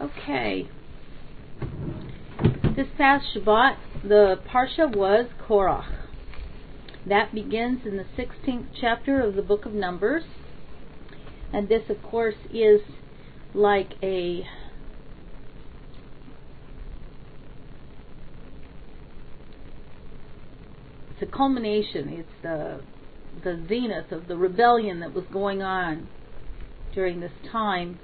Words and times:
Okay. 0.00 0.66
This 2.74 2.86
past 2.96 3.26
Shabbat, 3.34 3.76
the 4.02 4.40
Parsha 4.48 4.90
was 4.96 5.26
Korach. 5.46 5.84
That 7.06 7.34
begins 7.34 7.80
in 7.84 7.98
the 7.98 8.06
16th 8.16 8.68
chapter 8.80 9.20
of 9.20 9.34
the 9.34 9.42
book 9.42 9.66
of 9.66 9.74
Numbers. 9.74 10.22
And 11.52 11.68
this, 11.68 11.82
of 11.90 12.02
course, 12.02 12.36
is 12.50 12.80
like 13.52 13.92
a 14.02 14.46
it's 21.10 21.22
a 21.22 21.26
culmination. 21.26 22.08
It's 22.08 22.28
the 22.42 22.80
the 23.44 23.62
zenith 23.68 24.12
of 24.12 24.28
the 24.28 24.36
rebellion 24.36 25.00
that 25.00 25.12
was 25.12 25.24
going 25.30 25.60
on 25.60 26.08
during 26.94 27.20
this 27.20 27.32
time. 27.52 27.98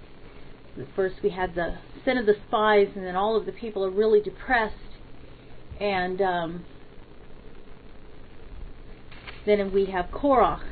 First, 0.94 1.16
we 1.22 1.30
had 1.30 1.54
the 1.54 1.78
sin 2.04 2.18
of 2.18 2.26
the 2.26 2.36
spies, 2.48 2.88
and 2.94 3.04
then 3.04 3.16
all 3.16 3.36
of 3.36 3.46
the 3.46 3.52
people 3.52 3.84
are 3.84 3.90
really 3.90 4.20
depressed, 4.20 4.74
and 5.80 6.20
um, 6.20 6.64
then 9.46 9.72
we 9.72 9.86
have 9.86 10.06
Korach. 10.06 10.62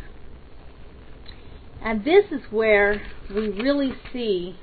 And 1.83 2.05
this 2.05 2.25
is 2.31 2.41
where 2.51 3.01
we 3.31 3.49
really 3.49 3.93
see 4.13 4.57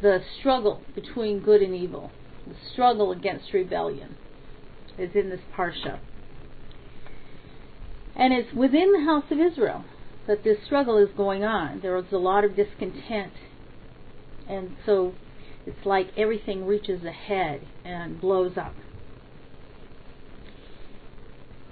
the 0.00 0.20
struggle 0.40 0.82
between 0.94 1.40
good 1.40 1.62
and 1.62 1.74
evil, 1.74 2.10
the 2.46 2.56
struggle 2.72 3.12
against 3.12 3.52
rebellion, 3.52 4.16
is 4.98 5.10
in 5.14 5.30
this 5.30 5.40
parsha. 5.56 6.00
And 8.16 8.32
it's 8.32 8.52
within 8.52 8.92
the 8.92 9.04
house 9.04 9.24
of 9.30 9.38
Israel 9.38 9.84
that 10.26 10.44
this 10.44 10.58
struggle 10.64 10.98
is 10.98 11.08
going 11.16 11.44
on. 11.44 11.80
There 11.80 11.96
is 11.96 12.12
a 12.12 12.18
lot 12.18 12.44
of 12.44 12.56
discontent. 12.56 13.32
And 14.48 14.76
so 14.86 15.14
it's 15.66 15.84
like 15.84 16.08
everything 16.16 16.66
reaches 16.66 17.04
ahead 17.04 17.66
and 17.84 18.20
blows 18.20 18.56
up. 18.56 18.74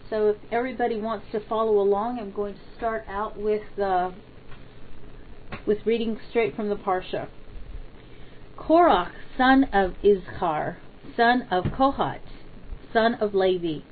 So 0.08 0.30
if 0.30 0.36
everybody 0.50 1.00
wants 1.00 1.26
to 1.32 1.40
follow 1.48 1.78
along, 1.80 2.18
I'm 2.18 2.32
going 2.32 2.54
to 2.54 2.60
start 2.76 3.04
out 3.08 3.38
with 3.38 3.62
uh, 3.78 4.10
with 5.66 5.78
reading 5.86 6.18
straight 6.30 6.56
from 6.56 6.68
the 6.68 6.76
parsha. 6.76 7.28
Korach, 8.58 9.12
son 9.38 9.64
of 9.72 9.94
Izhar, 10.02 10.76
son 11.16 11.46
of 11.50 11.64
Kohat, 11.64 12.20
son 12.92 13.14
of 13.14 13.34
Levi, 13.34 13.84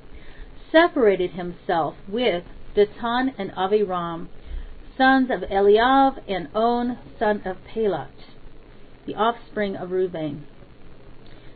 separated 0.71 1.31
himself 1.31 1.95
with 2.07 2.43
Datan 2.75 3.33
and 3.37 3.51
Aviram, 3.51 4.27
sons 4.99 5.29
of 5.31 5.49
Eliav, 5.49 6.21
and 6.27 6.49
On, 6.53 6.97
son 7.17 7.41
of 7.45 7.55
Pelat, 7.73 8.11
the 9.07 9.15
offspring 9.15 9.77
of 9.77 9.91
Reuben. 9.91 10.45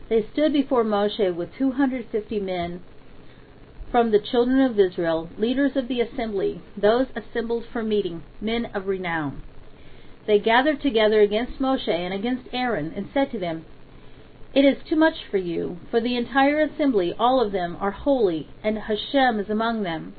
They 0.08 0.26
stood 0.32 0.54
before 0.54 0.82
Moshe 0.82 1.36
with 1.36 1.50
250 1.58 2.40
men 2.40 2.80
from 3.90 4.10
the 4.10 4.18
children 4.18 4.62
of 4.62 4.80
Israel, 4.80 5.28
leaders 5.36 5.72
of 5.76 5.88
the 5.88 6.00
assembly, 6.00 6.62
those 6.74 7.06
assembled 7.14 7.64
for 7.70 7.82
meeting, 7.82 8.22
men 8.40 8.70
of 8.74 8.86
renown. 8.86 9.42
They 10.26 10.38
gathered 10.38 10.80
together 10.80 11.20
against 11.20 11.60
Moshe 11.60 11.86
and 11.86 12.14
against 12.14 12.48
Aaron, 12.50 12.94
and 12.96 13.10
said 13.12 13.30
to 13.32 13.38
them, 13.38 13.66
It 14.54 14.64
is 14.64 14.82
too 14.88 14.96
much 14.96 15.16
for 15.30 15.36
you, 15.36 15.76
for 15.90 16.00
the 16.00 16.16
entire 16.16 16.60
assembly, 16.60 17.14
all 17.18 17.44
of 17.44 17.52
them, 17.52 17.76
are 17.78 17.90
holy, 17.90 18.48
and 18.62 18.78
Hashem 18.78 19.38
is 19.38 19.50
among 19.50 19.82
them. 19.82 20.14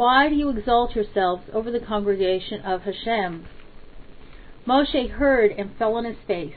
Why 0.00 0.30
do 0.30 0.34
you 0.34 0.48
exalt 0.48 0.94
yourselves 0.94 1.42
over 1.52 1.70
the 1.70 1.78
congregation 1.78 2.62
of 2.62 2.84
Hashem? 2.84 3.44
Moshe 4.66 5.10
heard 5.10 5.52
and 5.52 5.76
fell 5.76 5.94
on 5.94 6.06
his 6.06 6.16
face. 6.26 6.56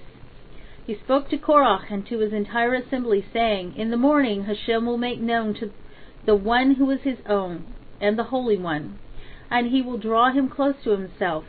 He 0.87 0.95
spoke 0.95 1.27
to 1.27 1.37
Korach 1.37 1.91
and 1.91 2.07
to 2.07 2.19
his 2.19 2.31
entire 2.31 2.73
assembly, 2.73 3.25
saying, 3.33 3.75
In 3.75 3.89
the 3.91 3.97
morning 3.97 4.45
Hashem 4.45 4.85
will 4.85 4.97
make 4.97 5.19
known 5.19 5.53
to 5.55 5.73
the 6.25 6.37
one 6.37 6.75
who 6.75 6.89
is 6.89 7.01
his 7.01 7.17
own, 7.27 7.65
and 7.99 8.17
the 8.17 8.31
Holy 8.31 8.55
One, 8.55 8.97
and 9.51 9.71
he 9.71 9.81
will 9.81 9.97
draw 9.97 10.31
him 10.31 10.47
close 10.47 10.75
to 10.85 10.91
himself, 10.91 11.43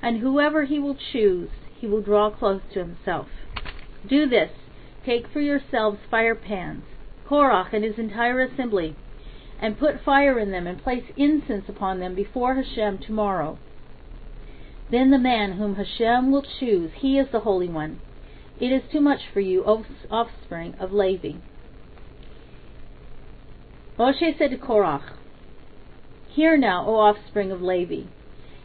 and 0.00 0.18
whoever 0.18 0.66
he 0.66 0.78
will 0.78 0.96
choose, 1.12 1.50
he 1.76 1.88
will 1.88 2.00
draw 2.00 2.30
close 2.30 2.62
to 2.74 2.78
himself. 2.78 3.26
Do 4.06 4.28
this, 4.28 4.52
take 5.04 5.26
for 5.26 5.40
yourselves 5.40 5.98
fire 6.08 6.36
pans, 6.36 6.84
Korach 7.28 7.72
and 7.72 7.82
his 7.82 7.98
entire 7.98 8.40
assembly, 8.40 8.94
and 9.64 9.78
put 9.78 10.04
fire 10.04 10.38
in 10.38 10.50
them, 10.50 10.66
and 10.66 10.82
place 10.82 11.04
incense 11.16 11.64
upon 11.70 11.98
them 11.98 12.14
before 12.14 12.54
Hashem 12.54 12.98
tomorrow. 12.98 13.56
Then 14.90 15.10
the 15.10 15.16
man 15.16 15.52
whom 15.52 15.76
Hashem 15.76 16.30
will 16.30 16.44
choose, 16.60 16.90
he 16.96 17.18
is 17.18 17.28
the 17.32 17.40
Holy 17.40 17.70
One. 17.70 17.98
It 18.60 18.66
is 18.66 18.82
too 18.92 19.00
much 19.00 19.20
for 19.32 19.40
you, 19.40 19.64
O 19.64 19.82
offspring 20.10 20.74
of 20.78 20.92
Levi. 20.92 21.38
Moshe 23.98 24.36
said 24.36 24.50
to 24.50 24.58
Korach, 24.58 25.14
Hear 26.28 26.58
now, 26.58 26.86
O 26.86 26.96
offspring 26.96 27.50
of 27.50 27.62
Levi. 27.62 28.06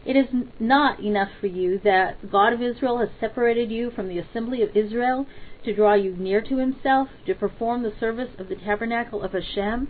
It 0.04 0.16
is 0.16 0.26
not 0.58 1.00
enough 1.00 1.30
for 1.40 1.46
you 1.46 1.80
that 1.82 2.30
God 2.30 2.52
of 2.52 2.60
Israel 2.60 2.98
has 2.98 3.08
separated 3.18 3.70
you 3.70 3.90
from 3.90 4.08
the 4.08 4.18
assembly 4.18 4.60
of 4.60 4.76
Israel 4.76 5.26
to 5.64 5.74
draw 5.74 5.94
you 5.94 6.14
near 6.18 6.42
to 6.42 6.58
himself, 6.58 7.08
to 7.24 7.34
perform 7.34 7.84
the 7.84 7.94
service 7.98 8.32
of 8.38 8.50
the 8.50 8.56
tabernacle 8.56 9.22
of 9.22 9.32
Hashem, 9.32 9.88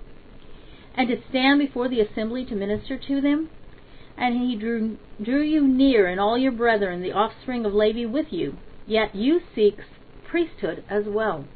and 0.95 1.09
to 1.09 1.17
stand 1.29 1.59
before 1.59 1.89
the 1.89 2.01
assembly 2.01 2.45
to 2.47 2.55
minister 2.55 2.99
to 2.99 3.21
them? 3.21 3.51
And 4.17 4.37
he 4.37 4.57
drew, 4.57 4.99
drew 5.23 5.43
you 5.43 5.67
near, 5.67 6.07
and 6.07 6.21
all 6.21 6.37
your 6.37 6.53
brethren, 6.53 7.03
the 7.03 7.13
offspring 7.13 7.65
of 7.65 7.73
Levi, 7.73 8.05
with 8.05 8.27
you. 8.31 8.57
Yet 8.87 9.15
you 9.15 9.41
seek 9.55 9.79
priesthood 10.29 10.85
as 10.89 11.05
well. 11.07 11.47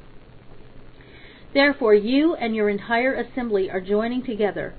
Therefore, 1.52 1.94
you 1.94 2.34
and 2.34 2.54
your 2.56 2.68
entire 2.68 3.14
assembly 3.14 3.70
are 3.70 3.80
joining 3.80 4.24
together, 4.24 4.74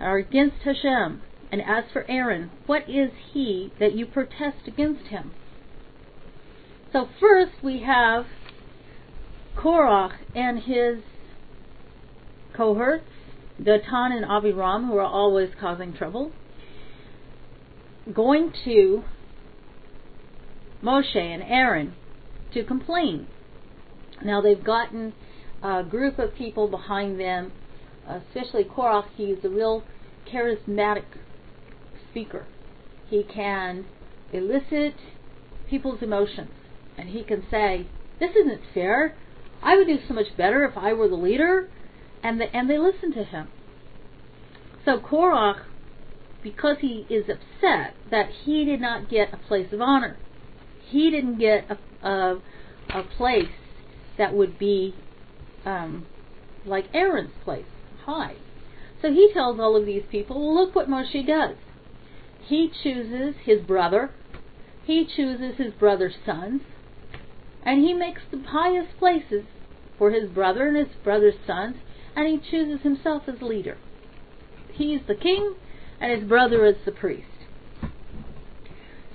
are 0.00 0.16
against 0.16 0.62
Hashem. 0.64 1.22
And 1.52 1.62
as 1.62 1.84
for 1.92 2.04
Aaron, 2.10 2.50
what 2.66 2.88
is 2.88 3.10
he 3.32 3.72
that 3.78 3.94
you 3.94 4.06
protest 4.06 4.66
against 4.66 5.08
him? 5.08 5.32
So 6.92 7.08
first 7.20 7.52
we 7.62 7.82
have 7.82 8.26
Korach 9.56 10.14
and 10.34 10.60
his 10.60 10.98
cohorts, 12.56 13.04
Datan 13.60 14.12
and 14.12 14.24
Aviram, 14.24 14.88
who 14.88 14.96
are 14.96 15.06
always 15.06 15.50
causing 15.60 15.92
trouble, 15.92 16.32
going 18.12 18.52
to 18.64 19.04
Moshe 20.82 21.16
and 21.16 21.42
Aaron 21.42 21.94
to 22.52 22.64
complain. 22.64 23.26
Now 24.22 24.40
they've 24.40 24.62
gotten 24.62 25.12
a 25.62 25.82
group 25.82 26.18
of 26.18 26.34
people 26.34 26.68
behind 26.68 27.18
them, 27.18 27.52
especially 28.06 28.64
Korach. 28.64 29.06
He's 29.16 29.44
a 29.44 29.48
real 29.48 29.84
charismatic 30.30 31.04
speaker. 32.10 32.46
He 33.08 33.22
can 33.22 33.86
elicit 34.32 34.94
people's 35.68 36.02
emotions, 36.02 36.50
and 36.98 37.08
he 37.08 37.22
can 37.22 37.44
say, 37.50 37.86
"This 38.18 38.34
isn't 38.36 38.60
fair. 38.74 39.16
I 39.62 39.76
would 39.76 39.86
do 39.86 39.98
so 40.06 40.14
much 40.14 40.36
better 40.36 40.64
if 40.64 40.76
I 40.76 40.92
were 40.92 41.08
the 41.08 41.14
leader," 41.14 41.70
and 42.24 42.40
the, 42.40 42.56
and 42.56 42.68
they 42.68 42.78
listen 42.78 43.12
to 43.12 43.22
him. 43.22 43.48
So 44.84 44.98
Korach, 44.98 45.62
because 46.42 46.78
he 46.80 47.06
is 47.08 47.26
upset 47.28 47.94
that 48.10 48.30
he 48.44 48.64
did 48.64 48.80
not 48.80 49.08
get 49.08 49.32
a 49.32 49.36
place 49.36 49.72
of 49.72 49.80
honor, 49.80 50.16
he 50.88 51.10
didn't 51.10 51.38
get 51.38 51.66
a, 51.70 52.08
a, 52.08 52.42
a 52.90 53.02
place 53.16 53.52
that 54.18 54.34
would 54.34 54.58
be 54.58 54.94
um, 55.64 56.06
like 56.64 56.86
Aaron's 56.94 57.32
place, 57.44 57.66
high. 58.04 58.36
So 59.02 59.12
he 59.12 59.30
tells 59.32 59.60
all 59.60 59.76
of 59.76 59.86
these 59.86 60.04
people, 60.10 60.40
well, 60.40 60.54
look 60.54 60.74
what 60.74 60.88
Moshe 60.88 61.26
does. 61.26 61.56
He 62.46 62.70
chooses 62.82 63.34
his 63.44 63.60
brother, 63.60 64.10
he 64.84 65.06
chooses 65.06 65.56
his 65.56 65.72
brother's 65.74 66.14
sons, 66.24 66.62
and 67.62 67.80
he 67.82 67.94
makes 67.94 68.22
the 68.30 68.42
highest 68.46 68.98
places 68.98 69.44
for 69.98 70.10
his 70.10 70.28
brother 70.28 70.68
and 70.68 70.76
his 70.76 70.94
brother's 71.02 71.34
sons, 71.46 71.76
and 72.16 72.26
he 72.28 72.50
chooses 72.50 72.82
himself 72.82 73.24
as 73.26 73.42
leader. 73.42 73.76
He's 74.72 75.00
the 75.06 75.14
king, 75.14 75.54
and 76.00 76.12
his 76.12 76.28
brother 76.28 76.64
is 76.66 76.76
the 76.84 76.92
priest. 76.92 77.26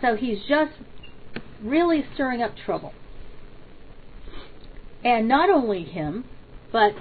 So 0.02 0.16
he's 0.16 0.40
just 0.48 0.72
really 1.62 2.06
stirring 2.14 2.42
up 2.42 2.56
trouble. 2.66 2.94
And 5.04 5.28
not 5.28 5.50
only 5.50 5.84
him, 5.84 6.26
but 6.72 6.94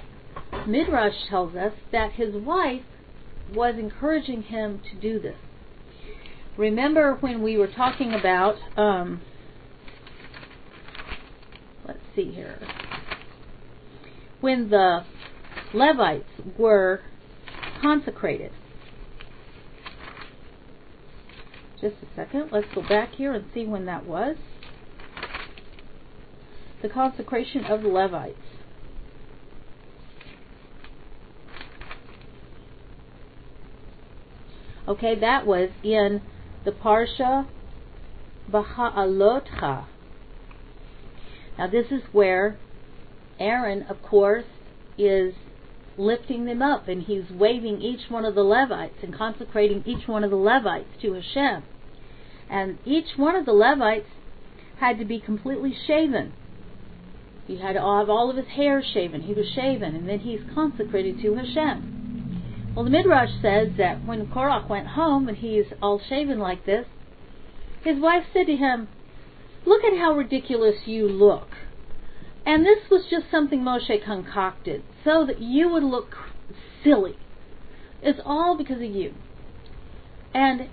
Midrash 0.67 1.27
tells 1.29 1.55
us 1.55 1.73
that 1.91 2.13
his 2.13 2.33
wife 2.33 2.83
was 3.53 3.75
encouraging 3.77 4.43
him 4.43 4.81
to 4.89 4.95
do 4.99 5.19
this. 5.19 5.37
Remember 6.57 7.15
when 7.15 7.41
we 7.41 7.57
were 7.57 7.67
talking 7.67 8.13
about, 8.13 8.55
um, 8.77 9.21
let's 11.87 11.99
see 12.15 12.31
here, 12.31 12.59
when 14.41 14.69
the 14.69 15.05
Levites 15.73 16.29
were 16.57 17.01
consecrated. 17.81 18.51
Just 21.79 21.95
a 22.01 22.15
second. 22.15 22.49
Let's 22.51 22.67
go 22.73 22.81
back 22.81 23.13
here 23.13 23.33
and 23.33 23.45
see 23.53 23.65
when 23.65 23.85
that 23.85 24.05
was. 24.05 24.35
The 26.81 26.89
consecration 26.89 27.65
of 27.65 27.81
the 27.83 27.87
Levites. 27.87 28.37
Okay, 34.87 35.19
that 35.19 35.45
was 35.45 35.69
in 35.83 36.21
the 36.65 36.71
Parsha 36.71 37.47
Baha'alotcha. 38.51 39.85
Now, 41.57 41.67
this 41.67 41.91
is 41.91 42.01
where 42.11 42.57
Aaron, 43.39 43.83
of 43.83 44.01
course, 44.01 44.45
is 44.97 45.35
lifting 45.99 46.45
them 46.45 46.61
up 46.61 46.87
and 46.87 47.03
he's 47.03 47.29
waving 47.29 47.81
each 47.81 48.09
one 48.09 48.25
of 48.25 48.33
the 48.33 48.43
Levites 48.43 48.95
and 49.03 49.13
consecrating 49.13 49.83
each 49.85 50.07
one 50.07 50.23
of 50.23 50.31
the 50.31 50.37
Levites 50.37 50.89
to 51.01 51.13
Hashem. 51.13 51.63
And 52.49 52.79
each 52.85 53.17
one 53.17 53.35
of 53.35 53.45
the 53.45 53.53
Levites 53.53 54.07
had 54.79 54.97
to 54.97 55.05
be 55.05 55.19
completely 55.19 55.75
shaven. 55.85 56.33
He 57.45 57.57
had 57.57 57.73
to 57.73 57.81
have 57.81 58.09
all 58.09 58.29
of 58.29 58.37
his 58.37 58.47
hair 58.47 58.81
shaven. 58.81 59.21
He 59.21 59.33
was 59.33 59.47
shaven, 59.53 59.95
and 59.95 60.07
then 60.07 60.19
he's 60.19 60.41
consecrated 60.53 61.19
to 61.21 61.35
Hashem. 61.35 62.71
Well, 62.75 62.85
the 62.85 62.91
Midrash 62.91 63.31
says 63.41 63.69
that 63.77 64.05
when 64.05 64.27
Korach 64.27 64.69
went 64.69 64.87
home 64.87 65.27
and 65.27 65.37
he's 65.37 65.65
all 65.81 65.99
shaven 65.99 66.39
like 66.39 66.65
this, 66.65 66.85
his 67.83 67.99
wife 67.99 68.23
said 68.33 68.45
to 68.47 68.55
him, 68.55 68.87
Look 69.65 69.83
at 69.83 69.97
how 69.97 70.13
ridiculous 70.13 70.75
you 70.85 71.07
look. 71.07 71.48
And 72.45 72.65
this 72.65 72.89
was 72.89 73.05
just 73.09 73.25
something 73.29 73.61
Moshe 73.61 74.03
concocted 74.03 74.83
so 75.03 75.25
that 75.25 75.39
you 75.39 75.69
would 75.69 75.83
look 75.83 76.15
silly. 76.83 77.17
It's 78.01 78.19
all 78.25 78.57
because 78.57 78.77
of 78.77 78.89
you. 78.89 79.13
And 80.33 80.69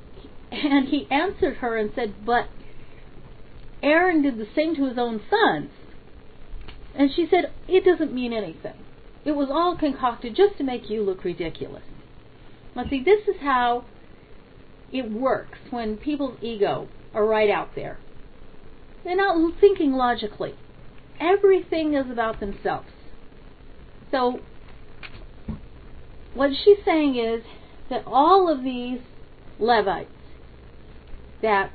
and 0.51 0.89
he 0.89 1.09
answered 1.11 1.57
her 1.57 1.77
and 1.77 1.91
said, 1.95 2.25
But 2.25 2.49
Aaron 3.83 4.23
did 4.23 4.39
the 4.39 4.49
same 4.55 4.75
to 4.77 4.87
his 4.87 4.99
own 4.99 5.21
sons. 5.29 5.71
And 6.95 7.11
she 7.15 7.27
said, 7.29 7.53
It 7.69 7.85
doesn't 7.85 8.15
mean 8.15 8.33
anything. 8.33 8.75
It 9.25 9.33
was 9.33 9.49
all 9.51 9.77
concocted 9.77 10.37
just 10.37 10.57
to 10.59 10.65
make 10.65 10.89
you 10.89 11.03
look 11.03 11.25
ridiculous. 11.25 11.83
Now, 12.75 12.85
see, 12.89 13.03
this 13.03 13.27
is 13.27 13.41
how 13.41 13.85
it 14.93 15.11
works 15.11 15.59
when 15.71 15.97
people's 15.97 16.39
ego 16.41 16.89
are 17.13 17.27
right 17.27 17.51
out 17.51 17.75
there. 17.75 17.99
They're 19.05 19.17
not 19.17 19.61
thinking 19.61 19.93
logically. 19.93 20.55
Everything 21.21 21.95
is 21.95 22.11
about 22.11 22.41
themselves. 22.41 22.89
So, 24.11 24.41
what 26.35 26.51
she's 26.65 26.79
saying 26.85 27.17
is 27.17 27.43
that 27.91 28.05
all 28.07 28.53
of 28.53 28.63
these 28.63 29.01
Levites 29.59 30.11
that 31.43 31.71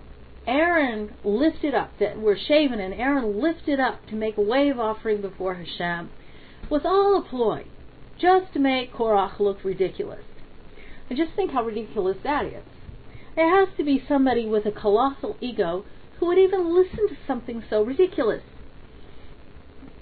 Aaron 0.48 1.14
lifted 1.24 1.76
up, 1.76 1.92
that 2.00 2.20
were 2.20 2.38
shaven 2.38 2.80
and 2.80 2.94
Aaron 2.94 3.40
lifted 3.40 3.80
up 3.80 4.06
to 4.08 4.16
make 4.16 4.38
a 4.38 4.42
wave 4.42 4.80
offering 4.80 5.22
before 5.22 5.56
Hashem, 5.56 6.10
was 6.70 6.82
all 6.86 7.18
a 7.18 7.30
ploy, 7.30 7.66
just 8.20 8.54
to 8.54 8.60
make 8.60 8.94
Korach 8.94 9.40
look 9.40 9.64
ridiculous. 9.64 10.24
And 11.10 11.18
just 11.18 11.34
think 11.36 11.52
how 11.52 11.64
ridiculous 11.64 12.18
that 12.24 12.46
is. 12.46 12.64
There 13.36 13.50
has 13.50 13.76
to 13.78 13.84
be 13.84 14.04
somebody 14.08 14.46
with 14.46 14.66
a 14.66 14.72
colossal 14.72 15.38
ego 15.42 15.86
who 16.20 16.28
would 16.28 16.38
even 16.38 16.74
listen 16.74 17.08
to 17.10 17.18
something 17.28 17.64
so 17.70 17.84
ridiculous. 17.84 18.44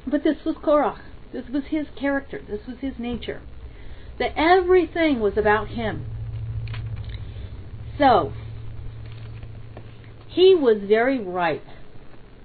But 0.09 0.23
this 0.23 0.38
was 0.45 0.56
Korach. 0.56 1.00
This 1.31 1.45
was 1.50 1.63
his 1.69 1.88
character. 2.00 2.41
This 2.50 2.65
was 2.67 2.77
his 2.79 2.94
nature. 2.97 3.41
That 4.17 4.33
everything 4.35 5.19
was 5.19 5.38
about 5.38 5.69
him. 5.69 6.06
So, 7.97 8.33
he 10.27 10.56
was 10.56 10.77
very 10.88 11.19
ripe, 11.19 11.65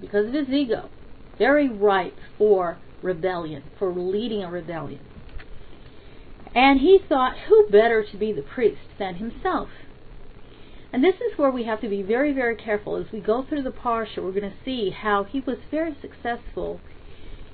because 0.01 0.27
of 0.27 0.33
his 0.33 0.49
ego, 0.49 0.89
very 1.37 1.69
ripe 1.69 2.17
for 2.37 2.77
rebellion, 3.01 3.63
for 3.79 3.93
leading 3.93 4.43
a 4.43 4.49
rebellion. 4.49 4.99
And 6.53 6.79
he 6.79 6.99
thought, 7.07 7.35
who 7.47 7.67
better 7.69 8.05
to 8.09 8.17
be 8.17 8.31
the 8.31 8.41
priest 8.41 8.81
than 8.99 9.15
himself? 9.15 9.69
And 10.93 11.03
this 11.03 11.15
is 11.15 11.37
where 11.37 11.51
we 11.51 11.65
have 11.65 11.81
to 11.81 11.89
be 11.89 12.01
very, 12.01 12.31
very 12.31 12.55
careful. 12.55 12.95
As 12.95 13.11
we 13.11 13.19
go 13.19 13.43
through 13.43 13.63
the 13.63 13.71
Parsha, 13.71 14.23
we're 14.23 14.31
going 14.31 14.49
to 14.49 14.63
see 14.63 14.91
how 14.91 15.25
he 15.25 15.41
was 15.41 15.57
very 15.69 15.95
successful 16.01 16.79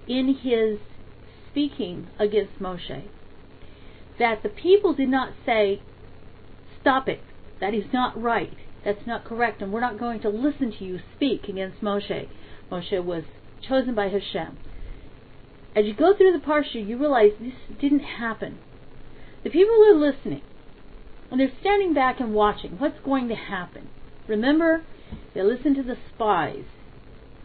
in 0.08 0.36
his 0.42 0.80
speaking 1.50 2.08
against 2.20 2.60
Moshe. 2.60 3.04
That 4.20 4.44
the 4.44 4.50
people 4.50 4.94
did 4.94 5.10
not 5.10 5.34
say, 5.46 5.82
Stop 6.80 7.08
it, 7.08 7.22
that 7.60 7.74
is 7.74 7.86
not 7.94 8.20
right, 8.20 8.58
that's 8.84 9.06
not 9.06 9.26
correct, 9.26 9.62
and 9.62 9.72
we're 9.72 9.82
not 9.82 10.00
going 10.00 10.20
to 10.22 10.30
listen 10.30 10.74
to 10.78 10.86
you 10.86 11.00
speak 11.16 11.48
against 11.48 11.82
Moshe. 11.82 12.28
Moshe 12.72 13.04
was 13.04 13.24
chosen 13.68 13.94
by 13.94 14.10
Hashem. 14.10 14.58
As 15.76 15.86
you 15.86 15.94
go 15.94 16.16
through 16.16 16.34
the 16.34 16.46
Parsha, 16.46 16.86
you 16.86 16.98
realize 16.98 17.32
this 17.40 17.54
didn't 17.80 18.00
happen. 18.00 18.60
The 19.44 19.50
people 19.50 19.76
are 19.86 19.96
listening, 19.96 20.42
and 21.30 21.40
they're 21.40 21.52
standing 21.62 21.94
back 21.94 22.20
and 22.20 22.34
watching 22.34 22.78
what's 22.78 23.00
going 23.06 23.30
to 23.30 23.36
happen. 23.36 23.90
Remember, 24.28 24.84
they 25.34 25.42
listened 25.42 25.78
to 25.78 25.84
the 25.84 25.98
spies, 26.14 26.66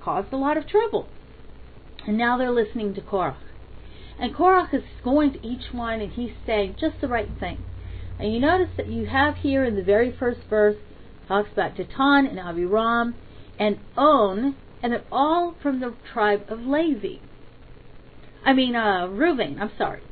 caused 0.02 0.32
a 0.32 0.36
lot 0.36 0.56
of 0.56 0.66
trouble. 0.66 1.08
And 2.06 2.16
now 2.16 2.38
they're 2.38 2.52
listening 2.52 2.94
to 2.94 3.00
Korach. 3.00 3.36
And 4.18 4.34
Korach 4.34 4.72
is 4.72 4.84
going 5.04 5.32
to 5.32 5.46
each 5.46 5.72
one 5.72 6.00
and 6.00 6.12
he's 6.12 6.32
saying 6.46 6.76
just 6.80 7.00
the 7.00 7.08
right 7.08 7.28
thing. 7.38 7.62
And 8.18 8.32
you 8.32 8.40
notice 8.40 8.70
that 8.76 8.88
you 8.88 9.06
have 9.06 9.36
here 9.36 9.64
in 9.64 9.76
the 9.76 9.82
very 9.82 10.14
first 10.16 10.40
verse, 10.48 10.76
talks 11.28 11.50
about 11.52 11.74
Datan 11.74 12.28
and 12.28 12.38
Aviram 12.38 13.14
and 13.58 13.78
On, 13.96 14.56
and 14.82 14.92
they're 14.92 15.04
all 15.10 15.54
from 15.62 15.80
the 15.80 15.94
tribe 16.12 16.44
of 16.48 16.60
Levi. 16.60 17.16
I 18.44 18.52
mean, 18.52 18.76
uh, 18.76 19.08
Reuven, 19.08 19.60
I'm 19.60 19.72
sorry. 19.76 20.02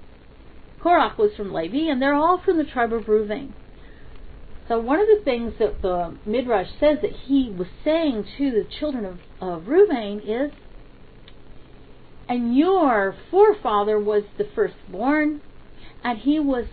Korach 0.83 1.17
was 1.17 1.31
from 1.37 1.53
Levi, 1.53 1.91
and 1.91 2.03
they're 2.03 2.15
all 2.15 2.43
from 2.45 2.59
the 2.59 2.65
tribe 2.65 2.93
of 2.93 3.05
Reuven. 3.05 3.53
So 4.69 4.79
one 4.79 4.99
of 4.99 5.07
the 5.07 5.23
things 5.25 5.55
that 5.59 5.83
the 5.83 6.17
Midrash 6.27 6.69
says 6.81 6.99
that 7.03 7.13
he 7.27 7.51
was 7.57 7.69
saying 7.85 8.25
to 8.39 8.51
the 8.51 8.67
children 8.81 9.05
of, 9.05 9.19
of 9.41 9.63
Reuven 9.65 10.21
is, 10.25 10.53
and 12.29 12.57
your 12.57 13.15
forefather 13.31 13.99
was 13.99 14.25
the 14.39 14.49
firstborn, 14.55 15.41
and 16.03 16.19
he 16.19 16.39
was 16.39 16.67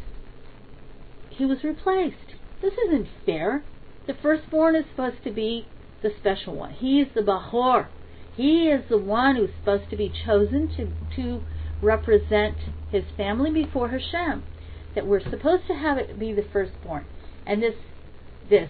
he 1.29 1.45
was 1.45 1.63
replaced. 1.63 2.35
This 2.61 2.73
isn't 2.87 3.07
fair. 3.25 3.63
The 4.07 4.13
firstborn 4.13 4.75
is 4.75 4.85
supposed 4.91 5.23
to 5.23 5.31
be 5.31 5.67
the 6.01 6.11
special 6.19 6.55
one. 6.55 6.71
He 6.71 7.01
is 7.01 7.07
the 7.13 7.21
Bahor. 7.21 7.87
He 8.35 8.67
is 8.67 8.87
the 8.89 8.97
one 8.97 9.35
who's 9.35 9.49
supposed 9.59 9.89
to 9.89 9.97
be 9.97 10.11
chosen 10.25 10.69
to 10.75 10.91
to 11.15 11.41
represent 11.81 12.57
his 12.91 13.03
family 13.17 13.51
before 13.51 13.89
Hashem. 13.89 14.43
That 14.95 15.07
we're 15.07 15.21
supposed 15.21 15.67
to 15.67 15.73
have 15.73 15.97
it 15.97 16.19
be 16.19 16.33
the 16.33 16.45
firstborn. 16.51 17.05
And 17.45 17.61
this 17.61 17.75
this 18.49 18.69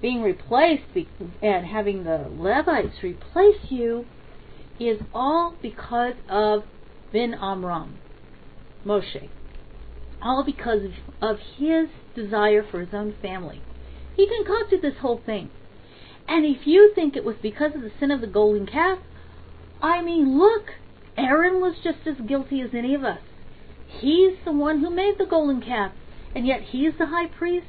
being 0.00 0.22
replaced 0.22 0.84
and 1.42 1.66
having 1.66 2.04
the 2.04 2.26
Levites 2.30 3.02
replace 3.02 3.70
you 3.70 4.06
is 4.80 4.98
all 5.12 5.54
because 5.60 6.14
of 6.28 6.64
Ben 7.12 7.34
Amram, 7.34 7.98
Moshe. 8.84 9.28
All 10.22 10.42
because 10.42 10.80
of, 10.84 10.92
of 11.20 11.38
his 11.58 11.88
desire 12.14 12.64
for 12.68 12.80
his 12.80 12.94
own 12.94 13.14
family. 13.20 13.60
He 14.16 14.26
concocted 14.26 14.82
this 14.82 14.98
whole 15.00 15.20
thing. 15.24 15.50
And 16.26 16.44
if 16.44 16.66
you 16.66 16.92
think 16.94 17.14
it 17.14 17.24
was 17.24 17.36
because 17.42 17.74
of 17.74 17.82
the 17.82 17.92
sin 18.00 18.10
of 18.10 18.20
the 18.20 18.26
golden 18.26 18.66
calf, 18.66 18.98
I 19.82 20.02
mean, 20.02 20.38
look, 20.38 20.68
Aaron 21.16 21.60
was 21.60 21.74
just 21.82 22.06
as 22.06 22.26
guilty 22.26 22.60
as 22.60 22.70
any 22.74 22.94
of 22.94 23.04
us. 23.04 23.20
He's 23.86 24.36
the 24.44 24.52
one 24.52 24.80
who 24.80 24.90
made 24.90 25.16
the 25.18 25.26
golden 25.26 25.60
calf, 25.60 25.92
and 26.34 26.46
yet 26.46 26.62
he's 26.62 26.92
the 26.98 27.06
high 27.06 27.26
priest. 27.26 27.66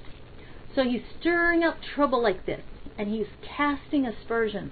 So 0.76 0.84
he's 0.84 1.02
stirring 1.20 1.64
up 1.64 1.78
trouble 1.82 2.22
like 2.22 2.46
this, 2.46 2.62
and 2.98 3.10
he's 3.10 3.28
casting 3.42 4.06
aspersions 4.06 4.72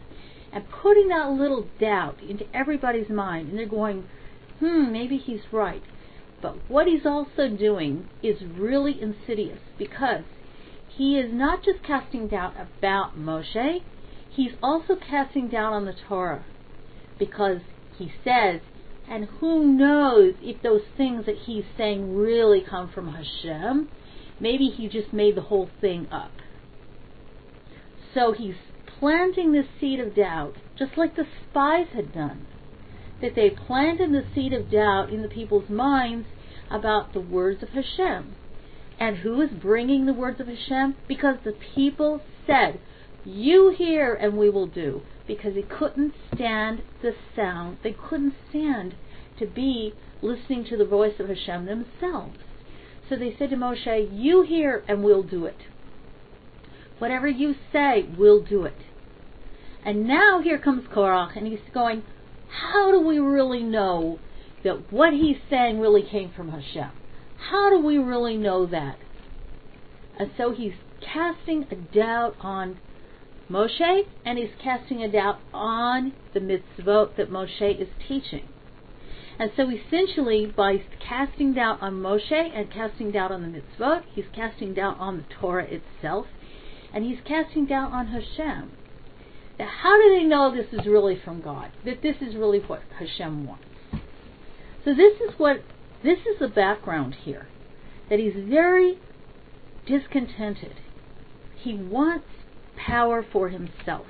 and 0.52 0.70
putting 0.70 1.10
that 1.10 1.30
little 1.30 1.68
doubt 1.80 2.22
into 2.28 2.46
everybody's 2.54 3.10
mind, 3.10 3.50
and 3.50 3.60
they're 3.60 3.68
going, 3.68 4.06
hmm, 4.60 4.92
maybe 4.92 5.18
he's 5.18 5.42
right. 5.52 5.84
But 6.42 6.56
what 6.70 6.88
he's 6.88 7.06
also 7.06 7.50
doing 7.50 8.08
is 8.24 8.42
really 8.42 9.00
insidious 9.02 9.60
because 9.78 10.24
he 10.88 11.18
is 11.18 11.32
not 11.34 11.64
just 11.64 11.84
casting 11.84 12.28
doubt 12.28 12.56
about 12.58 13.18
Moshe, 13.18 13.82
he's 14.30 14.52
also 14.62 14.96
casting 14.96 15.50
doubt 15.50 15.74
on 15.74 15.86
the 15.86 15.96
Torah. 16.08 16.46
Because 17.18 17.60
he 17.98 18.12
says, 18.24 18.62
and 19.10 19.26
who 19.40 19.66
knows 19.66 20.36
if 20.42 20.62
those 20.62 20.84
things 20.96 21.26
that 21.26 21.36
he's 21.46 21.66
saying 21.78 22.16
really 22.16 22.62
come 22.62 22.90
from 22.90 23.14
Hashem? 23.14 23.90
Maybe 24.40 24.68
he 24.68 24.88
just 24.88 25.12
made 25.12 25.36
the 25.36 25.42
whole 25.42 25.70
thing 25.82 26.08
up. 26.12 26.32
So 28.14 28.32
he's 28.32 28.56
planting 29.00 29.54
the 29.54 29.64
seed 29.80 30.00
of 30.00 30.16
doubt, 30.16 30.56
just 30.78 30.98
like 30.98 31.16
the 31.16 31.28
spies 31.50 31.88
had 31.94 32.14
done. 32.14 32.46
That 33.22 33.36
they 33.36 33.50
planted 33.50 34.12
the 34.12 34.26
seed 34.34 34.54
of 34.54 34.72
doubt 34.72 35.10
in 35.10 35.22
the 35.22 35.28
people's 35.28 35.70
minds 35.70 36.28
about 36.70 37.14
the 37.14 37.20
words 37.20 37.64
of 37.64 37.70
Hashem. 37.70 38.36
And 39.00 39.18
who 39.18 39.42
is 39.42 39.50
bringing 39.50 40.06
the 40.06 40.14
words 40.14 40.40
of 40.40 40.48
Hashem? 40.48 40.96
Because 41.08 41.38
the 41.44 41.56
people 41.76 42.22
said, 42.46 42.80
You 43.24 43.74
hear 43.78 44.14
and 44.14 44.38
we 44.38 44.50
will 44.50 44.68
do. 44.68 45.02
Because 45.28 45.54
they 45.54 45.62
couldn't 45.64 46.14
stand 46.34 46.82
the 47.02 47.14
sound. 47.36 47.78
They 47.84 47.94
couldn't 47.94 48.36
stand 48.50 48.96
to 49.38 49.46
be 49.46 49.94
listening 50.22 50.66
to 50.66 50.78
the 50.78 50.86
voice 50.86 51.20
of 51.20 51.30
Hashem 51.30 51.66
themselves. 51.66 52.38
So 53.08 53.16
they 53.16 53.36
said 53.38 53.50
to 53.52 53.56
Moshe, 53.56 54.10
You 54.12 54.44
hear 54.44 54.84
and 54.88 55.04
we'll 55.04 55.24
do 55.24 55.46
it. 55.46 55.58
Whatever 57.00 57.28
you 57.30 57.56
say, 57.72 58.06
we'll 58.18 58.44
do 58.44 58.66
it. 58.66 58.76
And 59.86 60.08
now 60.08 60.42
here 60.42 60.60
comes 60.60 60.88
Korach, 60.88 61.38
and 61.38 61.48
he's 61.48 61.60
going, 61.74 62.04
How 62.50 62.92
do 62.92 63.00
we 63.00 63.20
really 63.20 63.64
know 63.64 64.20
that 64.64 64.92
what 64.92 65.14
he's 65.14 65.38
saying 65.50 65.80
really 65.80 66.04
came 66.04 66.32
from 66.36 66.50
Hashem? 66.50 66.92
How 67.50 67.70
do 67.70 67.80
we 67.80 67.98
really 67.98 68.38
know 68.38 68.66
that? 68.66 68.98
And 70.18 70.32
so 70.38 70.52
he's 70.52 70.74
casting 71.02 71.66
a 71.72 71.76
doubt 71.76 72.36
on 72.42 72.80
Moshe, 73.50 74.06
and 74.26 74.38
he's 74.38 74.52
casting 74.62 75.02
a 75.02 75.12
doubt 75.12 75.40
on 75.54 76.14
the 76.34 76.40
mitzvot 76.40 77.16
that 77.16 77.32
Moshe 77.32 77.82
is 77.82 77.88
teaching. 78.08 78.48
And 79.40 79.52
so 79.56 79.70
essentially, 79.70 80.46
by 80.46 80.84
casting 81.00 81.54
doubt 81.54 81.82
on 81.82 81.94
Moshe 81.94 82.32
and 82.32 82.70
casting 82.70 83.12
doubt 83.12 83.32
on 83.32 83.42
the 83.42 83.62
mitzvot, 83.62 84.04
he's 84.14 84.26
casting 84.36 84.74
doubt 84.74 85.00
on 85.00 85.18
the 85.18 85.24
Torah 85.40 85.66
itself, 85.66 86.28
and 86.94 87.06
he's 87.06 87.20
casting 87.26 87.66
doubt 87.66 87.94
on 87.94 88.08
Hashem. 88.08 88.72
How 89.60 90.02
do 90.02 90.16
they 90.18 90.24
know 90.24 90.56
this 90.56 90.72
is 90.72 90.88
really 90.88 91.20
from 91.24 91.42
God? 91.42 91.72
That 91.86 92.02
this 92.02 92.16
is 92.22 92.36
really 92.36 92.60
what 92.60 92.82
Hashem 92.98 93.46
wants? 93.46 93.66
So 94.86 94.94
this 94.94 95.20
is 95.20 95.38
what 95.38 95.62
this 96.04 96.20
is 96.20 96.40
the 96.40 96.48
background 96.48 97.16
here. 97.24 97.48
That 98.10 98.20
he's 98.20 98.34
very 98.36 99.00
discontented. 99.86 100.76
He 101.58 101.74
wants 101.74 102.26
power 102.78 103.26
for 103.30 103.50
himself. 103.50 104.08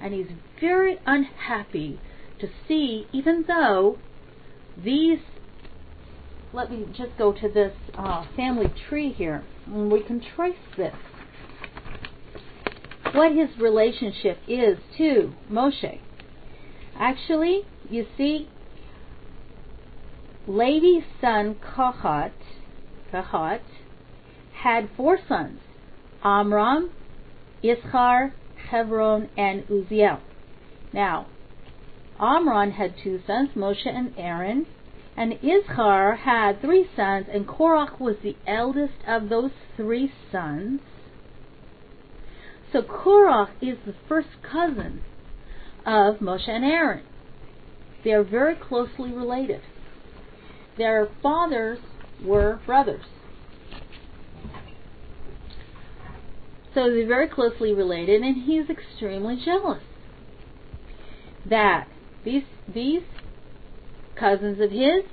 And 0.00 0.12
he's 0.12 0.28
very 0.60 0.98
unhappy 1.06 1.98
to 2.40 2.48
see, 2.68 3.06
even 3.12 3.44
though 3.48 3.98
these, 4.76 5.18
let 6.52 6.70
me 6.70 6.86
just 6.96 7.16
go 7.16 7.32
to 7.32 7.48
this 7.48 7.72
uh, 7.94 8.26
family 8.36 8.72
tree 8.88 9.12
here, 9.12 9.42
and 9.66 9.90
we 9.90 10.02
can 10.02 10.20
trace 10.20 10.54
this. 10.76 10.94
What 13.12 13.32
his 13.32 13.48
relationship 13.58 14.38
is 14.46 14.78
to 14.98 15.32
Moshe. 15.50 15.98
Actually, 16.98 17.62
you 17.88 18.06
see, 18.16 18.48
Levi's 20.46 21.04
son 21.20 21.56
Kahat, 21.56 22.32
Kahat 23.12 23.60
had 24.52 24.88
four 24.96 25.18
sons 25.28 25.60
Amram, 26.22 26.90
Issachar, 27.64 28.34
Hebron, 28.70 29.28
and 29.36 29.66
Uziel. 29.68 30.20
Now, 30.92 31.26
Amram 32.20 32.72
had 32.72 32.94
two 33.02 33.20
sons, 33.26 33.50
Moshe 33.54 33.86
and 33.86 34.12
Aaron, 34.16 34.66
and 35.16 35.34
Issachar 35.34 36.16
had 36.16 36.60
three 36.60 36.88
sons, 36.96 37.26
and 37.32 37.46
Korach 37.46 38.00
was 38.00 38.16
the 38.22 38.36
eldest 38.46 38.94
of 39.06 39.28
those 39.28 39.52
three 39.76 40.12
sons. 40.32 40.80
So 42.72 42.82
Korach 42.82 43.50
is 43.62 43.78
the 43.86 43.94
first 44.08 44.28
cousin 44.42 45.02
of 45.86 46.16
Moshe 46.16 46.48
and 46.48 46.64
Aaron. 46.64 47.04
They 48.04 48.12
are 48.12 48.22
very 48.22 48.54
closely 48.54 49.10
related. 49.10 49.62
Their 50.76 51.08
fathers 51.22 51.78
were 52.22 52.60
brothers. 52.66 53.04
So 56.74 56.90
they're 56.90 57.08
very 57.08 57.28
closely 57.28 57.72
related, 57.72 58.22
and 58.22 58.44
he's 58.44 58.68
extremely 58.68 59.40
jealous 59.42 59.82
that 61.48 61.88
these 62.24 62.42
these 62.72 63.02
cousins 64.14 64.60
of 64.60 64.70
his 64.70 65.04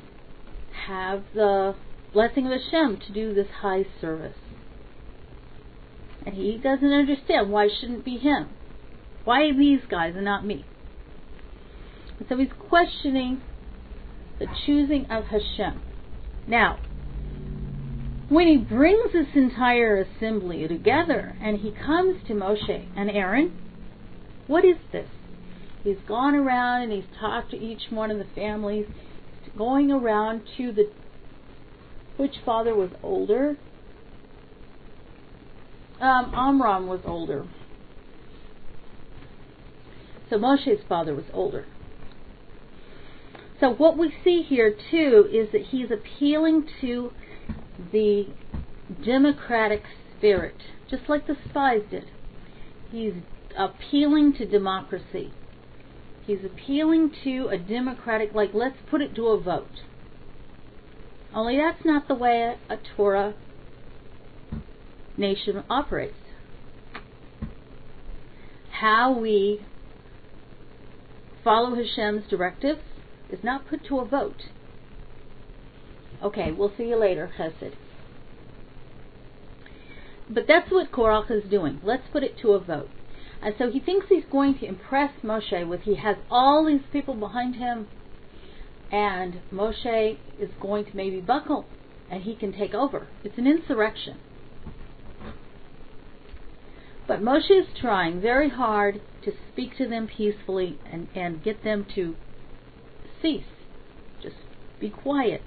have 0.88 1.24
the 1.34 1.76
blessing 2.14 2.46
of 2.46 2.52
Hashem 2.52 2.98
to 3.08 3.14
do 3.14 3.34
this 3.34 3.48
high 3.62 3.86
service. 4.02 4.36
And 6.25 6.36
he 6.36 6.58
doesn't 6.58 6.91
understand 6.91 7.51
why 7.51 7.65
it 7.65 7.72
shouldn't 7.79 8.05
be 8.05 8.17
him. 8.17 8.50
Why 9.24 9.51
these 9.51 9.82
guys 9.89 10.13
and 10.15 10.25
not 10.25 10.46
me? 10.46 10.65
And 12.20 12.27
so 12.29 12.38
he's 12.38 12.50
questioning 12.70 13.41
the 14.39 14.48
choosing 14.65 15.05
of 15.10 15.25
Hashem. 15.25 15.82
Now, 16.48 16.79
when 18.29 18.48
he 18.48 18.58
brings 18.58 19.13
this 19.13 19.27
entire 19.36 19.98
assembly 20.01 20.67
together 20.67 21.36
and 21.41 21.60
he 21.60 21.72
comes 21.72 22.22
to 22.27 22.34
Moshe 22.34 22.88
and 22.96 23.10
Aaron, 23.10 23.58
what 24.48 24.65
is 24.65 24.77
this? 24.91 25.10
He's 25.84 25.98
gone 26.08 26.34
around 26.34 26.84
and 26.84 26.91
he's 26.91 27.05
talked 27.20 27.51
to 27.51 27.58
each 27.58 27.91
one 27.91 28.10
of 28.10 28.17
the 28.17 28.25
families, 28.36 28.88
going 29.58 29.91
around 29.91 30.41
to 30.58 30.72
the 30.72 30.89
which 32.17 32.36
father 32.46 32.75
was 32.75 32.89
older. 33.03 33.58
Um, 36.00 36.34
Amram 36.36 36.88
was 36.88 37.02
older. 37.06 37.46
So 40.30 40.38
Moshe's 40.38 40.82
father 40.90 41.14
was 41.14 41.25
older. 41.34 41.66
So 43.60 43.74
what 43.74 43.98
we 43.98 44.14
see 44.24 44.42
here 44.42 44.75
too 44.92 45.30
is 45.32 45.52
that 45.52 45.68
he's 45.68 45.90
appealing 45.92 46.68
to 46.82 47.12
the 47.92 48.28
democratic 49.04 49.84
spirit, 50.18 50.56
just 50.90 51.04
like 51.08 51.28
the 51.28 51.38
spies 51.50 51.84
did. 51.90 52.06
He's 52.92 53.14
appealing 53.58 54.34
to 54.34 54.46
democracy. 54.46 55.32
He's 56.25 56.44
appealing 56.44 57.12
to 57.24 57.48
a 57.48 57.58
democratic, 57.58 58.34
like, 58.34 58.54
let's 58.54 58.78
put 58.90 59.02
it 59.02 59.16
to 59.16 59.28
a 59.28 59.40
vote. 59.40 59.82
Only 61.34 61.58
that's 61.58 61.86
not 61.86 62.08
the 62.08 62.16
way 62.16 62.56
a, 62.70 62.74
a 62.74 62.78
Torah 62.96 63.36
nation 65.17 65.63
operates. 65.69 66.15
How 68.81 69.17
we 69.17 69.62
follow 71.43 71.75
Hashem's 71.75 72.27
directives 72.29 72.81
is 73.29 73.39
not 73.43 73.67
put 73.67 73.86
to 73.86 74.00
a 74.00 74.05
vote. 74.05 74.43
Okay, 76.24 76.51
we'll 76.51 76.74
see 76.77 76.86
you 76.86 76.98
later, 76.98 77.31
Chesed. 77.38 77.74
But 80.29 80.45
that's 80.48 80.72
what 80.72 80.91
Korach 80.91 81.29
is 81.29 81.50
doing. 81.50 81.79
Let's 81.84 82.07
put 82.12 82.24
it 82.24 82.38
to 82.41 82.53
a 82.53 82.60
vote. 82.60 82.89
And 83.41 83.53
so 83.57 83.69
he 83.69 83.79
thinks 83.79 84.07
he's 84.10 84.25
going 84.31 84.57
to 84.60 84.65
impress 84.65 85.12
Moshe 85.24 85.67
with 85.67 85.81
he 85.81 85.95
has 85.95 86.17
all 86.31 86.65
these 86.65 86.81
people 86.91 87.13
behind 87.13 87.55
him 87.55 87.88
and 88.91 89.41
Moshe 89.53 90.17
is 90.39 90.50
going 90.60 90.86
to 90.86 90.95
maybe 90.95 91.19
buckle 91.19 91.65
and 92.10 92.24
he 92.24 92.36
can 92.36 92.53
take 92.53 92.74
over. 92.74 93.07
It's 93.24 93.38
an 93.38 93.45
insurrection. 93.45 94.17
But 97.08 97.22
Moshe 97.22 97.52
is 97.52 97.68
trying 97.80 98.20
very 98.20 98.50
hard 98.50 99.02
to 99.24 99.34
speak 99.52 99.78
to 99.78 99.88
them 99.88 100.08
peacefully 100.08 100.80
and, 100.92 101.08
and 101.14 101.44
get 101.44 101.64
them 101.64 101.86
to 101.96 102.16
cease. 103.22 103.44
Just 104.22 104.36
be 104.80 104.90
quiet. 104.90 105.42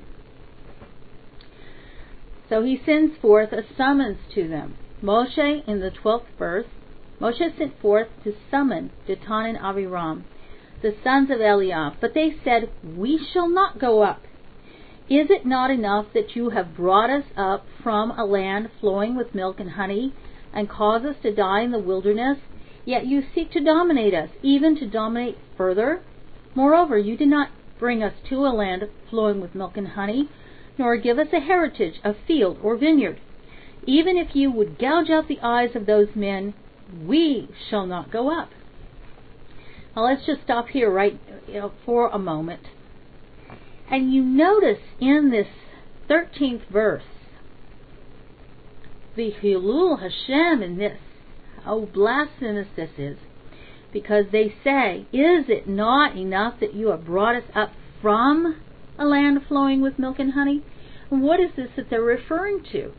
So 2.48 2.62
he 2.62 2.80
sends 2.84 3.16
forth 3.18 3.52
a 3.52 3.62
summons 3.76 4.18
to 4.34 4.48
them. 4.48 4.76
Moshe, 5.02 5.66
in 5.68 5.80
the 5.80 5.90
12th 5.90 6.26
verse, 6.38 6.66
Moshe 7.20 7.56
sent 7.58 7.80
forth 7.80 8.08
to 8.24 8.34
summon 8.50 8.90
Dathan 9.06 9.56
and 9.56 9.58
Abiram, 9.58 10.24
the 10.82 10.94
sons 11.02 11.30
of 11.30 11.40
Eliab. 11.40 11.94
But 12.00 12.14
they 12.14 12.36
said, 12.44 12.70
We 12.84 13.18
shall 13.32 13.48
not 13.48 13.78
go 13.78 14.02
up. 14.02 14.22
Is 15.10 15.30
it 15.30 15.44
not 15.44 15.70
enough 15.70 16.06
that 16.14 16.36
you 16.36 16.50
have 16.50 16.76
brought 16.76 17.10
us 17.10 17.24
up 17.36 17.64
from 17.82 18.12
a 18.12 18.24
land 18.24 18.70
flowing 18.80 19.16
with 19.16 19.34
milk 19.34 19.58
and 19.58 19.70
honey, 19.70 20.12
and 20.52 20.68
cause 20.68 21.04
us 21.04 21.16
to 21.22 21.34
die 21.34 21.62
in 21.62 21.72
the 21.72 21.78
wilderness? 21.78 22.38
Yet 22.84 23.06
you 23.06 23.22
seek 23.34 23.50
to 23.52 23.60
dominate 23.60 24.14
us, 24.14 24.30
even 24.42 24.76
to 24.76 24.86
dominate 24.86 25.36
further? 25.56 26.02
Moreover, 26.54 26.96
you 26.98 27.16
did 27.16 27.28
not 27.28 27.50
bring 27.78 28.02
us 28.02 28.14
to 28.28 28.46
a 28.46 28.48
land 28.48 28.88
flowing 29.10 29.40
with 29.40 29.54
milk 29.54 29.76
and 29.76 29.88
honey, 29.88 30.28
nor 30.78 30.96
give 30.96 31.18
us 31.18 31.28
a 31.32 31.40
heritage, 31.40 32.00
a 32.04 32.14
field, 32.26 32.58
or 32.62 32.76
vineyard. 32.76 33.20
Even 33.84 34.16
if 34.16 34.34
you 34.34 34.50
would 34.50 34.78
gouge 34.78 35.10
out 35.10 35.28
the 35.28 35.40
eyes 35.42 35.74
of 35.74 35.86
those 35.86 36.08
men, 36.14 36.54
we 37.06 37.48
shall 37.68 37.86
not 37.86 38.10
go 38.10 38.30
up. 38.30 38.50
Now 39.94 40.04
let's 40.04 40.26
just 40.26 40.42
stop 40.42 40.68
here 40.68 40.90
right 40.90 41.18
you 41.46 41.54
know, 41.54 41.72
for 41.84 42.08
a 42.08 42.18
moment. 42.18 42.62
And 43.90 44.12
you 44.12 44.22
notice 44.22 44.80
in 45.00 45.30
this 45.30 45.48
13th 46.08 46.68
verse, 46.70 47.02
the 49.18 49.32
Hilul 49.42 50.00
Hashem 50.00 50.62
in 50.62 50.78
this, 50.78 50.98
how 51.64 51.80
blasphemous 51.92 52.68
this 52.76 52.90
is, 52.96 53.18
because 53.92 54.26
they 54.32 54.54
say, 54.64 55.06
Is 55.12 55.46
it 55.48 55.68
not 55.68 56.16
enough 56.16 56.60
that 56.60 56.72
you 56.72 56.88
have 56.88 57.04
brought 57.04 57.36
us 57.36 57.50
up 57.54 57.72
from 58.00 58.62
a 58.98 59.04
land 59.04 59.40
flowing 59.46 59.80
with 59.80 59.98
milk 59.98 60.18
and 60.18 60.32
honey. 60.32 60.62
What 61.08 61.40
is 61.40 61.50
this 61.56 61.70
that 61.76 61.88
they're 61.88 62.02
referring 62.02 62.64
to? 62.72 62.92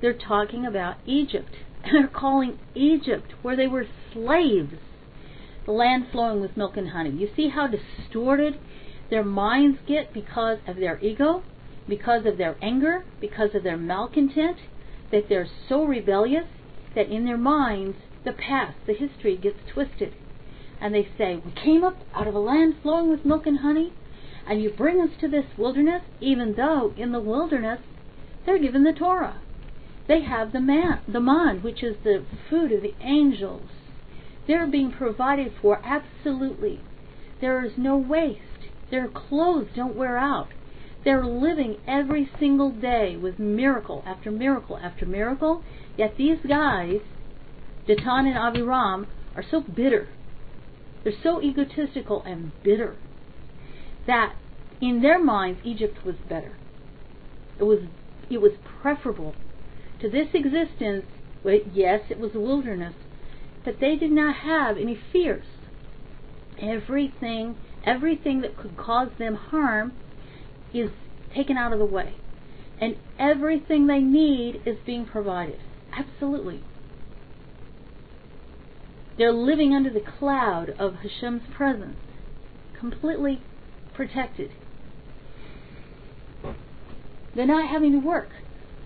They're 0.00 0.16
talking 0.16 0.66
about 0.66 0.96
Egypt. 1.06 1.50
They're 1.92 2.08
calling 2.08 2.58
Egypt, 2.74 3.32
where 3.42 3.56
they 3.56 3.66
were 3.66 3.86
slaves, 4.12 4.74
the 5.64 5.72
land 5.72 6.06
flowing 6.10 6.40
with 6.40 6.56
milk 6.56 6.76
and 6.76 6.90
honey. 6.90 7.10
You 7.10 7.28
see 7.34 7.48
how 7.48 7.68
distorted 7.68 8.58
their 9.10 9.24
minds 9.24 9.78
get 9.86 10.12
because 10.12 10.58
of 10.66 10.76
their 10.76 10.98
ego, 11.00 11.42
because 11.88 12.26
of 12.26 12.36
their 12.36 12.56
anger, 12.60 13.04
because 13.20 13.50
of 13.54 13.62
their 13.62 13.76
malcontent, 13.76 14.58
that 15.10 15.28
they're 15.28 15.48
so 15.68 15.84
rebellious 15.84 16.46
that 16.94 17.08
in 17.08 17.24
their 17.24 17.38
minds 17.38 17.96
the 18.24 18.32
past, 18.32 18.76
the 18.86 18.94
history 18.94 19.36
gets 19.36 19.58
twisted. 19.72 20.12
And 20.80 20.94
they 20.94 21.08
say, 21.16 21.40
We 21.44 21.52
came 21.52 21.84
up 21.84 21.98
out 22.14 22.26
of 22.26 22.34
a 22.34 22.40
land 22.40 22.76
flowing 22.82 23.10
with 23.10 23.24
milk 23.24 23.46
and 23.46 23.58
honey, 23.60 23.92
and 24.46 24.62
you 24.62 24.70
bring 24.70 25.00
us 25.00 25.10
to 25.20 25.28
this 25.28 25.46
wilderness, 25.56 26.02
even 26.20 26.54
though 26.54 26.92
in 26.96 27.12
the 27.12 27.20
wilderness 27.20 27.80
they're 28.44 28.58
given 28.58 28.84
the 28.84 28.92
Torah. 28.92 29.40
They 30.06 30.22
have 30.22 30.52
the 30.52 30.60
man, 30.60 31.00
the 31.06 31.20
man, 31.20 31.62
which 31.62 31.82
is 31.82 31.96
the 32.02 32.24
food 32.48 32.72
of 32.72 32.82
the 32.82 32.94
angels. 33.00 33.68
They're 34.46 34.66
being 34.66 34.90
provided 34.90 35.52
for 35.60 35.80
absolutely. 35.84 36.80
There 37.40 37.64
is 37.64 37.72
no 37.76 37.96
waste. 37.98 38.40
Their 38.90 39.08
clothes 39.08 39.68
don't 39.74 39.96
wear 39.96 40.16
out. 40.16 40.48
They're 41.04 41.24
living 41.24 41.78
every 41.86 42.28
single 42.38 42.70
day 42.70 43.16
with 43.16 43.38
miracle 43.38 44.02
after 44.06 44.30
miracle 44.30 44.76
after 44.76 45.06
miracle. 45.06 45.62
Yet 45.96 46.16
these 46.16 46.38
guys, 46.46 47.00
Datan 47.86 48.26
and 48.26 48.36
Aviram, 48.36 49.06
are 49.36 49.44
so 49.48 49.60
bitter. 49.60 50.08
They're 51.02 51.12
so 51.22 51.40
egotistical 51.40 52.22
and 52.24 52.52
bitter 52.62 52.96
that 54.06 54.34
in 54.80 55.02
their 55.02 55.22
minds 55.22 55.60
Egypt 55.64 56.04
was 56.04 56.16
better. 56.28 56.56
It 57.58 57.64
was 57.64 57.80
it 58.30 58.40
was 58.40 58.52
preferable 58.82 59.34
to 60.00 60.08
this 60.10 60.28
existence. 60.34 61.06
Yes, 61.44 62.02
it 62.10 62.18
was 62.18 62.34
a 62.34 62.40
wilderness, 62.40 62.94
but 63.64 63.80
they 63.80 63.96
did 63.96 64.10
not 64.10 64.36
have 64.36 64.76
any 64.76 64.98
fears. 65.12 65.46
Everything, 66.60 67.56
everything 67.84 68.40
that 68.40 68.56
could 68.56 68.76
cause 68.76 69.10
them 69.18 69.36
harm 69.36 69.92
is 70.72 70.90
taken 71.34 71.56
out 71.56 71.72
of 71.72 71.78
the 71.78 71.84
way. 71.84 72.14
And 72.80 72.96
everything 73.18 73.86
they 73.86 74.00
need 74.00 74.62
is 74.64 74.76
being 74.86 75.04
provided. 75.04 75.58
Absolutely. 75.92 76.62
They're 79.16 79.32
living 79.32 79.74
under 79.74 79.90
the 79.90 80.00
cloud 80.00 80.70
of 80.78 80.96
Hashem's 80.96 81.42
presence, 81.54 81.96
completely 82.78 83.42
protected. 83.94 84.52
They're 87.34 87.46
not 87.46 87.68
having 87.68 87.92
to 87.92 87.98
work. 87.98 88.28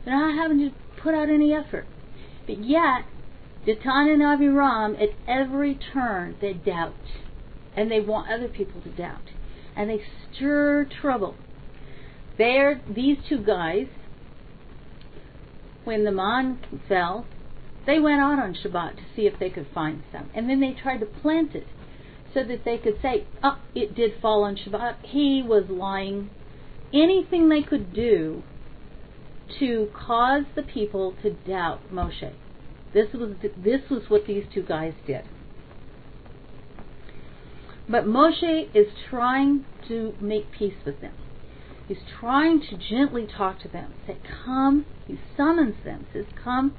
They're 0.04 0.18
not 0.18 0.36
having 0.36 0.58
to 0.58 0.70
put 1.02 1.14
out 1.14 1.28
any 1.28 1.52
effort. 1.52 1.86
But 2.46 2.64
yet, 2.64 3.04
Datan 3.66 4.12
and 4.12 4.22
Aviram, 4.22 5.00
at 5.00 5.10
every 5.28 5.78
turn, 5.92 6.36
they 6.40 6.54
doubt. 6.54 6.94
And 7.76 7.90
they 7.90 8.00
want 8.00 8.30
other 8.30 8.48
people 8.48 8.80
to 8.82 8.90
doubt. 8.90 9.30
And 9.76 9.88
they 9.88 10.02
stir 10.34 10.84
trouble. 11.00 11.36
There, 12.42 12.80
these 12.92 13.18
two 13.28 13.38
guys, 13.38 13.86
when 15.84 16.02
the 16.02 16.10
man 16.10 16.58
fell, 16.88 17.24
they 17.86 18.00
went 18.00 18.20
out 18.20 18.40
on 18.40 18.56
Shabbat 18.56 18.96
to 18.96 19.02
see 19.14 19.28
if 19.28 19.38
they 19.38 19.48
could 19.48 19.68
find 19.72 20.02
some. 20.10 20.28
And 20.34 20.50
then 20.50 20.58
they 20.58 20.72
tried 20.72 20.98
to 20.98 21.06
plant 21.06 21.54
it 21.54 21.68
so 22.34 22.42
that 22.42 22.64
they 22.64 22.78
could 22.78 23.00
say, 23.00 23.26
oh, 23.44 23.60
it 23.76 23.94
did 23.94 24.20
fall 24.20 24.42
on 24.42 24.56
Shabbat. 24.56 25.04
He 25.04 25.40
was 25.40 25.66
lying. 25.68 26.30
Anything 26.92 27.48
they 27.48 27.62
could 27.62 27.94
do 27.94 28.42
to 29.60 29.88
cause 29.94 30.42
the 30.56 30.62
people 30.62 31.14
to 31.22 31.30
doubt 31.30 31.92
Moshe. 31.92 32.32
This 32.92 33.06
was 33.14 33.36
this 33.56 33.82
was 33.88 34.02
what 34.08 34.26
these 34.26 34.46
two 34.52 34.64
guys 34.64 34.94
did. 35.06 35.22
But 37.88 38.04
Moshe 38.06 38.68
is 38.74 38.88
trying 39.08 39.64
to 39.86 40.14
make 40.20 40.50
peace 40.50 40.74
with 40.84 41.00
them. 41.00 41.14
He's 41.92 42.02
trying 42.18 42.62
to 42.62 42.78
gently 42.78 43.26
talk 43.26 43.60
to 43.60 43.68
them. 43.68 43.92
Say, 44.06 44.16
come. 44.46 44.86
He 45.06 45.20
summons 45.36 45.74
them. 45.84 46.06
Says, 46.14 46.24
come. 46.42 46.74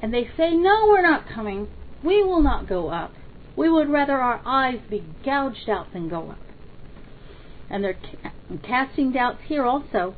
And 0.00 0.14
they 0.14 0.30
say, 0.36 0.54
no, 0.54 0.86
we're 0.86 1.02
not 1.02 1.28
coming. 1.28 1.66
We 2.04 2.22
will 2.22 2.40
not 2.40 2.68
go 2.68 2.90
up. 2.90 3.12
We 3.56 3.68
would 3.68 3.88
rather 3.88 4.12
our 4.12 4.40
eyes 4.46 4.78
be 4.88 5.02
gouged 5.24 5.68
out 5.68 5.92
than 5.92 6.08
go 6.08 6.30
up. 6.30 6.38
And 7.68 7.82
they're 7.82 7.98
casting 8.62 9.10
doubts 9.10 9.40
here 9.48 9.64
also 9.64 10.14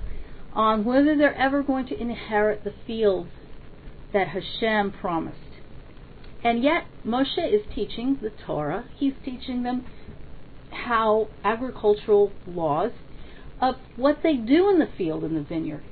on 0.52 0.84
whether 0.84 1.16
they're 1.16 1.34
ever 1.34 1.62
going 1.62 1.86
to 1.86 1.98
inherit 1.98 2.64
the 2.64 2.74
fields 2.86 3.30
that 4.12 4.28
Hashem 4.28 4.92
promised. 5.00 5.38
And 6.44 6.62
yet, 6.62 6.84
Moshe 7.06 7.38
is 7.38 7.62
teaching 7.74 8.18
the 8.20 8.32
Torah. 8.46 8.84
He's 8.94 9.14
teaching 9.24 9.62
them 9.62 9.86
how 10.70 11.28
agricultural 11.42 12.30
laws 12.46 12.92
of 13.60 13.76
what 13.96 14.18
they 14.22 14.34
do 14.34 14.70
in 14.70 14.78
the 14.78 14.88
field 14.96 15.24
in 15.24 15.34
the 15.34 15.42
vineyard. 15.42 15.82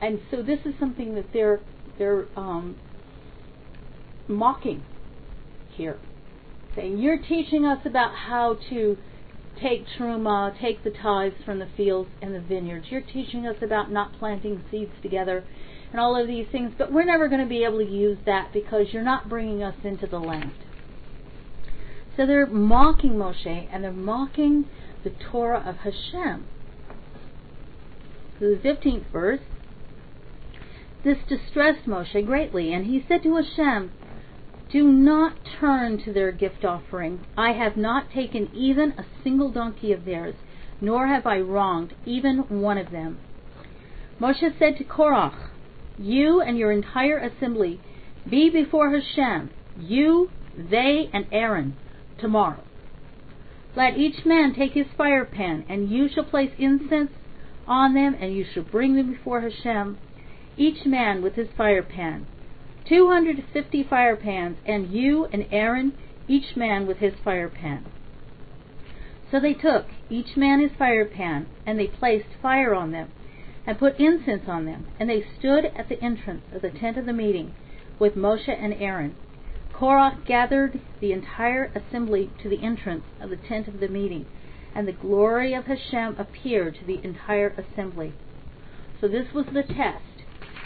And 0.00 0.20
so 0.30 0.42
this 0.42 0.60
is 0.64 0.74
something 0.78 1.14
that 1.14 1.32
they're 1.32 1.60
they're 1.98 2.26
um, 2.36 2.76
mocking 4.28 4.82
here, 5.72 5.98
saying 6.74 6.98
you're 6.98 7.18
teaching 7.18 7.64
us 7.64 7.78
about 7.86 8.14
how 8.14 8.58
to 8.70 8.98
take 9.60 9.86
truma, 9.98 10.58
take 10.60 10.84
the 10.84 10.90
tithes 10.90 11.36
from 11.44 11.58
the 11.58 11.68
fields 11.76 12.10
and 12.20 12.34
the 12.34 12.40
vineyards. 12.40 12.86
You're 12.90 13.00
teaching 13.00 13.46
us 13.46 13.56
about 13.62 13.90
not 13.90 14.18
planting 14.18 14.62
seeds 14.70 14.92
together 15.02 15.44
and 15.90 16.00
all 16.00 16.20
of 16.20 16.26
these 16.26 16.46
things, 16.52 16.72
but 16.76 16.92
we're 16.92 17.04
never 17.04 17.28
going 17.28 17.40
to 17.40 17.48
be 17.48 17.64
able 17.64 17.78
to 17.78 17.90
use 17.90 18.18
that 18.26 18.52
because 18.52 18.88
you're 18.92 19.02
not 19.02 19.28
bringing 19.28 19.62
us 19.62 19.76
into 19.82 20.06
the 20.06 20.18
land. 20.18 20.52
So 22.16 22.26
they're 22.26 22.46
mocking 22.46 23.12
Moshe 23.12 23.68
and 23.70 23.84
they're 23.84 23.92
mocking 23.92 24.66
the 25.04 25.10
Torah 25.10 25.62
of 25.66 25.76
Hashem. 25.76 26.46
So 28.38 28.54
the 28.54 28.56
15th 28.56 29.10
verse. 29.12 29.40
This 31.02 31.18
distressed 31.26 31.86
Moshe 31.86 32.26
greatly, 32.26 32.72
and 32.72 32.84
he 32.84 33.02
said 33.08 33.22
to 33.22 33.36
Hashem, 33.36 33.92
Do 34.70 34.84
not 34.84 35.36
turn 35.58 35.98
to 36.04 36.12
their 36.12 36.32
gift 36.32 36.64
offering. 36.64 37.20
I 37.36 37.52
have 37.52 37.78
not 37.78 38.10
taken 38.10 38.50
even 38.54 38.92
a 38.98 39.06
single 39.24 39.50
donkey 39.50 39.92
of 39.92 40.04
theirs, 40.04 40.34
nor 40.82 41.06
have 41.06 41.26
I 41.26 41.40
wronged 41.40 41.94
even 42.04 42.60
one 42.60 42.76
of 42.76 42.90
them. 42.90 43.18
Moshe 44.20 44.58
said 44.58 44.76
to 44.76 44.84
Korach, 44.84 45.50
You 45.98 46.42
and 46.42 46.58
your 46.58 46.72
entire 46.72 47.18
assembly 47.18 47.80
be 48.28 48.50
before 48.50 48.90
Hashem, 48.90 49.50
you, 49.78 50.30
they, 50.58 51.08
and 51.12 51.26
Aaron, 51.32 51.74
tomorrow. 52.18 52.62
Let 53.74 53.96
each 53.96 54.26
man 54.26 54.54
take 54.54 54.72
his 54.72 54.86
fire 54.96 55.24
pan, 55.24 55.64
and 55.68 55.88
you 55.88 56.08
shall 56.08 56.24
place 56.24 56.50
incense 56.58 57.12
on 57.66 57.94
them, 57.94 58.16
and 58.20 58.34
you 58.34 58.44
shall 58.44 58.62
bring 58.62 58.94
them 58.94 59.12
before 59.12 59.40
Hashem, 59.40 59.98
each 60.56 60.86
man 60.86 61.22
with 61.22 61.34
his 61.34 61.48
firepan, 61.48 62.24
250 62.88 63.84
firepans, 63.84 64.56
and 64.64 64.90
you 64.90 65.26
and 65.26 65.46
Aaron, 65.50 65.92
each 66.28 66.56
man 66.56 66.86
with 66.86 66.98
his 66.98 67.14
firepan. 67.24 67.84
So 69.30 69.40
they 69.40 69.54
took, 69.54 69.86
each 70.08 70.36
man 70.36 70.60
his 70.60 70.70
firepan, 70.72 71.46
and 71.66 71.78
they 71.78 71.88
placed 71.88 72.28
fire 72.40 72.74
on 72.74 72.92
them, 72.92 73.10
and 73.66 73.78
put 73.78 73.98
incense 73.98 74.48
on 74.48 74.64
them, 74.64 74.86
and 75.00 75.10
they 75.10 75.24
stood 75.38 75.64
at 75.64 75.88
the 75.88 76.00
entrance 76.02 76.42
of 76.52 76.62
the 76.62 76.70
tent 76.70 76.96
of 76.96 77.06
the 77.06 77.12
meeting 77.12 77.52
with 77.98 78.14
Moshe 78.14 78.48
and 78.48 78.74
Aaron. 78.74 79.16
Korah 79.72 80.18
gathered 80.24 80.80
the 81.00 81.12
entire 81.12 81.70
assembly 81.74 82.30
to 82.42 82.48
the 82.48 82.62
entrance 82.62 83.04
of 83.20 83.30
the 83.30 83.36
tent 83.36 83.66
of 83.66 83.80
the 83.80 83.88
meeting, 83.88 84.26
and 84.76 84.86
the 84.86 84.92
glory 84.92 85.54
of 85.54 85.64
Hashem 85.64 86.16
appeared 86.18 86.74
to 86.74 86.84
the 86.84 87.02
entire 87.02 87.48
assembly. 87.48 88.12
So 89.00 89.08
this 89.08 89.32
was 89.32 89.46
the 89.46 89.62
test. 89.62 90.04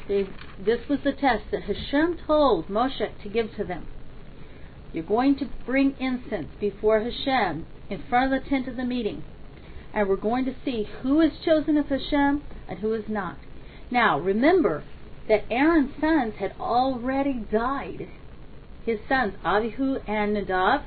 They, 0.08 0.26
this 0.58 0.80
was 0.88 0.98
the 1.04 1.12
test 1.12 1.44
that 1.52 1.62
Hashem 1.62 2.18
told 2.26 2.66
Moshe 2.66 3.08
to 3.22 3.28
give 3.28 3.54
to 3.54 3.62
them. 3.62 3.86
You're 4.92 5.04
going 5.04 5.36
to 5.36 5.48
bring 5.64 5.94
incense 6.00 6.48
before 6.58 6.98
Hashem 6.98 7.66
in 7.88 8.02
front 8.08 8.34
of 8.34 8.42
the 8.42 8.48
tent 8.50 8.66
of 8.66 8.76
the 8.76 8.84
meeting. 8.84 9.22
And 9.94 10.08
we're 10.08 10.16
going 10.16 10.44
to 10.44 10.56
see 10.64 10.88
who 11.02 11.20
is 11.20 11.30
chosen 11.44 11.78
of 11.78 11.86
Hashem 11.86 12.42
and 12.68 12.80
who 12.80 12.92
is 12.94 13.04
not. 13.08 13.38
Now, 13.92 14.18
remember 14.18 14.82
that 15.28 15.44
Aaron's 15.48 15.92
sons 16.00 16.34
had 16.40 16.54
already 16.58 17.46
died. 17.52 18.08
His 18.84 18.98
sons, 19.08 19.34
Avihu 19.44 20.02
and 20.08 20.36
Nadav, 20.36 20.82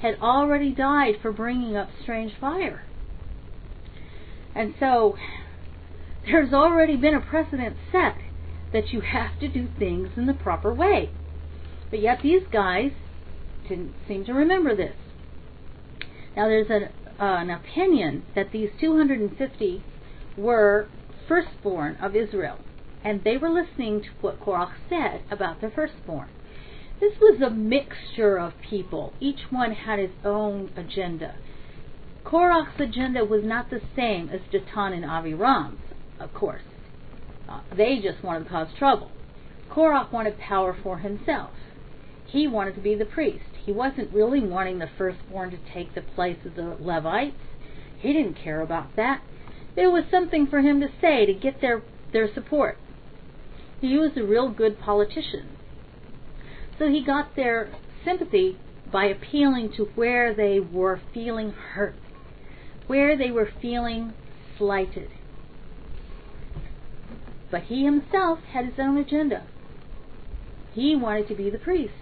had 0.00 0.18
already 0.20 0.72
died 0.72 1.14
for 1.20 1.32
bringing 1.32 1.76
up 1.76 1.88
strange 2.02 2.32
fire. 2.40 2.84
And 4.54 4.74
so, 4.78 5.16
there's 6.24 6.52
already 6.52 6.96
been 6.96 7.14
a 7.14 7.20
precedent 7.20 7.76
set 7.92 8.16
that 8.72 8.92
you 8.92 9.00
have 9.00 9.38
to 9.40 9.48
do 9.48 9.68
things 9.78 10.10
in 10.16 10.26
the 10.26 10.34
proper 10.34 10.72
way. 10.72 11.10
But 11.90 12.00
yet 12.00 12.20
these 12.22 12.42
guys 12.52 12.92
didn't 13.68 13.94
seem 14.08 14.24
to 14.26 14.32
remember 14.32 14.74
this. 14.74 14.94
Now 16.36 16.48
there's 16.48 16.68
an, 16.68 16.88
uh, 17.18 17.36
an 17.38 17.50
opinion 17.50 18.24
that 18.34 18.52
these 18.52 18.70
250 18.80 19.84
were 20.36 20.88
firstborn 21.28 21.96
of 21.96 22.14
Israel, 22.14 22.58
and 23.04 23.22
they 23.24 23.36
were 23.36 23.50
listening 23.50 24.02
to 24.02 24.08
what 24.20 24.40
Korach 24.40 24.72
said 24.88 25.22
about 25.30 25.60
their 25.60 25.70
firstborn. 25.70 26.28
This 26.98 27.12
was 27.20 27.40
a 27.42 27.50
mixture 27.50 28.38
of 28.38 28.54
people. 28.62 29.12
Each 29.20 29.50
one 29.50 29.72
had 29.72 29.98
his 29.98 30.12
own 30.24 30.70
agenda. 30.76 31.34
Korach's 32.24 32.80
agenda 32.80 33.24
was 33.24 33.44
not 33.44 33.70
the 33.70 33.80
same 33.94 34.30
as 34.30 34.40
Datan 34.52 34.92
and 34.94 35.04
Aviram's, 35.04 35.80
of 36.18 36.32
course. 36.32 36.62
Uh, 37.48 37.60
they 37.76 38.00
just 38.00 38.24
wanted 38.24 38.44
to 38.44 38.50
cause 38.50 38.68
trouble. 38.78 39.10
Korach 39.70 40.10
wanted 40.10 40.38
power 40.38 40.76
for 40.82 40.98
himself. 40.98 41.50
He 42.26 42.48
wanted 42.48 42.74
to 42.74 42.80
be 42.80 42.94
the 42.94 43.04
priest. 43.04 43.44
He 43.64 43.72
wasn't 43.72 44.12
really 44.12 44.40
wanting 44.40 44.78
the 44.78 44.90
firstborn 44.98 45.50
to 45.50 45.58
take 45.72 45.94
the 45.94 46.02
place 46.02 46.38
of 46.44 46.56
the 46.56 46.76
Levites. 46.80 47.36
He 47.98 48.12
didn't 48.12 48.34
care 48.42 48.60
about 48.60 48.96
that. 48.96 49.22
There 49.74 49.90
was 49.90 50.04
something 50.10 50.46
for 50.46 50.60
him 50.60 50.80
to 50.80 50.88
say 51.00 51.26
to 51.26 51.34
get 51.34 51.60
their, 51.60 51.82
their 52.12 52.32
support. 52.32 52.78
He 53.80 53.96
was 53.98 54.12
a 54.16 54.24
real 54.24 54.48
good 54.48 54.80
politician. 54.80 55.55
So 56.78 56.90
he 56.90 57.02
got 57.02 57.36
their 57.36 57.72
sympathy 58.04 58.58
by 58.92 59.06
appealing 59.06 59.72
to 59.76 59.86
where 59.94 60.34
they 60.34 60.60
were 60.60 61.00
feeling 61.12 61.52
hurt, 61.52 61.96
where 62.86 63.16
they 63.16 63.30
were 63.30 63.50
feeling 63.60 64.14
slighted. 64.58 65.10
But 67.50 67.64
he 67.64 67.84
himself 67.84 68.40
had 68.52 68.66
his 68.66 68.74
own 68.78 68.98
agenda. 68.98 69.46
He 70.72 70.94
wanted 70.94 71.28
to 71.28 71.34
be 71.34 71.48
the 71.48 71.58
priest. 71.58 71.92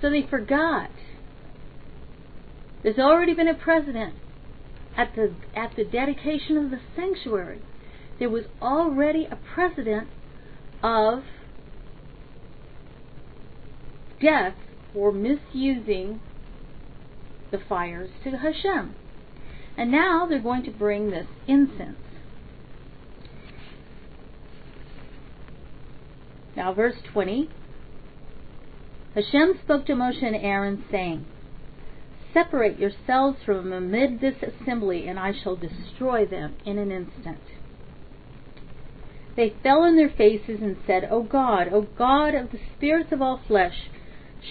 So 0.00 0.10
they 0.10 0.22
forgot. 0.22 0.90
There's 2.82 2.98
already 2.98 3.34
been 3.34 3.48
a 3.48 3.54
precedent 3.54 4.14
at 4.96 5.14
the 5.16 5.34
at 5.54 5.74
the 5.74 5.84
dedication 5.84 6.56
of 6.56 6.70
the 6.70 6.78
sanctuary. 6.94 7.60
There 8.18 8.30
was 8.30 8.44
already 8.62 9.26
a 9.26 9.36
precedent 9.36 10.08
of 10.82 11.22
death 14.20 14.54
for 14.92 15.12
misusing 15.12 16.20
the 17.50 17.58
fires 17.68 18.10
to 18.24 18.30
Hashem. 18.30 18.94
And 19.76 19.90
now 19.90 20.26
they're 20.26 20.40
going 20.40 20.64
to 20.64 20.70
bring 20.70 21.10
this 21.10 21.26
incense. 21.46 21.96
Now, 26.56 26.74
verse 26.74 26.96
20 27.12 27.48
Hashem 29.14 29.60
spoke 29.64 29.86
to 29.86 29.94
Moshe 29.94 30.22
and 30.22 30.36
Aaron, 30.36 30.84
saying, 30.90 31.24
Separate 32.32 32.78
yourselves 32.78 33.38
from 33.44 33.72
amid 33.72 34.20
this 34.20 34.36
assembly, 34.42 35.08
and 35.08 35.18
I 35.18 35.32
shall 35.32 35.56
destroy 35.56 36.26
them 36.26 36.54
in 36.64 36.78
an 36.78 36.92
instant. 36.92 37.40
They 39.38 39.54
fell 39.62 39.84
on 39.84 39.94
their 39.94 40.08
faces 40.08 40.58
and 40.60 40.76
said, 40.84 41.06
O 41.12 41.22
God, 41.22 41.68
O 41.72 41.82
God 41.96 42.34
of 42.34 42.50
the 42.50 42.58
spirits 42.74 43.12
of 43.12 43.22
all 43.22 43.40
flesh, 43.46 43.88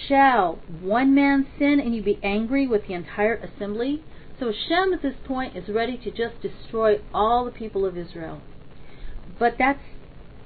shall 0.08 0.60
one 0.80 1.14
man 1.14 1.46
sin 1.58 1.78
and 1.78 1.94
you 1.94 2.02
be 2.02 2.18
angry 2.22 2.66
with 2.66 2.86
the 2.86 2.94
entire 2.94 3.34
assembly? 3.34 4.02
So 4.40 4.46
Hashem 4.46 4.94
at 4.94 5.02
this 5.02 5.16
point 5.26 5.54
is 5.54 5.68
ready 5.68 5.98
to 5.98 6.10
just 6.10 6.40
destroy 6.40 7.00
all 7.12 7.44
the 7.44 7.50
people 7.50 7.84
of 7.84 7.98
Israel. 7.98 8.40
But 9.38 9.56
that's 9.58 9.82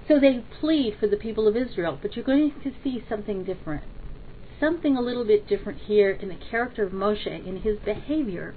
so 0.08 0.18
they 0.18 0.44
plead 0.58 0.96
for 0.98 1.06
the 1.06 1.16
people 1.16 1.46
of 1.46 1.56
Israel, 1.56 1.96
but 2.02 2.16
you're 2.16 2.24
going 2.24 2.52
to 2.64 2.72
see 2.82 3.04
something 3.08 3.44
different. 3.44 3.84
Something 4.58 4.96
a 4.96 5.00
little 5.00 5.24
bit 5.24 5.46
different 5.46 5.82
here 5.82 6.10
in 6.10 6.28
the 6.28 6.38
character 6.50 6.82
of 6.82 6.92
Moshe, 6.92 7.28
in 7.28 7.60
his 7.60 7.78
behavior. 7.84 8.56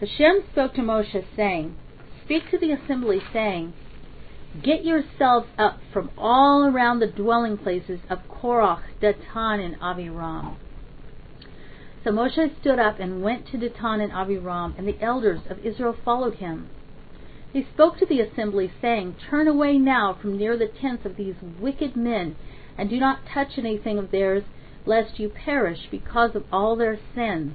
Hashem 0.00 0.42
spoke 0.50 0.74
to 0.74 0.80
Moshe, 0.80 1.24
saying, 1.36 1.76
Speak 2.32 2.50
to 2.50 2.56
the 2.56 2.72
assembly, 2.72 3.20
saying, 3.30 3.74
Get 4.62 4.86
yourselves 4.86 5.48
up 5.58 5.80
from 5.92 6.08
all 6.16 6.64
around 6.64 7.00
the 7.00 7.06
dwelling 7.06 7.58
places 7.58 8.00
of 8.08 8.20
Korach, 8.26 8.80
Datan, 9.02 9.60
and 9.62 9.78
Aviram. 9.80 10.56
So 12.02 12.10
Moshe 12.10 12.58
stood 12.58 12.78
up 12.78 12.98
and 12.98 13.22
went 13.22 13.48
to 13.48 13.58
Datan 13.58 14.02
and 14.02 14.12
Aviram, 14.12 14.72
and 14.78 14.88
the 14.88 14.98
elders 15.02 15.40
of 15.50 15.58
Israel 15.58 15.94
followed 16.06 16.36
him. 16.36 16.70
He 17.52 17.66
spoke 17.74 17.98
to 17.98 18.06
the 18.06 18.20
assembly, 18.20 18.72
saying, 18.80 19.16
Turn 19.28 19.46
away 19.46 19.76
now 19.76 20.14
from 20.14 20.38
near 20.38 20.56
the 20.56 20.68
tents 20.68 21.04
of 21.04 21.16
these 21.16 21.36
wicked 21.60 21.96
men, 21.96 22.36
and 22.78 22.88
do 22.88 22.98
not 22.98 23.26
touch 23.26 23.58
anything 23.58 23.98
of 23.98 24.10
theirs, 24.10 24.44
lest 24.86 25.18
you 25.18 25.28
perish 25.28 25.86
because 25.90 26.34
of 26.34 26.46
all 26.50 26.76
their 26.76 26.98
sins. 27.14 27.54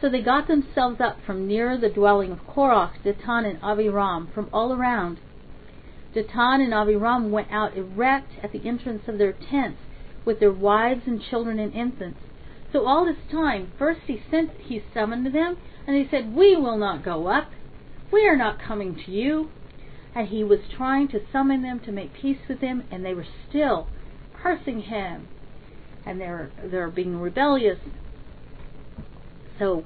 So 0.00 0.08
they 0.08 0.22
got 0.22 0.46
themselves 0.46 1.00
up 1.00 1.18
from 1.26 1.48
near 1.48 1.76
the 1.76 1.88
dwelling 1.88 2.30
of 2.30 2.46
Korach, 2.46 2.92
Datan, 3.04 3.44
and 3.44 3.60
Aviram, 3.60 4.32
from 4.32 4.48
all 4.52 4.72
around. 4.72 5.18
Datan 6.14 6.62
and 6.62 6.72
Aviram 6.72 7.30
went 7.30 7.50
out 7.50 7.76
erect 7.76 8.32
at 8.42 8.52
the 8.52 8.64
entrance 8.64 9.08
of 9.08 9.18
their 9.18 9.32
tents, 9.32 9.80
with 10.24 10.38
their 10.38 10.52
wives 10.52 11.02
and 11.06 11.20
children 11.20 11.58
and 11.58 11.74
infants. 11.74 12.20
So 12.72 12.86
all 12.86 13.04
this 13.04 13.16
time, 13.30 13.72
first 13.78 14.00
he 14.06 14.22
sent, 14.30 14.52
he 14.60 14.84
summoned 14.94 15.26
them, 15.34 15.56
and 15.86 15.96
they 15.96 16.08
said, 16.08 16.34
"We 16.34 16.54
will 16.54 16.76
not 16.76 17.02
go 17.02 17.26
up. 17.26 17.50
We 18.12 18.28
are 18.28 18.36
not 18.36 18.60
coming 18.60 18.94
to 18.94 19.10
you." 19.10 19.50
And 20.14 20.28
he 20.28 20.44
was 20.44 20.60
trying 20.68 21.08
to 21.08 21.20
summon 21.32 21.62
them 21.62 21.80
to 21.80 21.92
make 21.92 22.12
peace 22.12 22.46
with 22.48 22.60
him, 22.60 22.84
and 22.90 23.04
they 23.04 23.14
were 23.14 23.26
still 23.48 23.88
cursing 24.32 24.82
him, 24.82 25.26
and 26.06 26.20
they're 26.20 26.50
they're 26.62 26.90
being 26.90 27.20
rebellious. 27.20 27.78
So 29.58 29.84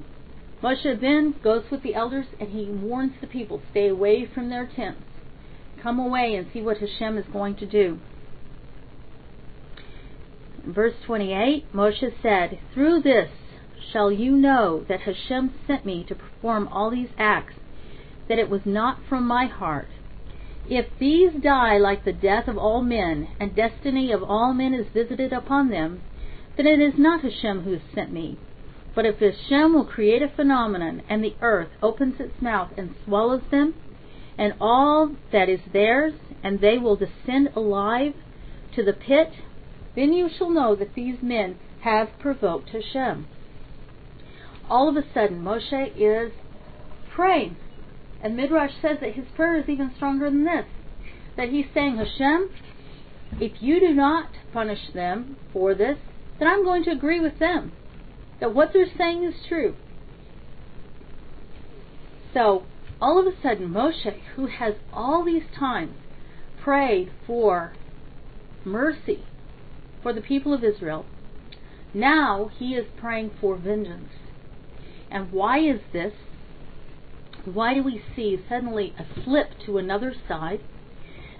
Moshe 0.63 1.01
then 1.01 1.35
goes 1.43 1.65
with 1.71 1.83
the 1.83 1.95
elders, 1.95 2.27
and 2.39 2.51
he 2.51 2.67
warns 2.67 3.15
the 3.21 3.27
people, 3.27 3.63
"Stay 3.71 3.89
away 3.89 4.25
from 4.27 4.49
their 4.49 4.67
tents. 4.67 5.03
Come 5.83 5.99
away 5.99 6.35
and 6.37 6.47
see 6.53 6.63
what 6.63 6.79
Hashem 6.79 7.19
is 7.19 7.27
going 7.27 7.57
to 7.57 7.67
do." 7.67 7.99
verse 10.65 10.95
28, 11.07 11.73
Moshe 11.73 12.13
said, 12.23 12.59
Through 12.73 13.03
this 13.03 13.31
shall 13.93 14.13
you 14.13 14.33
know 14.33 14.85
that 14.89 15.01
Hashem 15.01 15.53
sent 15.67 15.85
me 15.85 16.05
to 16.05 16.15
perform 16.15 16.69
all 16.69 16.91
these 16.91 17.11
acts, 17.19 17.55
that 18.29 18.39
it 18.39 18.49
was 18.49 18.63
not 18.65 18.99
from 19.09 19.27
my 19.27 19.47
heart. 19.47 19.89
If 20.69 20.87
these 20.99 21.33
die 21.43 21.79
like 21.79 22.05
the 22.05 22.13
death 22.13 22.47
of 22.47 22.57
all 22.57 22.83
men, 22.83 23.29
and 23.41 23.55
destiny 23.55 24.13
of 24.13 24.23
all 24.23 24.55
men 24.55 24.73
is 24.75 24.87
visited 24.95 25.33
upon 25.33 25.71
them, 25.71 26.03
then 26.57 26.67
it 26.67 26.81
is 26.81 26.95
not 26.97 27.23
Hashem 27.23 27.63
who 27.63 27.79
sent 27.95 28.13
me. 28.13 28.39
But 28.95 29.07
if 29.07 29.19
Hashem 29.19 29.73
will 29.73 29.85
create 29.85 30.23
a 30.23 30.29
phenomenon, 30.29 31.03
and 31.09 31.25
the 31.25 31.35
earth 31.41 31.71
opens 31.83 32.21
its 32.21 32.41
mouth 32.43 32.71
and 32.77 32.95
swallows 33.05 33.43
them, 33.51 33.75
and 34.37 34.55
all 34.61 35.17
that 35.31 35.49
is 35.49 35.61
theirs, 35.73 36.15
and 36.43 36.61
they 36.61 36.79
will 36.79 36.97
descend 36.97 37.51
alive 37.57 38.15
to 38.75 38.83
the 38.83 38.93
pit, 38.93 39.33
then 39.95 40.13
you 40.13 40.29
shall 40.29 40.51
know 40.51 40.75
that 40.75 40.95
these 40.95 41.23
men 41.23 41.59
have 41.81 42.09
provoked 42.19 42.71
Hashem. 42.71 43.27
All 44.69 44.89
of 44.89 44.97
a 44.97 45.05
sudden, 45.13 45.43
Moshe 45.43 45.93
is 45.97 46.33
praying. 47.15 47.57
And 48.23 48.37
Midrash 48.37 48.73
says 48.81 48.99
that 49.01 49.15
his 49.15 49.27
prayer 49.35 49.59
is 49.59 49.69
even 49.69 49.93
stronger 49.97 50.31
than 50.31 50.45
this. 50.45 50.67
That 51.37 51.49
he's 51.49 51.67
saying, 51.75 51.97
Hashem, 51.97 52.51
if 53.41 53.61
you 53.61 53.81
do 53.81 53.93
not 53.95 54.29
punish 54.53 54.93
them 54.95 55.37
for 55.53 55.75
this, 55.75 55.99
then 56.39 56.49
I'm 56.49 56.65
going 56.65 56.85
to 56.85 56.91
agree 56.91 57.21
with 57.21 57.39
them. 57.39 57.73
That 58.43 58.57
what 58.57 58.73
they're 58.73 58.91
saying 58.99 59.23
is 59.23 59.35
true. 59.49 59.77
So, 62.35 62.65
all 63.01 63.21
of 63.21 63.33
a 63.33 63.41
sudden, 63.41 63.69
Moshe, 63.69 64.21
who 64.35 64.47
has 64.47 64.75
all 64.93 65.25
these 65.25 65.45
times 65.57 65.95
prayed 66.61 67.13
for 67.25 67.73
mercy 68.65 69.23
for 70.03 70.13
the 70.13 70.21
people 70.21 70.53
of 70.53 70.65
Israel. 70.65 71.07
Now 71.95 72.51
he 72.59 72.75
is 72.75 72.87
praying 72.97 73.31
for 73.41 73.55
vengeance. 73.57 74.11
And 75.09 75.31
why 75.31 75.61
is 75.61 75.79
this? 75.93 76.15
Why 77.45 77.75
do 77.75 77.85
we 77.85 78.03
see 78.17 78.41
suddenly 78.49 78.93
a 78.99 79.23
flip 79.23 79.51
to 79.67 79.79
another 79.79 80.17
side? 80.27 80.63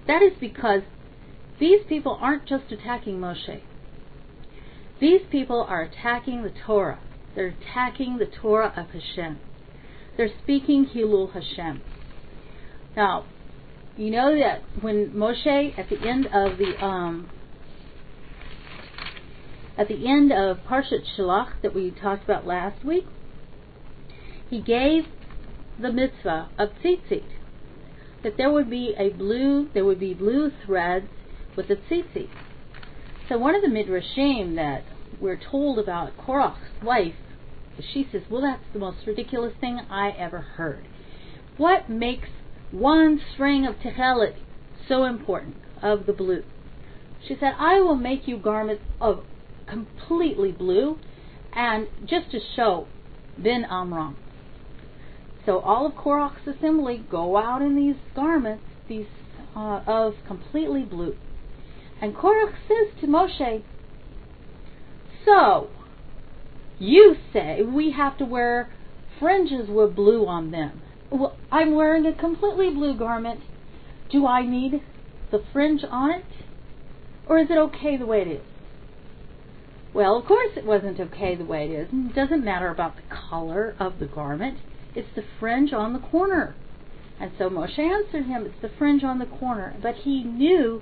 That 0.07 0.21
is 0.21 0.37
because 0.39 0.83
these 1.59 1.81
people 1.89 2.17
aren't 2.21 2.45
just 2.45 2.71
attacking 2.71 3.19
Moshe. 3.19 3.59
These 5.03 5.23
people 5.29 5.65
are 5.67 5.81
attacking 5.81 6.43
the 6.43 6.53
Torah. 6.65 6.97
They're 7.35 7.53
attacking 7.59 8.19
the 8.19 8.25
Torah 8.25 8.71
of 8.77 8.87
Hashem. 8.91 9.37
They're 10.15 10.31
speaking 10.41 10.85
Hilul 10.85 11.33
Hashem. 11.33 11.81
Now, 12.95 13.25
you 13.97 14.11
know 14.11 14.33
that 14.39 14.61
when 14.79 15.09
Moshe, 15.09 15.77
at 15.77 15.89
the 15.89 15.99
end 16.07 16.27
of 16.27 16.57
the 16.57 16.81
um, 16.81 17.29
at 19.77 19.89
the 19.89 20.07
end 20.07 20.31
of 20.31 20.59
Parshat 20.59 21.03
Shalach 21.17 21.49
that 21.61 21.75
we 21.75 21.91
talked 21.91 22.23
about 22.23 22.47
last 22.47 22.85
week, 22.85 23.05
he 24.49 24.61
gave 24.61 25.07
the 25.81 25.91
mitzvah 25.91 26.47
of 26.57 26.69
tzitzit, 26.81 27.25
that 28.23 28.37
there 28.37 28.49
would 28.49 28.69
be 28.69 28.95
a 28.97 29.09
blue, 29.09 29.67
there 29.73 29.83
would 29.83 29.99
be 29.99 30.13
blue 30.13 30.49
threads 30.65 31.09
with 31.57 31.67
the 31.67 31.75
tzitzit. 31.75 32.29
So 33.27 33.37
one 33.37 33.53
of 33.53 33.61
the 33.61 33.67
midrashim 33.67 34.55
that 34.55 34.83
we're 35.19 35.39
told 35.39 35.79
about 35.79 36.17
Korach's 36.17 36.83
wife, 36.83 37.15
she 37.93 38.07
says, 38.11 38.21
"Well, 38.29 38.41
that's 38.41 38.63
the 38.71 38.79
most 38.79 39.05
ridiculous 39.07 39.53
thing 39.59 39.79
I 39.89 40.09
ever 40.11 40.39
heard. 40.39 40.85
What 41.57 41.89
makes 41.89 42.29
one 42.71 43.19
string 43.33 43.65
of 43.65 43.75
techelet 43.79 44.35
so 44.87 45.03
important, 45.05 45.55
of 45.81 46.05
the 46.05 46.13
blue. 46.13 46.43
She 47.27 47.35
said, 47.39 47.53
I 47.57 47.79
will 47.81 47.95
make 47.95 48.27
you 48.27 48.37
garments 48.37 48.83
of 48.99 49.23
completely 49.67 50.51
blue, 50.51 50.97
and 51.53 51.87
just 52.05 52.31
to 52.31 52.39
show 52.55 52.87
Ben 53.37 53.65
Amram. 53.69 54.17
So 55.45 55.59
all 55.59 55.85
of 55.85 55.93
Korach's 55.93 56.47
assembly 56.47 57.03
go 57.09 57.37
out 57.37 57.61
in 57.61 57.75
these 57.75 57.95
garments, 58.15 58.63
these 58.87 59.05
uh, 59.55 59.81
of 59.85 60.15
completely 60.25 60.83
blue. 60.83 61.15
And 62.01 62.15
Korach 62.15 62.53
says 62.67 62.99
to 63.01 63.07
Moshe, 63.07 63.63
So, 65.25 65.69
you 66.79 67.15
say 67.31 67.61
we 67.61 67.91
have 67.91 68.17
to 68.17 68.25
wear 68.25 68.69
fringes 69.19 69.69
with 69.69 69.95
blue 69.95 70.25
on 70.27 70.51
them. 70.51 70.81
Well, 71.09 71.37
I'm 71.51 71.75
wearing 71.75 72.05
a 72.05 72.13
completely 72.13 72.71
blue 72.71 72.97
garment. 72.97 73.41
Do 74.11 74.25
I 74.25 74.45
need 74.45 74.81
the 75.31 75.43
fringe 75.53 75.81
on 75.89 76.11
it? 76.11 76.25
Or 77.27 77.39
is 77.39 77.49
it 77.49 77.57
okay 77.57 77.97
the 77.97 78.05
way 78.05 78.21
it 78.21 78.27
is? 78.27 78.41
Well, 79.93 80.17
of 80.17 80.25
course 80.25 80.51
it 80.57 80.65
wasn't 80.65 80.99
okay 80.99 81.35
the 81.35 81.45
way 81.45 81.65
it 81.65 81.71
is. 81.71 81.87
It 81.91 82.15
doesn't 82.15 82.43
matter 82.43 82.69
about 82.69 82.95
the 82.95 83.03
color 83.29 83.75
of 83.79 83.99
the 83.99 84.07
garment. 84.07 84.57
It's 84.95 85.15
the 85.15 85.23
fringe 85.39 85.71
on 85.71 85.93
the 85.93 85.99
corner. 85.99 86.55
And 87.19 87.31
so 87.37 87.49
Moshe 87.49 87.79
answered 87.79 88.25
him, 88.25 88.45
It's 88.45 88.61
the 88.61 88.71
fringe 88.77 89.03
on 89.03 89.19
the 89.19 89.25
corner. 89.25 89.75
But 89.81 89.95
he 89.95 90.23
knew 90.23 90.81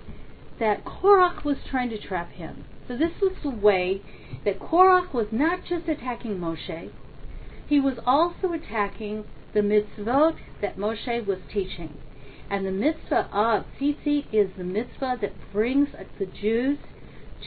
that 0.60 0.86
Korach 0.86 1.43
was 1.43 1.58
trying 1.69 1.89
to 1.89 1.99
trap 1.99 2.32
him. 2.32 2.63
So 2.91 2.97
this 2.97 3.21
was 3.21 3.32
the 3.41 3.49
way 3.49 4.01
that 4.43 4.60
Korach 4.60 5.13
was 5.13 5.27
not 5.32 5.63
just 5.63 5.88
attacking 5.88 6.39
Moshe, 6.39 6.91
he 7.65 7.80
was 7.80 7.97
also 8.06 8.51
attacking 8.51 9.23
the 9.54 9.62
mitzvot 9.62 10.36
that 10.60 10.75
Moshe 10.75 11.25
was 11.25 11.38
teaching. 11.54 11.93
And 12.49 12.65
the 12.65 12.71
mitzvah 12.71 13.30
of 13.32 13.63
tzitzit 13.80 14.25
is 14.34 14.49
the 14.58 14.65
mitzvah 14.65 15.19
that 15.21 15.32
brings 15.54 15.88
the 16.19 16.25
Jews 16.25 16.80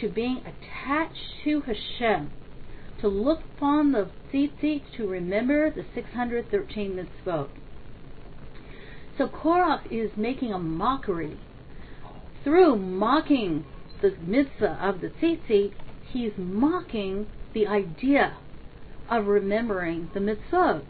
to 0.01 0.09
being 0.09 0.41
attached 0.47 1.43
to 1.45 1.61
Hashem, 1.61 2.31
to 3.03 3.09
look 3.09 3.41
upon 3.55 3.93
the 3.93 4.09
tzitzit, 4.33 4.81
to 4.97 5.07
remember 5.07 5.69
the 5.69 5.85
613 5.95 6.95
mitzvot. 7.27 7.51
So 9.19 9.29
Korach 9.29 9.93
is 9.93 10.17
making 10.17 10.55
a 10.55 10.59
mockery. 10.59 11.39
Through 12.45 12.77
mocking 12.77 13.67
the 14.05 14.15
mitzvah 14.27 14.79
of 14.83 15.01
the 15.01 15.09
tzitzit, 15.09 15.73
he's 16.13 16.33
mocking 16.37 17.27
the 17.55 17.67
idea 17.67 18.37
of 19.11 19.27
remembering 19.27 20.11
the 20.13 20.21
mitzvot, 20.21 20.85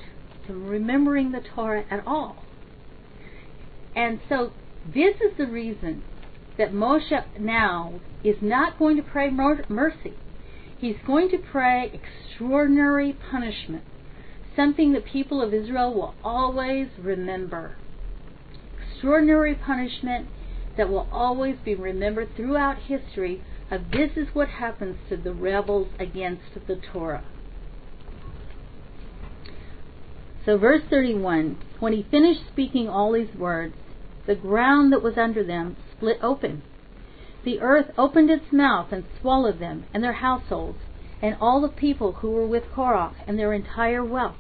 remembering 0.49 1.31
the 1.31 1.41
Torah 1.41 1.85
at 1.91 2.05
all. 2.07 2.45
And 3.95 4.21
so 4.29 4.51
this 4.85 5.15
is 5.17 5.39
the 5.39 5.47
reason 5.47 6.03
that 6.59 6.73
Moshe 6.73 7.25
now 7.39 8.01
is 8.25 8.37
not 8.41 8.79
going 8.79 8.97
to 8.97 9.03
pray 9.03 9.31
mercy. 9.31 10.15
He's 10.79 10.97
going 11.07 11.31
to 11.31 11.39
pray 11.39 11.93
extraordinary 11.93 13.17
punishment, 13.31 13.85
something 14.57 14.93
the 14.93 15.01
people 15.01 15.41
of 15.41 15.55
Israel 15.55 15.95
will 15.95 16.15
always 16.25 16.89
remember. 16.99 17.77
Extraordinary 18.91 19.55
punishment 19.55 20.29
that 20.77 20.89
will 20.89 21.09
always 21.13 21.57
be 21.65 21.75
remembered 21.75 22.35
throughout 22.37 22.79
history 22.79 23.43
of 23.71 23.91
this 23.91 24.11
is 24.17 24.35
what 24.35 24.49
happens 24.49 24.97
to 25.09 25.17
the 25.17 25.33
rebels 25.33 25.89
against 25.99 26.43
the 26.67 26.77
Torah. 26.77 27.25
So, 30.45 30.59
verse 30.59 30.83
31 30.91 31.57
When 31.81 31.93
he 31.93 32.07
finished 32.11 32.43
speaking 32.53 32.89
all 32.89 33.13
these 33.13 33.35
words, 33.35 33.75
the 34.27 34.35
ground 34.35 34.93
that 34.93 35.03
was 35.03 35.17
under 35.17 35.43
them 35.45 35.77
split 35.97 36.19
open. 36.23 36.63
The 37.45 37.61
earth 37.61 37.93
opened 37.99 38.31
its 38.31 38.53
mouth 38.53 38.89
and 38.91 39.05
swallowed 39.21 39.59
them 39.59 39.85
and 39.93 40.03
their 40.03 40.15
households, 40.15 40.79
and 41.23 41.37
all 41.41 41.61
the 41.61 41.69
people 41.69 42.13
who 42.13 42.31
were 42.31 42.47
with 42.47 42.65
Korach 42.75 43.15
and 43.27 43.39
their 43.39 43.53
entire 43.53 44.05
wealth. 44.05 44.37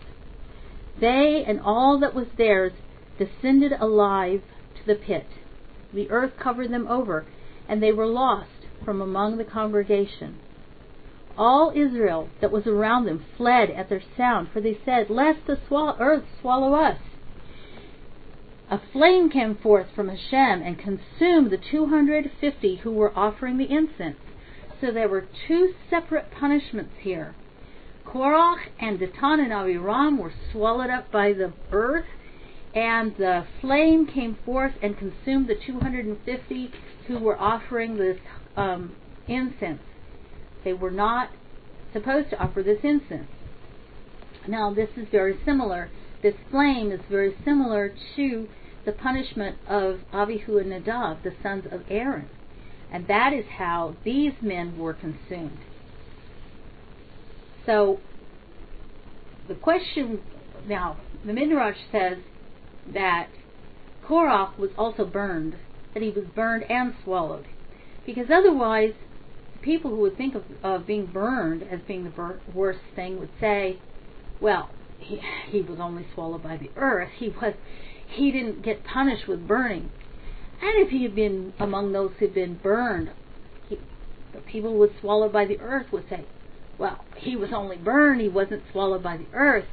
They 1.00 1.44
and 1.46 1.60
all 1.60 1.98
that 2.00 2.14
was 2.14 2.26
theirs 2.36 2.72
descended 3.18 3.72
alive 3.72 4.42
to 4.76 4.86
the 4.86 4.94
pit. 4.94 5.26
The 5.94 6.10
earth 6.10 6.32
covered 6.38 6.70
them 6.70 6.88
over, 6.88 7.24
and 7.68 7.82
they 7.82 7.92
were 7.92 8.06
lost 8.06 8.66
from 8.84 9.00
among 9.00 9.38
the 9.38 9.44
congregation. 9.44 10.36
All 11.38 11.72
Israel 11.74 12.28
that 12.40 12.52
was 12.52 12.66
around 12.66 13.06
them 13.06 13.24
fled 13.36 13.70
at 13.70 13.88
their 13.88 14.02
sound, 14.16 14.48
for 14.52 14.60
they 14.60 14.78
said, 14.84 15.08
Lest 15.08 15.46
the 15.46 15.58
earth 15.98 16.24
swallow 16.40 16.74
us. 16.74 16.98
A 18.70 18.80
flame 18.92 19.30
came 19.30 19.54
forth 19.54 19.90
from 19.94 20.08
Hashem 20.08 20.62
and 20.62 20.78
consumed 20.78 21.50
the 21.50 21.58
250 21.58 22.76
who 22.76 22.90
were 22.90 23.16
offering 23.16 23.58
the 23.58 23.70
incense. 23.70 24.16
So 24.80 24.90
there 24.90 25.08
were 25.08 25.28
two 25.46 25.74
separate 25.88 26.30
punishments 26.30 26.94
here. 27.00 27.34
Korach 28.04 28.68
and 28.80 28.98
Datan 28.98 29.40
and 29.40 29.52
Abiram 29.52 30.18
were 30.18 30.32
swallowed 30.50 30.90
up 30.90 31.10
by 31.10 31.32
the 31.32 31.52
earth, 31.72 32.06
and 32.74 33.14
the 33.16 33.46
flame 33.60 34.06
came 34.06 34.36
forth 34.44 34.72
and 34.82 34.98
consumed 34.98 35.48
the 35.48 35.54
250 35.54 36.70
who 37.06 37.18
were 37.18 37.38
offering 37.38 37.96
this 37.96 38.18
um, 38.56 38.96
incense. 39.28 39.80
They 40.64 40.72
were 40.72 40.90
not 40.90 41.30
supposed 41.92 42.30
to 42.30 42.38
offer 42.38 42.62
this 42.62 42.80
incense. 42.82 43.28
Now, 44.48 44.74
this 44.74 44.90
is 44.96 45.06
very 45.10 45.38
similar. 45.44 45.90
This 46.22 46.34
flame 46.50 46.90
is 46.90 47.00
very 47.08 47.36
similar 47.44 47.94
to 48.16 48.48
the 48.84 48.92
punishment 48.92 49.56
of 49.68 50.00
Avihu 50.12 50.60
and 50.60 50.72
Nadav, 50.72 51.22
the 51.22 51.32
sons 51.42 51.64
of 51.70 51.82
Aaron. 51.88 52.28
And 52.90 53.06
that 53.06 53.32
is 53.32 53.44
how 53.58 53.96
these 54.04 54.32
men 54.42 54.78
were 54.78 54.94
consumed. 54.94 55.58
So, 57.66 58.00
the 59.48 59.54
question 59.54 60.20
now, 60.66 60.98
the 61.24 61.32
Midrash 61.32 61.76
says 61.90 62.18
that 62.92 63.28
Korach 64.06 64.58
was 64.58 64.70
also 64.76 65.04
burned, 65.04 65.56
that 65.94 66.02
he 66.02 66.10
was 66.10 66.24
burned 66.34 66.64
and 66.70 66.94
swallowed. 67.02 67.46
Because 68.04 68.26
otherwise, 68.30 68.92
people 69.62 69.90
who 69.90 69.98
would 69.98 70.16
think 70.16 70.34
of, 70.34 70.44
of 70.62 70.86
being 70.86 71.06
burned 71.06 71.62
as 71.62 71.80
being 71.86 72.04
the 72.04 72.10
bur- 72.10 72.40
worst 72.52 72.80
thing 72.94 73.18
would 73.18 73.30
say, 73.40 73.78
well, 74.40 74.70
he, 74.98 75.20
he 75.50 75.62
was 75.62 75.78
only 75.80 76.06
swallowed 76.14 76.42
by 76.42 76.56
the 76.56 76.70
earth. 76.76 77.10
He 77.16 77.28
was 77.28 77.54
he 78.06 78.30
didn't 78.30 78.62
get 78.62 78.84
punished 78.84 79.26
with 79.26 79.46
burning. 79.48 79.90
And 80.60 80.86
if 80.86 80.90
he 80.90 81.02
had 81.02 81.14
been 81.14 81.52
among 81.58 81.92
those 81.92 82.12
who'd 82.18 82.34
been 82.34 82.54
burned, 82.62 83.10
he, 83.68 83.78
the 84.32 84.40
people 84.40 84.70
who 84.72 84.78
were 84.78 84.90
swallowed 85.00 85.32
by 85.32 85.46
the 85.46 85.58
earth 85.60 85.86
would 85.92 86.08
say, 86.08 86.24
well, 86.78 87.04
he 87.16 87.36
was 87.36 87.50
only 87.52 87.76
burned, 87.76 88.20
he 88.20 88.28
wasn't 88.28 88.62
swallowed 88.70 89.02
by 89.02 89.16
the 89.16 89.26
earth. 89.32 89.66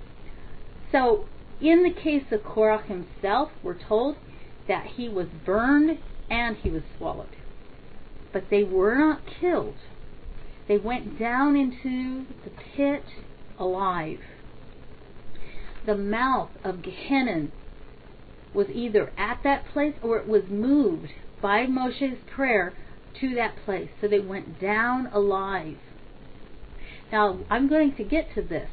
So, 0.91 1.25
in 1.61 1.83
the 1.83 1.93
case 1.93 2.25
of 2.31 2.41
Korach 2.41 2.85
himself, 2.85 3.49
we're 3.61 3.77
told 3.79 4.15
that 4.67 4.85
he 4.95 5.07
was 5.07 5.27
burned 5.45 5.99
and 6.29 6.57
he 6.57 6.69
was 6.69 6.83
swallowed. 6.97 7.35
But 8.33 8.45
they 8.49 8.63
were 8.63 8.95
not 8.95 9.21
killed. 9.39 9.75
They 10.67 10.77
went 10.77 11.19
down 11.19 11.55
into 11.55 12.25
the 12.43 12.51
pit 12.75 13.03
alive. 13.59 14.19
The 15.85 15.97
mouth 15.97 16.51
of 16.63 16.81
Gehenna 16.81 17.47
was 18.53 18.67
either 18.73 19.11
at 19.17 19.41
that 19.43 19.65
place 19.73 19.95
or 20.01 20.17
it 20.17 20.27
was 20.27 20.43
moved 20.49 21.11
by 21.41 21.65
Moshe's 21.65 22.19
prayer 22.33 22.73
to 23.19 23.35
that 23.35 23.55
place. 23.65 23.89
So 23.99 24.07
they 24.07 24.19
went 24.19 24.59
down 24.59 25.07
alive. 25.07 25.77
Now, 27.11 27.39
I'm 27.49 27.67
going 27.67 27.95
to 27.95 28.03
get 28.03 28.33
to 28.35 28.41
this. 28.41 28.69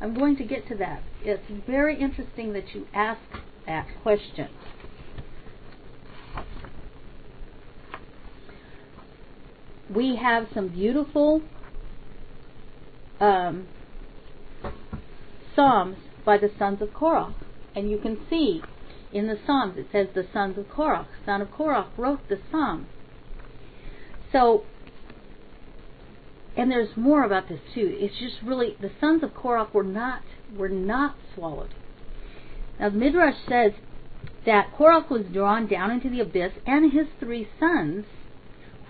I'm 0.00 0.14
going 0.14 0.36
to 0.36 0.44
get 0.44 0.68
to 0.68 0.76
that. 0.76 1.02
It's 1.22 1.42
very 1.66 2.00
interesting 2.00 2.52
that 2.52 2.74
you 2.74 2.86
ask 2.94 3.20
that 3.66 3.86
question. 4.02 4.48
We 9.94 10.16
have 10.16 10.48
some 10.54 10.68
beautiful 10.68 11.42
um, 13.20 13.66
psalms 15.56 15.96
by 16.24 16.38
the 16.38 16.50
sons 16.58 16.82
of 16.82 16.92
Korah, 16.92 17.34
and 17.74 17.90
you 17.90 17.98
can 17.98 18.18
see 18.28 18.62
in 19.12 19.26
the 19.26 19.38
Psalms 19.46 19.76
it 19.78 19.86
says 19.90 20.08
the 20.14 20.26
sons 20.32 20.58
of 20.58 20.66
Korach, 20.68 21.06
son 21.24 21.40
of 21.40 21.50
Korah 21.50 21.88
wrote 21.96 22.20
the 22.28 22.38
Psalm. 22.50 22.86
So, 24.30 24.64
and 26.58 26.72
there's 26.72 26.96
more 26.96 27.22
about 27.22 27.48
this 27.48 27.60
too. 27.72 27.96
It's 28.00 28.18
just 28.18 28.42
really 28.44 28.76
the 28.80 28.90
sons 29.00 29.22
of 29.22 29.30
Korach 29.30 29.72
were 29.72 29.84
not 29.84 30.22
were 30.56 30.68
not 30.68 31.16
swallowed. 31.34 31.72
Now 32.80 32.88
Midrash 32.88 33.36
says 33.48 33.72
that 34.44 34.74
Korach 34.76 35.08
was 35.08 35.22
drawn 35.32 35.68
down 35.68 35.92
into 35.92 36.10
the 36.10 36.20
abyss, 36.20 36.52
and 36.66 36.92
his 36.92 37.06
three 37.20 37.48
sons, 37.60 38.04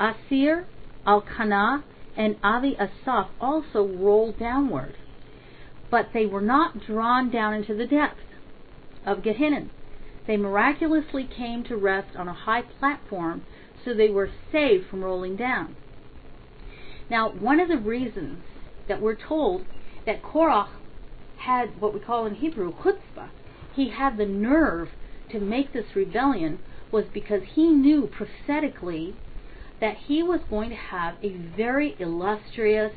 Asir, 0.01 0.67
Elkanah, 1.07 1.85
and 2.17 2.37
Avi 2.43 2.75
Asaph, 2.77 3.29
also 3.39 3.87
rolled 3.87 4.39
downward. 4.39 4.95
But 5.91 6.09
they 6.15 6.25
were 6.25 6.41
not 6.41 6.81
drawn 6.87 7.31
down 7.31 7.53
into 7.53 7.75
the 7.75 7.87
depths 7.87 8.21
of 9.05 9.23
Gehenna. 9.23 9.69
They 10.27 10.39
miraculously 10.39 11.25
came 11.25 11.65
to 11.65 11.77
rest 11.77 12.17
on 12.17 12.29
a 12.29 12.35
high 12.35 12.63
platform, 12.63 13.43
so 13.85 13.93
they 13.93 14.09
were 14.09 14.31
saved 14.53 14.87
from 14.89 15.05
rolling 15.05 15.37
down. 15.37 15.77
Now, 17.11 17.31
one 17.31 17.61
of 17.61 17.69
the 17.69 17.79
reasons 17.79 18.43
that 18.87 19.01
we're 19.01 19.17
told 19.17 19.65
that 20.05 20.23
Korach 20.23 20.69
had 21.39 21.81
what 21.81 21.95
we 21.95 22.01
call 22.01 22.27
in 22.27 22.35
Hebrew 22.35 22.73
chutzpah, 22.73 23.31
he 23.75 23.91
had 23.91 24.17
the 24.17 24.27
nerve 24.27 24.91
to 25.31 25.41
make 25.41 25.73
this 25.73 25.95
rebellion, 25.95 26.59
was 26.91 27.05
because 27.13 27.43
he 27.55 27.69
knew 27.69 28.07
prophetically 28.07 29.15
that 29.81 29.97
he 29.97 30.23
was 30.23 30.41
going 30.51 30.71
to 30.71 30.77
have 30.77 31.15
a 31.23 31.31
very 31.31 31.95
illustrious 31.99 32.93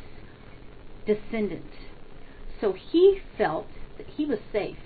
descendant. 1.05 1.71
So 2.59 2.73
he 2.73 3.19
felt 3.37 3.67
that 3.97 4.07
he 4.07 4.25
was 4.25 4.39
safe. 4.51 4.77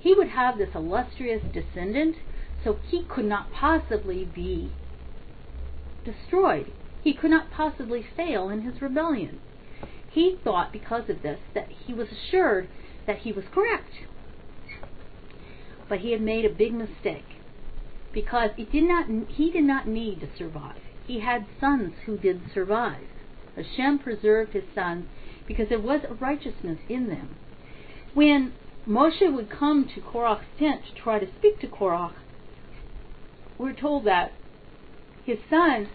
He 0.00 0.14
would 0.14 0.28
have 0.28 0.58
this 0.58 0.74
illustrious 0.74 1.42
descendant, 1.52 2.16
so 2.62 2.78
he 2.88 3.04
could 3.04 3.24
not 3.24 3.52
possibly 3.52 4.24
be 4.24 4.72
destroyed. 6.04 6.70
He 7.08 7.14
could 7.14 7.30
not 7.30 7.50
possibly 7.50 8.02
fail 8.02 8.50
in 8.50 8.60
his 8.60 8.82
rebellion. 8.82 9.40
He 10.10 10.36
thought 10.44 10.74
because 10.74 11.08
of 11.08 11.22
this 11.22 11.40
that 11.54 11.70
he 11.70 11.94
was 11.94 12.08
assured 12.12 12.68
that 13.06 13.20
he 13.20 13.32
was 13.32 13.46
correct. 13.50 13.88
But 15.88 16.00
he 16.00 16.12
had 16.12 16.20
made 16.20 16.44
a 16.44 16.50
big 16.50 16.74
mistake 16.74 17.24
because 18.12 18.50
he 18.56 18.66
did 18.66 18.84
not 18.84 19.06
he 19.26 19.50
did 19.50 19.64
not 19.64 19.88
need 19.88 20.20
to 20.20 20.28
survive. 20.36 20.82
He 21.06 21.20
had 21.20 21.46
sons 21.58 21.94
who 22.04 22.18
did 22.18 22.42
survive. 22.52 23.06
Hashem 23.56 24.00
preserved 24.00 24.52
his 24.52 24.64
sons 24.74 25.06
because 25.46 25.70
there 25.70 25.80
was 25.80 26.02
a 26.06 26.12
righteousness 26.12 26.80
in 26.90 27.08
them. 27.08 27.36
When 28.12 28.52
Moshe 28.86 29.32
would 29.34 29.48
come 29.48 29.88
to 29.94 30.02
Korach's 30.02 30.44
tent 30.58 30.82
to 30.84 31.02
try 31.02 31.18
to 31.18 31.34
speak 31.38 31.58
to 31.60 31.68
Korach, 31.68 32.12
we're 33.56 33.72
told 33.72 34.04
that 34.04 34.32
his 35.24 35.38
sons 35.48 35.88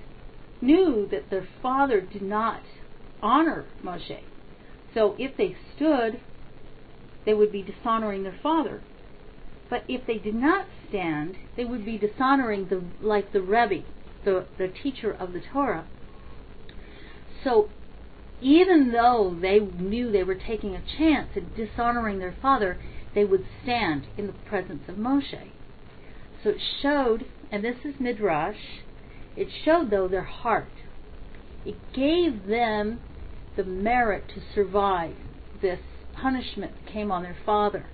knew 0.63 1.07
that 1.11 1.29
their 1.29 1.47
father 1.61 2.01
did 2.01 2.21
not 2.21 2.61
honor 3.21 3.65
Moshe. 3.83 4.21
So 4.93 5.15
if 5.19 5.35
they 5.37 5.55
stood, 5.75 6.19
they 7.25 7.33
would 7.33 7.51
be 7.51 7.61
dishonoring 7.61 8.23
their 8.23 8.37
father. 8.41 8.81
But 9.69 9.83
if 9.87 10.05
they 10.05 10.17
did 10.17 10.35
not 10.35 10.67
stand, 10.89 11.35
they 11.57 11.65
would 11.65 11.85
be 11.85 11.97
dishonoring 11.97 12.67
the 12.67 12.83
like 13.01 13.33
the 13.33 13.41
Rebbe, 13.41 13.83
the, 14.23 14.45
the 14.57 14.67
teacher 14.67 15.11
of 15.11 15.33
the 15.33 15.41
Torah. 15.51 15.87
So 17.43 17.69
even 18.41 18.91
though 18.91 19.35
they 19.39 19.59
knew 19.59 20.11
they 20.11 20.23
were 20.23 20.35
taking 20.35 20.75
a 20.75 20.83
chance 20.97 21.29
at 21.35 21.55
dishonoring 21.55 22.19
their 22.19 22.35
father, 22.41 22.77
they 23.15 23.23
would 23.23 23.45
stand 23.63 24.07
in 24.17 24.27
the 24.27 24.33
presence 24.33 24.83
of 24.87 24.95
Moshe. 24.95 25.49
So 26.43 26.49
it 26.49 26.61
showed, 26.81 27.25
and 27.51 27.63
this 27.63 27.77
is 27.85 27.95
Midrash, 27.99 28.57
it 29.35 29.47
showed 29.65 29.89
though 29.89 30.07
their 30.07 30.23
heart. 30.23 30.67
It 31.65 31.75
gave 31.93 32.47
them 32.47 32.99
the 33.55 33.63
merit 33.63 34.25
to 34.35 34.41
survive 34.53 35.15
this 35.61 35.79
punishment 36.13 36.73
that 36.75 36.91
came 36.91 37.11
on 37.11 37.23
their 37.23 37.37
father. 37.45 37.85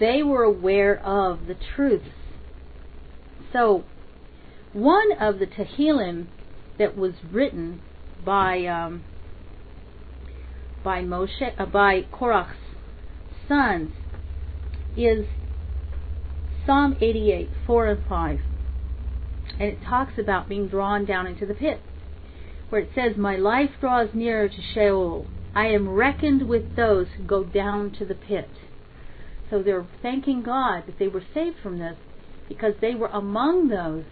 They 0.00 0.22
were 0.22 0.44
aware 0.44 0.98
of 0.98 1.46
the 1.46 1.56
truths. 1.74 2.08
So, 3.52 3.84
one 4.72 5.12
of 5.18 5.38
the 5.38 5.46
Tehillim 5.46 6.26
that 6.78 6.96
was 6.96 7.14
written 7.32 7.80
by 8.24 8.66
um, 8.66 9.04
by 10.84 11.02
Moshe 11.02 11.52
uh, 11.58 11.66
by 11.66 12.02
Korach's 12.12 12.56
sons 13.48 13.90
is 14.96 15.26
Psalm 16.68 16.98
88, 17.00 17.48
4 17.66 17.86
and 17.86 18.04
5. 18.06 18.40
And 19.52 19.62
it 19.62 19.78
talks 19.82 20.18
about 20.18 20.50
being 20.50 20.68
drawn 20.68 21.06
down 21.06 21.26
into 21.26 21.46
the 21.46 21.54
pit, 21.54 21.80
where 22.68 22.82
it 22.82 22.90
says, 22.94 23.16
My 23.16 23.36
life 23.36 23.70
draws 23.80 24.10
nearer 24.12 24.50
to 24.50 24.62
Sheol. 24.74 25.26
I 25.54 25.68
am 25.68 25.88
reckoned 25.88 26.46
with 26.46 26.76
those 26.76 27.06
who 27.16 27.24
go 27.24 27.42
down 27.42 27.92
to 27.92 28.04
the 28.04 28.14
pit. 28.14 28.50
So 29.48 29.62
they're 29.62 29.86
thanking 30.02 30.42
God 30.42 30.82
that 30.86 30.98
they 30.98 31.08
were 31.08 31.24
saved 31.32 31.56
from 31.62 31.78
this 31.78 31.96
because 32.50 32.74
they 32.82 32.94
were 32.94 33.08
among 33.08 33.68
those 33.68 34.04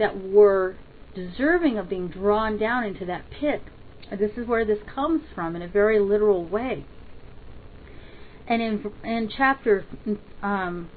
that 0.00 0.20
were 0.20 0.74
deserving 1.14 1.78
of 1.78 1.88
being 1.88 2.08
drawn 2.08 2.58
down 2.58 2.82
into 2.82 3.06
that 3.06 3.30
pit. 3.30 3.62
And 4.10 4.18
this 4.18 4.32
is 4.36 4.48
where 4.48 4.64
this 4.64 4.80
comes 4.92 5.22
from 5.36 5.54
in 5.54 5.62
a 5.62 5.68
very 5.68 6.00
literal 6.00 6.44
way. 6.44 6.84
And 8.48 8.60
in 8.60 8.92
in 9.04 9.30
chapter 9.36 9.86
um, 10.42 10.90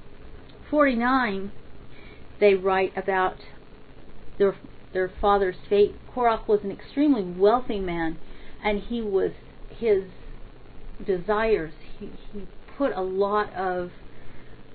49, 0.75 1.53
they 2.41 2.53
write 2.53 2.91
about 2.97 3.37
their 4.37 4.57
their 4.91 5.09
father's 5.21 5.55
fate. 5.69 5.95
Korach 6.13 6.49
was 6.49 6.59
an 6.65 6.71
extremely 6.71 7.23
wealthy 7.23 7.79
man, 7.79 8.17
and 8.61 8.81
he 8.81 9.01
was 9.01 9.31
his 9.69 10.03
desires. 11.05 11.71
He, 11.97 12.11
he 12.33 12.45
put 12.77 12.91
a 12.91 13.01
lot 13.01 13.53
of 13.53 13.91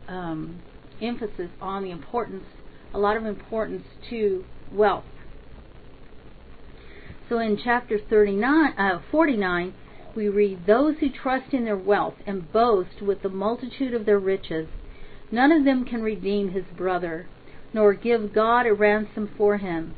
um, 0.08 0.62
emphasis 1.02 1.50
on 1.60 1.82
the 1.82 1.90
importance, 1.90 2.44
a 2.94 2.98
lot 2.98 3.18
of 3.18 3.26
importance 3.26 3.84
to 4.08 4.46
wealth. 4.72 5.04
So 7.28 7.40
in 7.40 7.60
chapter 7.62 7.98
39, 7.98 8.72
uh, 8.78 9.02
49, 9.10 9.74
we 10.16 10.30
read, 10.30 10.66
Those 10.66 10.94
who 11.00 11.10
trust 11.10 11.52
in 11.52 11.66
their 11.66 11.76
wealth 11.76 12.14
and 12.26 12.50
boast 12.50 13.02
with 13.02 13.20
the 13.20 13.28
multitude 13.28 13.92
of 13.92 14.06
their 14.06 14.18
riches, 14.18 14.66
none 15.30 15.52
of 15.52 15.64
them 15.64 15.84
can 15.84 16.02
redeem 16.02 16.50
his 16.50 16.64
brother, 16.76 17.26
nor 17.72 17.94
give 17.94 18.32
God 18.34 18.66
a 18.66 18.74
ransom 18.74 19.30
for 19.36 19.58
him. 19.58 19.94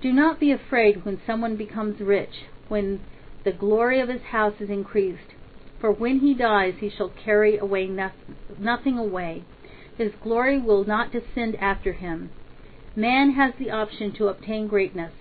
Do 0.00 0.12
not 0.12 0.38
be 0.38 0.52
afraid 0.52 1.04
when 1.04 1.20
someone 1.26 1.56
becomes 1.56 2.00
rich, 2.00 2.44
when 2.68 3.00
the 3.44 3.52
glory 3.52 4.00
of 4.00 4.08
his 4.08 4.22
house 4.22 4.54
is 4.60 4.70
increased. 4.70 5.34
For 5.80 5.90
when 5.92 6.20
he 6.20 6.34
dies, 6.34 6.74
he 6.78 6.90
shall 6.90 7.08
carry 7.24 7.56
away 7.58 7.86
nothing 7.88 8.98
away. 8.98 9.44
His 9.96 10.12
glory 10.22 10.60
will 10.60 10.84
not 10.84 11.12
descend 11.12 11.56
after 11.56 11.92
him. 11.92 12.30
Man 12.94 13.32
has 13.32 13.54
the 13.58 13.70
option 13.70 14.12
to 14.14 14.28
obtain 14.28 14.68
greatness, 14.68 15.12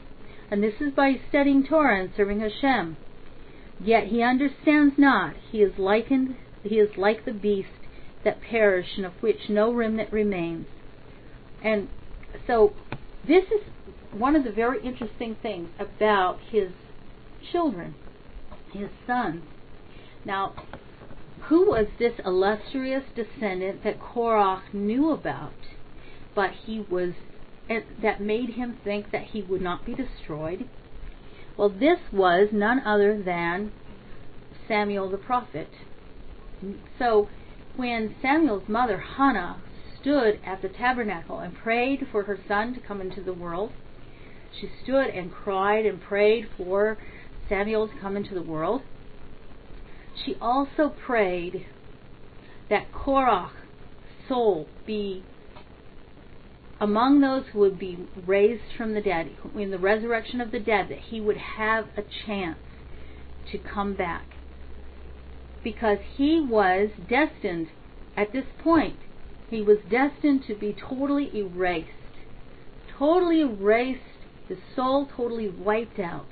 and 0.49 0.63
this 0.63 0.79
is 0.79 0.93
by 0.93 1.19
studying 1.29 1.63
Torah 1.63 1.99
and 1.99 2.11
serving 2.15 2.39
Hashem. 2.39 2.97
Yet 3.79 4.07
he 4.07 4.23
understands 4.23 4.95
not. 4.97 5.35
He 5.51 5.61
is 5.61 5.77
likened. 5.77 6.35
He 6.63 6.79
is 6.79 6.97
like 6.97 7.25
the 7.25 7.33
beast 7.33 7.69
that 8.27 8.41
perish, 8.41 8.87
and 8.97 9.05
of 9.05 9.13
which 9.21 9.47
no 9.47 9.73
remnant 9.73 10.11
remains. 10.11 10.67
And 11.63 11.87
so, 12.45 12.73
this 13.25 13.45
is 13.45 13.61
one 14.11 14.35
of 14.35 14.43
the 14.43 14.51
very 14.51 14.83
interesting 14.83 15.37
things 15.41 15.69
about 15.79 16.37
his 16.51 16.71
children, 17.51 17.95
his 18.73 18.89
sons. 19.07 19.43
Now, 20.25 20.53
who 21.43 21.69
was 21.69 21.87
this 21.99 22.19
illustrious 22.25 23.03
descendant 23.15 23.85
that 23.85 23.97
Korach 23.97 24.73
knew 24.73 25.11
about, 25.11 25.53
but 26.35 26.51
he 26.65 26.85
was 26.89 27.13
that 28.01 28.19
made 28.21 28.49
him 28.49 28.77
think 28.83 29.11
that 29.11 29.23
he 29.23 29.41
would 29.41 29.61
not 29.61 29.85
be 29.85 29.93
destroyed? 29.93 30.67
Well, 31.55 31.69
this 31.69 31.99
was 32.11 32.49
none 32.51 32.81
other 32.85 33.21
than 33.21 33.71
Samuel 34.67 35.09
the 35.09 35.17
prophet. 35.17 35.69
So, 36.99 37.29
when 37.77 38.15
Samuel's 38.21 38.67
mother, 38.67 38.97
Hannah, 38.97 39.61
stood 40.01 40.39
at 40.43 40.61
the 40.61 40.69
tabernacle 40.69 41.39
and 41.39 41.55
prayed 41.55 42.07
for 42.11 42.23
her 42.23 42.39
son 42.47 42.73
to 42.73 42.79
come 42.79 43.01
into 43.01 43.21
the 43.21 43.33
world, 43.33 43.71
she 44.59 44.69
stood 44.83 45.07
and 45.07 45.31
cried 45.31 45.85
and 45.85 46.01
prayed 46.01 46.47
for 46.57 46.97
Samuel 47.47 47.87
to 47.87 47.93
come 48.01 48.17
into 48.17 48.33
the 48.33 48.41
world. 48.41 48.81
She 50.25 50.35
also 50.41 50.89
prayed 50.89 51.67
that 52.69 52.91
Korach's 52.91 53.53
soul 54.27 54.67
be 54.85 55.23
among 56.79 57.21
those 57.21 57.43
who 57.51 57.59
would 57.59 57.79
be 57.79 57.97
raised 58.25 58.63
from 58.77 58.93
the 58.93 59.01
dead, 59.01 59.31
in 59.55 59.71
the 59.71 59.79
resurrection 59.79 60.41
of 60.41 60.51
the 60.51 60.59
dead, 60.59 60.89
that 60.89 60.99
he 60.99 61.21
would 61.21 61.37
have 61.37 61.85
a 61.95 62.03
chance 62.25 62.59
to 63.51 63.57
come 63.57 63.95
back. 63.95 64.36
Because 65.63 65.97
he 66.15 66.39
was 66.39 66.89
destined, 67.09 67.67
at 68.15 68.31
this 68.31 68.45
point, 68.63 68.97
he 69.49 69.61
was 69.61 69.77
destined 69.89 70.43
to 70.47 70.55
be 70.55 70.73
totally 70.73 71.31
erased. 71.35 71.89
Totally 72.97 73.41
erased, 73.41 74.01
his 74.47 74.57
soul 74.75 75.07
totally 75.15 75.49
wiped 75.49 75.99
out. 75.99 76.27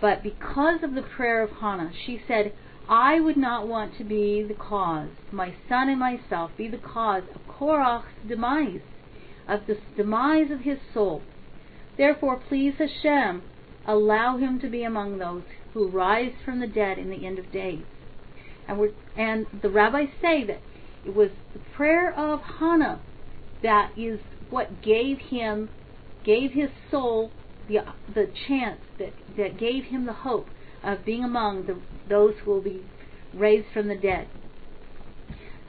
But 0.00 0.22
because 0.22 0.82
of 0.82 0.94
the 0.94 1.02
prayer 1.02 1.42
of 1.42 1.50
Hannah, 1.50 1.92
she 2.06 2.20
said, 2.28 2.52
I 2.88 3.20
would 3.20 3.36
not 3.36 3.68
want 3.68 3.98
to 3.98 4.04
be 4.04 4.42
the 4.42 4.54
cause, 4.54 5.10
my 5.30 5.54
son 5.68 5.88
and 5.88 5.98
myself, 5.98 6.52
be 6.56 6.68
the 6.68 6.78
cause 6.78 7.24
of 7.34 7.46
Korach's 7.46 8.06
demise, 8.26 8.80
of 9.46 9.66
the 9.66 9.78
demise 9.96 10.50
of 10.50 10.60
his 10.60 10.78
soul. 10.94 11.22
Therefore, 11.96 12.40
please 12.48 12.74
Hashem, 12.78 13.42
allow 13.86 14.36
him 14.36 14.60
to 14.60 14.68
be 14.68 14.84
among 14.84 15.18
those 15.18 15.42
who 15.74 15.88
rise 15.88 16.32
from 16.44 16.60
the 16.60 16.66
dead 16.66 16.98
in 16.98 17.10
the 17.10 17.26
end 17.26 17.38
of 17.38 17.50
days. 17.52 17.84
And 18.66 18.78
we're, 18.78 18.92
and 19.16 19.46
the 19.62 19.70
rabbis 19.70 20.08
say 20.20 20.44
that 20.44 20.60
it 21.04 21.14
was 21.14 21.30
the 21.52 21.60
prayer 21.74 22.12
of 22.12 22.40
Hannah 22.58 23.00
that 23.62 23.92
is 23.96 24.20
what 24.50 24.82
gave 24.82 25.18
him 25.18 25.68
gave 26.24 26.52
his 26.52 26.70
soul 26.90 27.30
the 27.68 27.78
the 28.14 28.30
chance 28.46 28.80
that 28.98 29.12
that 29.36 29.58
gave 29.58 29.84
him 29.84 30.06
the 30.06 30.12
hope 30.12 30.46
of 30.82 31.04
being 31.04 31.24
among 31.24 31.66
the, 31.66 31.78
those 32.08 32.34
who 32.44 32.50
will 32.50 32.62
be 32.62 32.82
raised 33.34 33.66
from 33.72 33.88
the 33.88 33.96
dead. 33.96 34.28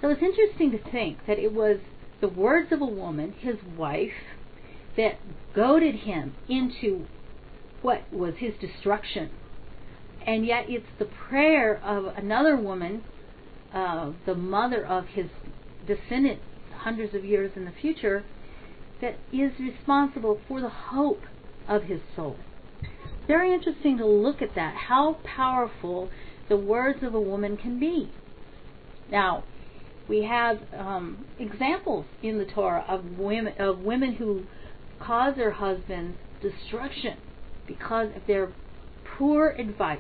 So 0.02 0.10
it's 0.10 0.22
interesting 0.22 0.72
to 0.72 0.92
think 0.92 1.18
that 1.28 1.40
it 1.40 1.54
was 1.54 1.80
the 2.22 2.28
words 2.28 2.72
of 2.72 2.82
a 2.82 2.86
woman, 2.86 3.34
his 3.40 3.58
wife, 3.78 4.14
that 4.96 5.18
goaded 5.56 5.96
him 5.96 6.36
into 6.48 7.06
what 7.82 8.12
was 8.12 8.36
his 8.38 8.54
destruction. 8.60 9.30
And 10.30 10.46
yet 10.46 10.66
it's 10.68 10.86
the 11.00 11.06
prayer 11.06 11.82
of 11.84 12.06
another 12.16 12.56
woman, 12.56 13.04
uh, 13.74 14.12
the 14.28 14.36
mother 14.36 14.86
of 14.86 15.06
his 15.08 15.26
descendant 15.88 16.40
hundreds 16.72 17.16
of 17.16 17.26
years 17.26 17.54
in 17.56 17.66
the 17.66 17.72
future, 17.82 18.24
that 19.02 19.16
is 19.34 19.52
responsible 19.60 20.40
for 20.48 20.62
the 20.62 20.70
hope 20.70 21.24
of 21.68 21.86
his 21.86 22.02
soul. 22.16 22.36
Very 23.26 23.52
interesting 23.52 23.98
to 23.98 24.06
look 24.06 24.40
at 24.40 24.54
that, 24.54 24.76
how 24.76 25.18
powerful 25.24 26.12
the 26.48 26.58
words 26.58 27.00
of 27.02 27.16
a 27.16 27.20
woman 27.20 27.58
can 27.58 27.80
be. 27.80 28.12
Now, 29.10 29.46
we 30.08 30.26
have 30.26 30.60
um, 30.78 31.26
examples 31.40 32.06
in 32.22 32.38
the 32.38 32.46
Torah 32.46 32.86
of 32.88 33.18
women 33.18 33.54
of 33.58 33.80
women 33.80 34.14
who 34.14 34.44
cause 35.00 35.36
their 35.38 35.54
husbands 35.54 36.20
destruction 36.40 37.18
because 37.66 38.10
of 38.16 38.22
their 38.28 38.54
poor 39.18 39.50
advice, 39.50 40.00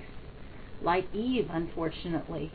like 0.82 1.13
Eve, 1.13 1.49
unfortunately, 1.51 2.51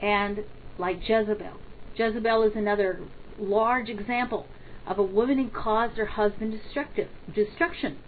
and 0.00 0.44
like 0.78 1.00
Jezebel. 1.08 1.58
Jezebel 1.96 2.42
is 2.42 2.52
another 2.54 3.00
large 3.38 3.88
example 3.88 4.46
of 4.86 4.98
a 4.98 5.02
woman 5.02 5.38
who 5.38 5.48
caused 5.48 5.96
her 5.96 6.06
husband 6.06 6.52
destructive 6.52 7.08
destruction. 7.34 7.98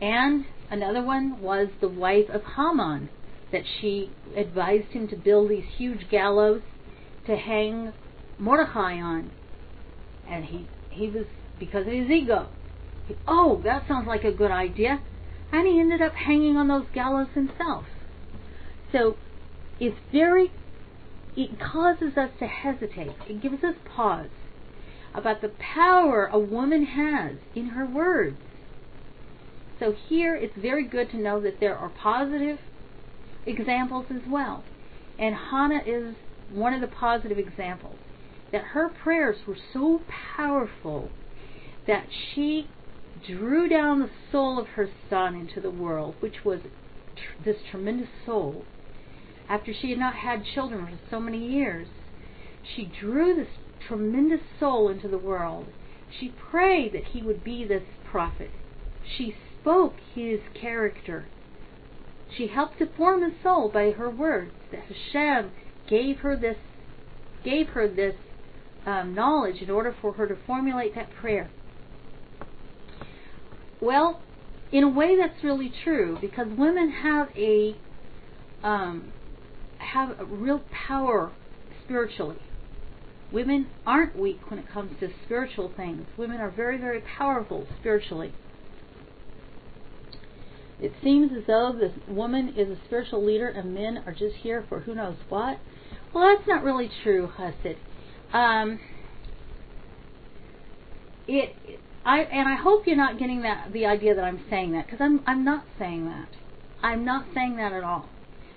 And 0.00 0.44
another 0.70 1.02
one 1.02 1.40
was 1.40 1.68
the 1.80 1.88
wife 1.88 2.28
of 2.28 2.42
Haman, 2.56 3.08
that 3.52 3.62
she 3.80 4.10
advised 4.36 4.88
him 4.88 5.06
to 5.08 5.16
build 5.16 5.48
these 5.48 5.64
huge 5.76 6.10
gallows 6.10 6.60
to 7.26 7.36
hang 7.36 7.92
Mordecai 8.38 9.00
on. 9.00 9.30
And 10.28 10.44
he, 10.44 10.66
he 10.90 11.08
was, 11.08 11.26
because 11.60 11.86
of 11.86 11.92
his 11.92 12.10
ego, 12.10 12.48
he, 13.06 13.16
oh, 13.28 13.60
that 13.64 13.86
sounds 13.86 14.08
like 14.08 14.24
a 14.24 14.32
good 14.32 14.50
idea. 14.50 15.00
And 15.52 15.66
he 15.66 15.80
ended 15.80 16.02
up 16.02 16.14
hanging 16.14 16.56
on 16.56 16.68
those 16.68 16.86
gallows 16.92 17.28
himself. 17.34 17.84
So 18.92 19.16
it's 19.78 19.96
very, 20.12 20.52
it 21.36 21.58
causes 21.60 22.16
us 22.16 22.30
to 22.38 22.46
hesitate. 22.46 23.12
It 23.28 23.42
gives 23.42 23.62
us 23.64 23.74
pause 23.84 24.30
about 25.14 25.40
the 25.40 25.52
power 25.58 26.26
a 26.26 26.38
woman 26.38 26.86
has 26.86 27.36
in 27.54 27.68
her 27.68 27.86
words. 27.86 28.36
So 29.78 29.92
here 30.08 30.34
it's 30.34 30.56
very 30.56 30.86
good 30.86 31.10
to 31.10 31.16
know 31.16 31.40
that 31.40 31.60
there 31.60 31.76
are 31.76 31.88
positive 31.88 32.58
examples 33.46 34.06
as 34.10 34.22
well. 34.28 34.64
And 35.18 35.34
Hannah 35.34 35.82
is 35.86 36.14
one 36.50 36.74
of 36.74 36.80
the 36.80 36.86
positive 36.86 37.38
examples. 37.38 37.98
That 38.52 38.62
her 38.62 38.88
prayers 38.88 39.36
were 39.46 39.56
so 39.72 40.00
powerful 40.36 41.10
that 41.86 42.06
she 42.34 42.68
drew 43.26 43.68
down 43.68 44.00
the 44.00 44.10
soul 44.30 44.58
of 44.58 44.68
her 44.68 44.88
son 45.08 45.34
into 45.34 45.60
the 45.60 45.70
world, 45.70 46.14
which 46.20 46.44
was 46.44 46.60
tr- 47.16 47.42
this 47.44 47.56
tremendous 47.70 48.08
soul. 48.26 48.64
After 49.48 49.72
she 49.72 49.90
had 49.90 49.98
not 49.98 50.14
had 50.14 50.44
children 50.44 50.86
for 50.86 50.98
so 51.10 51.20
many 51.20 51.38
years, 51.38 51.88
she 52.62 52.84
drew 52.84 53.34
this 53.34 53.48
tremendous 53.86 54.40
soul 54.58 54.88
into 54.88 55.08
the 55.08 55.18
world. 55.18 55.66
She 56.18 56.28
prayed 56.50 56.92
that 56.92 57.04
he 57.12 57.22
would 57.22 57.44
be 57.44 57.64
this 57.64 57.82
prophet. 58.10 58.50
She 59.16 59.34
spoke 59.60 59.94
his 60.14 60.40
character. 60.54 61.26
She 62.36 62.46
helped 62.46 62.78
to 62.78 62.86
form 62.86 63.22
his 63.22 63.40
soul 63.42 63.68
by 63.68 63.90
her 63.90 64.10
words. 64.10 64.52
That 64.70 64.84
Hashem 64.84 65.52
gave 65.88 66.18
her 66.18 66.36
this, 66.36 66.56
gave 67.44 67.68
her 67.68 67.86
this 67.86 68.14
um, 68.86 69.14
knowledge 69.14 69.60
in 69.60 69.70
order 69.70 69.94
for 70.00 70.14
her 70.14 70.26
to 70.26 70.36
formulate 70.46 70.94
that 70.94 71.10
prayer. 71.10 71.50
Well, 73.80 74.20
in 74.72 74.82
a 74.84 74.88
way, 74.88 75.16
that's 75.16 75.42
really 75.44 75.72
true 75.84 76.18
because 76.20 76.48
women 76.56 76.90
have 76.90 77.28
a 77.36 77.76
um, 78.62 79.12
have 79.78 80.18
a 80.18 80.24
real 80.24 80.62
power 80.86 81.32
spiritually. 81.84 82.38
Women 83.32 83.68
aren't 83.86 84.18
weak 84.18 84.50
when 84.50 84.58
it 84.58 84.68
comes 84.68 84.98
to 85.00 85.08
spiritual 85.24 85.72
things. 85.76 86.06
Women 86.16 86.40
are 86.40 86.50
very, 86.50 86.78
very 86.78 87.02
powerful 87.18 87.66
spiritually. 87.80 88.32
It 90.80 90.92
seems 91.02 91.30
as 91.36 91.44
though 91.46 91.72
this 91.72 91.92
woman 92.08 92.54
is 92.56 92.68
a 92.68 92.76
spiritual 92.86 93.24
leader 93.24 93.48
and 93.48 93.74
men 93.74 94.02
are 94.06 94.12
just 94.12 94.36
here 94.36 94.64
for 94.68 94.80
who 94.80 94.94
knows 94.94 95.16
what. 95.28 95.58
Well, 96.12 96.34
that's 96.34 96.46
not 96.48 96.62
really 96.62 96.90
true, 97.02 97.30
Hussid. 97.38 97.76
Um, 98.32 98.80
it, 101.26 101.54
I 102.04 102.20
and 102.20 102.48
I 102.48 102.56
hope 102.56 102.86
you're 102.86 102.96
not 102.96 103.18
getting 103.18 103.42
that 103.42 103.72
the 103.72 103.86
idea 103.86 104.14
that 104.14 104.24
I'm 104.24 104.44
saying 104.50 104.72
that 104.72 104.86
because 104.86 105.00
I'm 105.00 105.22
I'm 105.26 105.44
not 105.44 105.64
saying 105.78 106.06
that. 106.06 106.28
I'm 106.82 107.04
not 107.04 107.26
saying 107.34 107.56
that 107.56 107.72
at 107.72 107.82
all. 107.82 108.08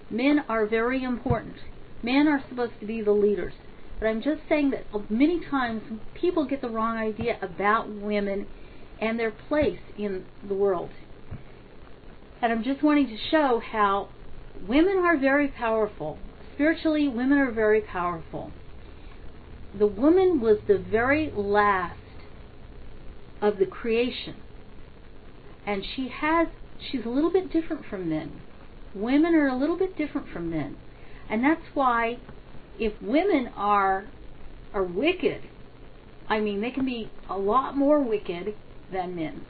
Men 0.09 0.43
are 0.49 0.65
very 0.65 1.03
important. 1.03 1.55
Men 2.03 2.27
are 2.27 2.43
supposed 2.49 2.73
to 2.81 2.85
be 2.85 3.01
the 3.01 3.11
leaders. 3.11 3.53
But 3.99 4.07
I'm 4.07 4.21
just 4.21 4.41
saying 4.47 4.71
that 4.71 4.85
uh, 4.93 4.99
many 5.09 5.39
times 5.49 5.81
people 6.13 6.45
get 6.45 6.61
the 6.61 6.69
wrong 6.69 6.97
idea 6.97 7.37
about 7.41 7.89
women 7.89 8.47
and 8.99 9.17
their 9.17 9.31
place 9.31 9.79
in 9.97 10.25
the 10.47 10.53
world. 10.53 10.89
And 12.41 12.51
I'm 12.51 12.63
just 12.63 12.83
wanting 12.83 13.07
to 13.07 13.17
show 13.31 13.61
how 13.71 14.09
women 14.67 14.97
are 14.97 15.17
very 15.17 15.47
powerful. 15.47 16.19
Spiritually, 16.53 17.07
women 17.07 17.37
are 17.37 17.51
very 17.51 17.81
powerful. 17.81 18.51
The 19.77 19.87
woman 19.87 20.41
was 20.41 20.57
the 20.67 20.77
very 20.77 21.31
last 21.35 21.97
of 23.41 23.57
the 23.57 23.65
creation. 23.65 24.35
And 25.65 25.83
she 25.95 26.09
has 26.09 26.47
she's 26.79 27.05
a 27.05 27.09
little 27.09 27.31
bit 27.31 27.51
different 27.51 27.85
from 27.85 28.09
men. 28.09 28.41
Women 28.93 29.35
are 29.35 29.47
a 29.47 29.55
little 29.55 29.77
bit 29.77 29.97
different 29.97 30.27
from 30.29 30.49
men. 30.49 30.77
And 31.29 31.43
that's 31.43 31.65
why 31.73 32.19
if 32.79 32.93
women 33.01 33.49
are 33.55 34.05
are 34.73 34.83
wicked, 34.83 35.43
I 36.29 36.39
mean 36.39 36.61
they 36.61 36.71
can 36.71 36.85
be 36.85 37.09
a 37.29 37.38
lot 37.38 37.75
more 37.75 37.99
wicked 38.01 38.55
than 38.91 39.15
men. 39.15 39.45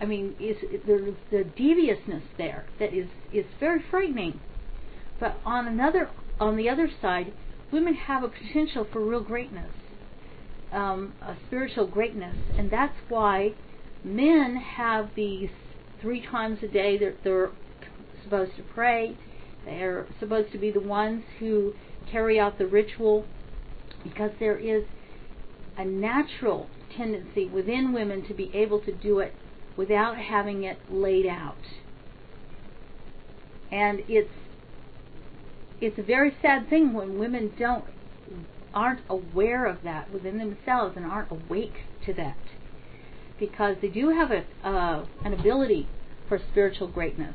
I 0.00 0.06
mean, 0.06 0.34
is 0.40 0.56
there's 0.86 1.14
the 1.30 1.44
deviousness 1.44 2.22
there 2.38 2.64
that 2.78 2.94
is 2.94 3.08
is 3.32 3.44
very 3.60 3.82
frightening. 3.90 4.40
But 5.18 5.36
on 5.44 5.66
another 5.66 6.08
on 6.40 6.56
the 6.56 6.68
other 6.70 6.88
side, 7.02 7.32
women 7.70 7.94
have 7.94 8.24
a 8.24 8.28
potential 8.28 8.86
for 8.90 9.04
real 9.04 9.20
greatness, 9.22 9.70
um, 10.72 11.14
a 11.22 11.36
spiritual 11.46 11.86
greatness, 11.86 12.36
and 12.56 12.70
that's 12.70 12.96
why 13.08 13.54
men 14.04 14.56
have 14.56 15.10
these 15.14 15.50
three 16.00 16.24
times 16.24 16.58
a 16.62 16.68
day 16.68 16.96
that 16.98 17.16
they're 17.24 17.50
supposed 18.22 18.56
to 18.56 18.62
pray. 18.62 19.16
They're 19.64 20.06
supposed 20.18 20.52
to 20.52 20.58
be 20.58 20.70
the 20.70 20.80
ones 20.80 21.24
who 21.38 21.74
carry 22.10 22.40
out 22.40 22.58
the 22.58 22.66
ritual 22.66 23.26
because 24.02 24.30
there 24.38 24.56
is 24.56 24.84
a 25.76 25.84
natural 25.84 26.68
tendency 26.96 27.46
within 27.46 27.92
women 27.92 28.26
to 28.26 28.34
be 28.34 28.50
able 28.54 28.80
to 28.80 28.92
do 28.92 29.18
it 29.18 29.34
without 29.76 30.16
having 30.16 30.64
it 30.64 30.78
laid 30.90 31.26
out. 31.26 31.56
And 33.70 34.00
it's 34.08 34.32
it's 35.80 35.98
a 35.98 36.02
very 36.02 36.36
sad 36.42 36.68
thing 36.68 36.92
when 36.92 37.18
women 37.18 37.52
don't 37.58 37.84
aren't 38.74 39.00
aware 39.08 39.66
of 39.66 39.82
that 39.82 40.12
within 40.12 40.38
themselves 40.38 40.96
and 40.96 41.04
aren't 41.04 41.30
awake 41.30 41.84
to 42.06 42.12
that 42.14 42.38
because 43.38 43.76
they 43.80 43.88
do 43.88 44.10
have 44.10 44.30
a 44.30 44.44
uh, 44.66 45.04
an 45.24 45.32
ability 45.32 45.88
for 46.28 46.38
spiritual 46.50 46.88
greatness. 46.88 47.34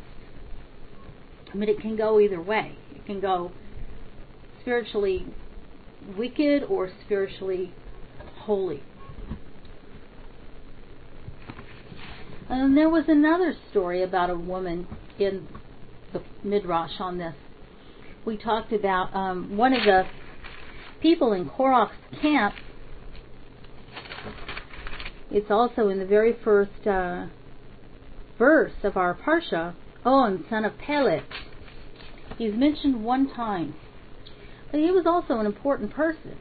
I 1.53 1.57
mean, 1.57 1.69
it 1.69 1.79
can 1.81 1.95
go 1.95 2.19
either 2.19 2.41
way. 2.41 2.77
It 2.93 3.05
can 3.05 3.19
go 3.19 3.51
spiritually 4.61 5.25
wicked 6.17 6.63
or 6.63 6.89
spiritually 7.05 7.73
holy. 8.39 8.83
And 12.49 12.77
there 12.77 12.89
was 12.89 13.05
another 13.07 13.55
story 13.71 14.03
about 14.03 14.29
a 14.29 14.35
woman 14.35 14.87
in 15.17 15.47
the 16.13 16.21
Midrash 16.43 16.99
on 16.99 17.17
this. 17.17 17.33
We 18.23 18.37
talked 18.37 18.71
about 18.71 19.15
um, 19.15 19.57
one 19.57 19.73
of 19.73 19.83
the 19.83 20.05
people 21.05 21.33
in 21.33 21.47
Korach's 21.47 21.91
camp. 22.19 22.55
It's 25.29 25.51
also 25.51 25.89
in 25.89 25.99
the 25.99 26.05
very 26.05 26.35
first 26.43 26.87
uh, 26.87 27.27
verse 28.39 28.71
of 28.81 28.97
our 28.97 29.13
Parsha, 29.13 29.75
On, 30.03 30.43
son 30.49 30.65
of 30.65 30.73
Pelet. 30.79 31.21
He's 32.39 32.55
mentioned 32.55 33.03
one 33.03 33.31
time. 33.31 33.75
But 34.71 34.79
he 34.79 34.89
was 34.89 35.05
also 35.05 35.39
an 35.39 35.45
important 35.45 35.93
person. 35.93 36.37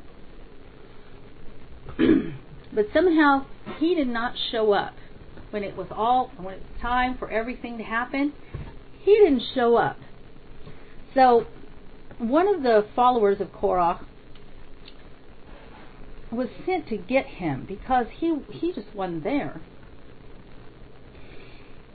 but 2.72 2.86
somehow 2.94 3.44
he 3.78 3.94
did 3.94 4.08
not 4.08 4.32
show 4.50 4.72
up 4.72 4.94
when 5.50 5.62
it 5.62 5.76
was 5.76 5.88
all 5.90 6.32
when 6.38 6.54
it 6.54 6.62
was 6.62 6.80
time 6.80 7.18
for 7.18 7.30
everything 7.30 7.76
to 7.76 7.84
happen. 7.84 8.32
He 9.02 9.14
didn't 9.14 9.42
show 9.54 9.76
up. 9.76 9.98
So 11.12 11.46
one 12.16 12.48
of 12.48 12.62
the 12.62 12.86
followers 12.96 13.42
of 13.42 13.48
Korach 13.48 14.00
was 16.34 16.48
sent 16.66 16.88
to 16.88 16.96
get 16.96 17.26
him 17.26 17.64
because 17.66 18.06
he 18.18 18.36
he 18.50 18.72
just 18.72 18.94
wasn't 18.94 19.24
there. 19.24 19.60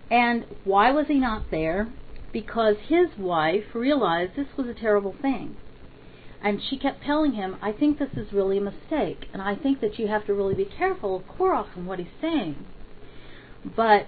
And 0.09 0.45
why 0.63 0.91
was 0.91 1.07
he 1.07 1.19
not 1.19 1.51
there? 1.51 1.91
Because 2.33 2.75
his 2.87 3.17
wife 3.17 3.75
realized 3.75 4.35
this 4.35 4.47
was 4.57 4.67
a 4.67 4.73
terrible 4.73 5.15
thing. 5.21 5.55
And 6.41 6.61
she 6.67 6.77
kept 6.77 7.03
telling 7.03 7.33
him, 7.33 7.57
I 7.61 7.71
think 7.71 7.99
this 7.99 8.13
is 8.15 8.31
really 8.31 8.57
a 8.57 8.61
mistake, 8.61 9.27
and 9.33 9.41
I 9.41 9.55
think 9.55 9.81
that 9.81 9.99
you 9.99 10.07
have 10.07 10.25
to 10.27 10.33
really 10.33 10.55
be 10.55 10.65
careful 10.65 11.17
of 11.17 11.23
Korach 11.37 11.75
and 11.75 11.85
what 11.85 11.99
he's 11.99 12.07
saying. 12.21 12.65
But 13.75 14.07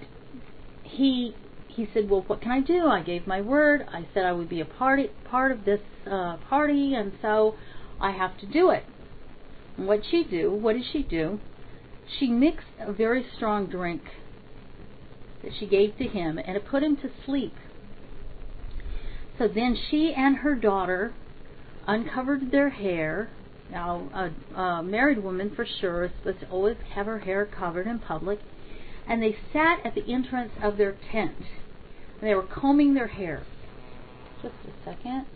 he 0.82 1.34
he 1.68 1.88
said, 1.92 2.08
Well, 2.08 2.24
what 2.26 2.40
can 2.40 2.52
I 2.52 2.60
do? 2.60 2.86
I 2.86 3.02
gave 3.02 3.26
my 3.26 3.40
word. 3.40 3.86
I 3.92 4.06
said 4.12 4.24
I 4.24 4.32
would 4.32 4.48
be 4.48 4.60
a 4.60 4.64
party, 4.64 5.10
part 5.30 5.52
of 5.52 5.64
this 5.64 5.80
uh, 6.10 6.36
party, 6.48 6.94
and 6.94 7.12
so 7.22 7.54
I 8.00 8.10
have 8.12 8.38
to 8.38 8.46
do 8.46 8.70
it. 8.70 8.84
And 9.76 9.86
what 9.86 10.00
she 10.10 10.24
do? 10.24 10.50
What 10.52 10.74
did 10.74 10.84
she 10.92 11.02
do? 11.02 11.40
She 12.18 12.28
mixed 12.28 12.66
a 12.80 12.92
very 12.92 13.24
strong 13.36 13.66
drink 13.66 14.02
that 15.42 15.52
she 15.58 15.66
gave 15.66 15.96
to 15.98 16.04
him, 16.04 16.38
and 16.38 16.56
it 16.56 16.66
put 16.66 16.82
him 16.82 16.96
to 16.96 17.10
sleep. 17.24 17.54
So 19.38 19.48
then 19.48 19.76
she 19.90 20.12
and 20.14 20.36
her 20.36 20.54
daughter 20.54 21.14
uncovered 21.86 22.50
their 22.50 22.70
hair. 22.70 23.30
Now, 23.70 24.08
a, 24.54 24.60
a 24.60 24.82
married 24.82 25.22
woman 25.22 25.50
for 25.54 25.66
sure 25.80 26.04
is 26.04 26.10
supposed 26.18 26.40
to 26.40 26.50
always 26.50 26.76
have 26.94 27.06
her 27.06 27.20
hair 27.20 27.46
covered 27.46 27.86
in 27.86 27.98
public. 27.98 28.38
And 29.08 29.22
they 29.22 29.36
sat 29.52 29.84
at 29.84 29.94
the 29.94 30.12
entrance 30.12 30.52
of 30.62 30.76
their 30.76 30.96
tent. 31.10 31.38
And 32.20 32.28
they 32.28 32.34
were 32.34 32.46
combing 32.46 32.94
their 32.94 33.08
hair. 33.08 33.42
Just 34.42 34.54
a 34.66 34.84
second. 34.84 35.26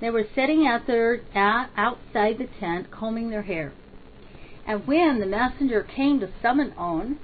They 0.00 0.10
were 0.10 0.26
sitting 0.34 0.66
out 0.66 0.86
there 0.86 1.20
outside 1.34 2.38
the 2.38 2.48
tent, 2.58 2.90
combing 2.90 3.30
their 3.30 3.42
hair. 3.42 3.72
And 4.66 4.86
when 4.86 5.20
the 5.20 5.26
messenger 5.26 5.82
came 5.82 6.20
to 6.20 6.30
summon 6.40 6.72
On, 6.76 7.18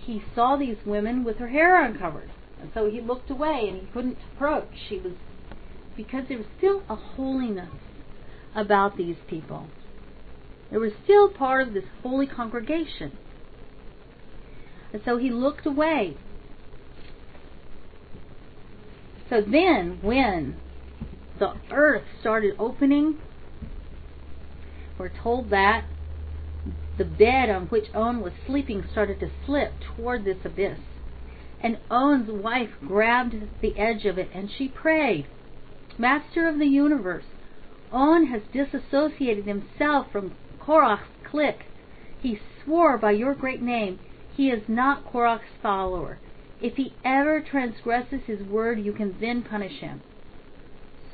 he 0.00 0.22
saw 0.34 0.56
these 0.56 0.78
women 0.84 1.24
with 1.24 1.38
her 1.38 1.48
hair 1.48 1.84
uncovered. 1.84 2.30
And 2.60 2.70
so 2.74 2.90
he 2.90 3.00
looked 3.00 3.30
away 3.30 3.66
and 3.68 3.80
he 3.80 3.86
couldn't 3.92 4.18
approach. 4.34 4.68
She 4.88 4.98
was 4.98 5.12
because 5.96 6.24
there 6.28 6.38
was 6.38 6.46
still 6.58 6.82
a 6.88 6.94
holiness 6.94 7.70
about 8.54 8.96
these 8.96 9.16
people. 9.28 9.68
They 10.70 10.78
were 10.78 10.92
still 11.04 11.28
part 11.28 11.68
of 11.68 11.74
this 11.74 11.84
holy 12.02 12.26
congregation. 12.26 13.12
And 14.92 15.02
so 15.04 15.18
he 15.18 15.30
looked 15.30 15.66
away. 15.66 16.16
So 19.32 19.40
then, 19.40 19.98
when 20.02 20.56
the 21.38 21.54
earth 21.70 22.04
started 22.20 22.54
opening, 22.58 23.16
we're 24.98 25.08
told 25.08 25.48
that 25.48 25.86
the 26.98 27.06
bed 27.06 27.48
on 27.48 27.68
which 27.68 27.86
On 27.94 28.20
was 28.20 28.34
sleeping 28.46 28.84
started 28.92 29.20
to 29.20 29.30
slip 29.46 29.72
toward 29.80 30.26
this 30.26 30.44
abyss. 30.44 30.80
And 31.62 31.78
On's 31.90 32.30
wife 32.30 32.72
grabbed 32.86 33.36
the 33.62 33.74
edge 33.78 34.04
of 34.04 34.18
it 34.18 34.28
and 34.34 34.50
she 34.50 34.68
prayed, 34.68 35.26
Master 35.96 36.46
of 36.46 36.58
the 36.58 36.66
universe, 36.66 37.24
On 37.90 38.26
has 38.26 38.42
disassociated 38.52 39.46
himself 39.46 40.12
from 40.12 40.34
Korach's 40.60 41.08
clique. 41.24 41.64
He 42.20 42.38
swore 42.62 42.98
by 42.98 43.12
your 43.12 43.34
great 43.34 43.62
name 43.62 43.98
he 44.36 44.50
is 44.50 44.68
not 44.68 45.10
Korach's 45.10 45.56
follower. 45.62 46.18
If 46.62 46.76
he 46.76 46.94
ever 47.04 47.40
transgresses 47.40 48.20
his 48.26 48.40
word, 48.40 48.78
you 48.78 48.92
can 48.92 49.16
then 49.20 49.42
punish 49.42 49.80
him. 49.80 50.00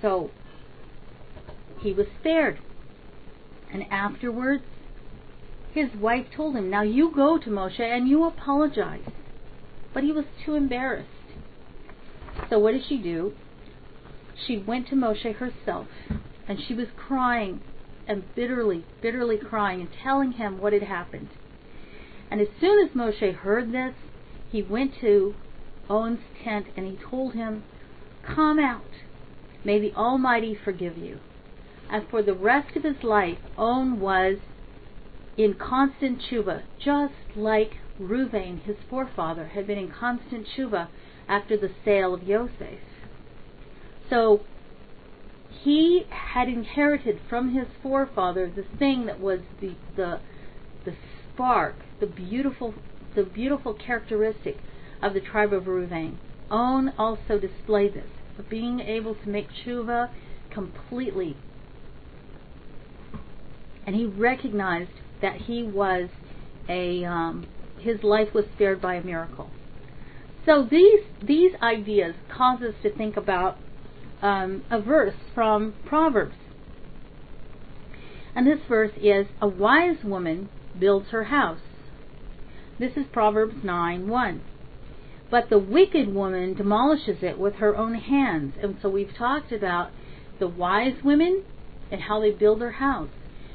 So 0.02 0.30
he 1.80 1.94
was 1.94 2.06
spared. 2.20 2.58
And 3.72 3.84
afterwards, 3.90 4.64
his 5.72 5.88
wife 5.94 6.26
told 6.34 6.54
him, 6.54 6.68
Now 6.68 6.82
you 6.82 7.12
go 7.14 7.38
to 7.38 7.50
Moshe 7.50 7.80
and 7.80 8.06
you 8.08 8.26
apologize. 8.26 9.08
But 9.94 10.02
he 10.02 10.12
was 10.12 10.26
too 10.44 10.54
embarrassed. 10.54 11.08
So 12.50 12.58
what 12.58 12.72
did 12.72 12.84
she 12.86 12.98
do? 12.98 13.32
She 14.46 14.58
went 14.58 14.88
to 14.88 14.94
Moshe 14.94 15.34
herself 15.36 15.88
and 16.46 16.58
she 16.60 16.74
was 16.74 16.88
crying 16.94 17.60
and 18.06 18.22
bitterly, 18.34 18.84
bitterly 19.00 19.38
crying 19.38 19.80
and 19.80 19.88
telling 20.02 20.32
him 20.32 20.58
what 20.60 20.72
had 20.72 20.82
happened. 20.82 21.28
And 22.30 22.40
as 22.40 22.48
soon 22.60 22.86
as 22.86 22.94
Moshe 22.94 23.34
heard 23.34 23.72
this, 23.72 23.94
he 24.50 24.62
went 24.62 24.92
to 25.00 25.34
On's 25.88 26.20
tent 26.42 26.66
and 26.76 26.86
he 26.86 26.98
told 27.10 27.34
him, 27.34 27.64
Come 28.22 28.58
out. 28.58 28.82
May 29.64 29.78
the 29.78 29.94
Almighty 29.94 30.54
forgive 30.54 30.96
you. 30.96 31.18
And 31.90 32.06
for 32.08 32.22
the 32.22 32.34
rest 32.34 32.76
of 32.76 32.84
his 32.84 33.02
life, 33.02 33.38
On 33.56 34.00
was 34.00 34.36
in 35.36 35.54
constant 35.54 36.20
tshuva, 36.20 36.62
just 36.78 37.14
like 37.36 37.78
Ruvain, 38.00 38.60
his 38.62 38.76
forefather, 38.90 39.46
had 39.48 39.66
been 39.66 39.78
in 39.78 39.90
constant 39.90 40.46
tshuva 40.46 40.88
after 41.28 41.56
the 41.56 41.70
sale 41.84 42.14
of 42.14 42.22
Yosef. 42.22 42.80
So 44.10 44.40
he 45.62 46.04
had 46.10 46.48
inherited 46.48 47.20
from 47.28 47.54
his 47.54 47.66
forefather 47.82 48.50
the 48.54 48.64
thing 48.78 49.06
that 49.06 49.20
was 49.20 49.40
the 49.60 49.72
the 49.96 50.20
the 50.84 50.94
spark, 51.34 51.76
the 52.00 52.06
beautiful 52.06 52.74
the 53.18 53.24
beautiful 53.24 53.74
characteristic 53.74 54.58
of 55.02 55.12
the 55.12 55.20
tribe 55.20 55.52
of 55.52 55.64
Reuven. 55.64 56.18
On 56.50 56.92
also 56.96 57.36
displayed 57.38 57.94
this, 57.94 58.08
of 58.38 58.48
being 58.48 58.78
able 58.78 59.16
to 59.16 59.28
make 59.28 59.48
tshuva 59.50 60.08
completely. 60.50 61.36
And 63.84 63.96
he 63.96 64.06
recognized 64.06 64.92
that 65.20 65.42
he 65.42 65.64
was 65.64 66.08
a 66.68 67.04
um, 67.04 67.48
his 67.80 68.04
life 68.04 68.28
was 68.32 68.44
spared 68.54 68.80
by 68.80 68.94
a 68.94 69.04
miracle. 69.04 69.50
So 70.46 70.66
these 70.70 71.00
these 71.20 71.52
ideas 71.60 72.14
cause 72.30 72.62
us 72.62 72.74
to 72.84 72.94
think 72.94 73.16
about 73.16 73.56
um, 74.22 74.62
a 74.70 74.80
verse 74.80 75.16
from 75.34 75.74
Proverbs. 75.84 76.36
And 78.36 78.46
this 78.46 78.60
verse 78.68 78.92
is 78.96 79.26
a 79.42 79.48
wise 79.48 80.04
woman 80.04 80.48
builds 80.78 81.08
her 81.08 81.24
house. 81.24 81.58
This 82.78 82.96
is 82.96 83.06
Proverbs 83.12 83.64
9 83.64 84.06
1. 84.06 84.40
But 85.32 85.50
the 85.50 85.58
wicked 85.58 86.14
woman 86.14 86.54
demolishes 86.54 87.24
it 87.24 87.36
with 87.36 87.54
her 87.56 87.76
own 87.76 87.94
hands. 87.94 88.54
And 88.62 88.78
so 88.80 88.88
we've 88.88 89.12
talked 89.18 89.50
about 89.50 89.90
the 90.38 90.46
wise 90.46 91.02
women 91.02 91.42
and 91.90 92.02
how 92.02 92.20
they 92.20 92.30
build 92.30 92.60
their 92.60 92.70
house, 92.70 93.10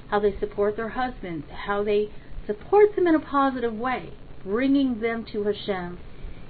how 0.10 0.20
they 0.20 0.38
support 0.42 0.76
their 0.76 0.90
husbands, 0.90 1.46
how 1.50 1.86
they 1.86 2.10
support 2.46 2.98
them 2.98 3.08
in 3.08 3.16
a 3.16 3.20
positive 3.20 3.74
way, 3.74 4.10
bringing 4.44 5.00
them 5.00 5.26
to 5.32 5.44
Hashem, 5.44 6.00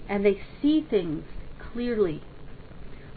and 0.09 0.25
they 0.25 0.41
see 0.59 0.81
things 0.81 1.25
clearly. 1.59 2.23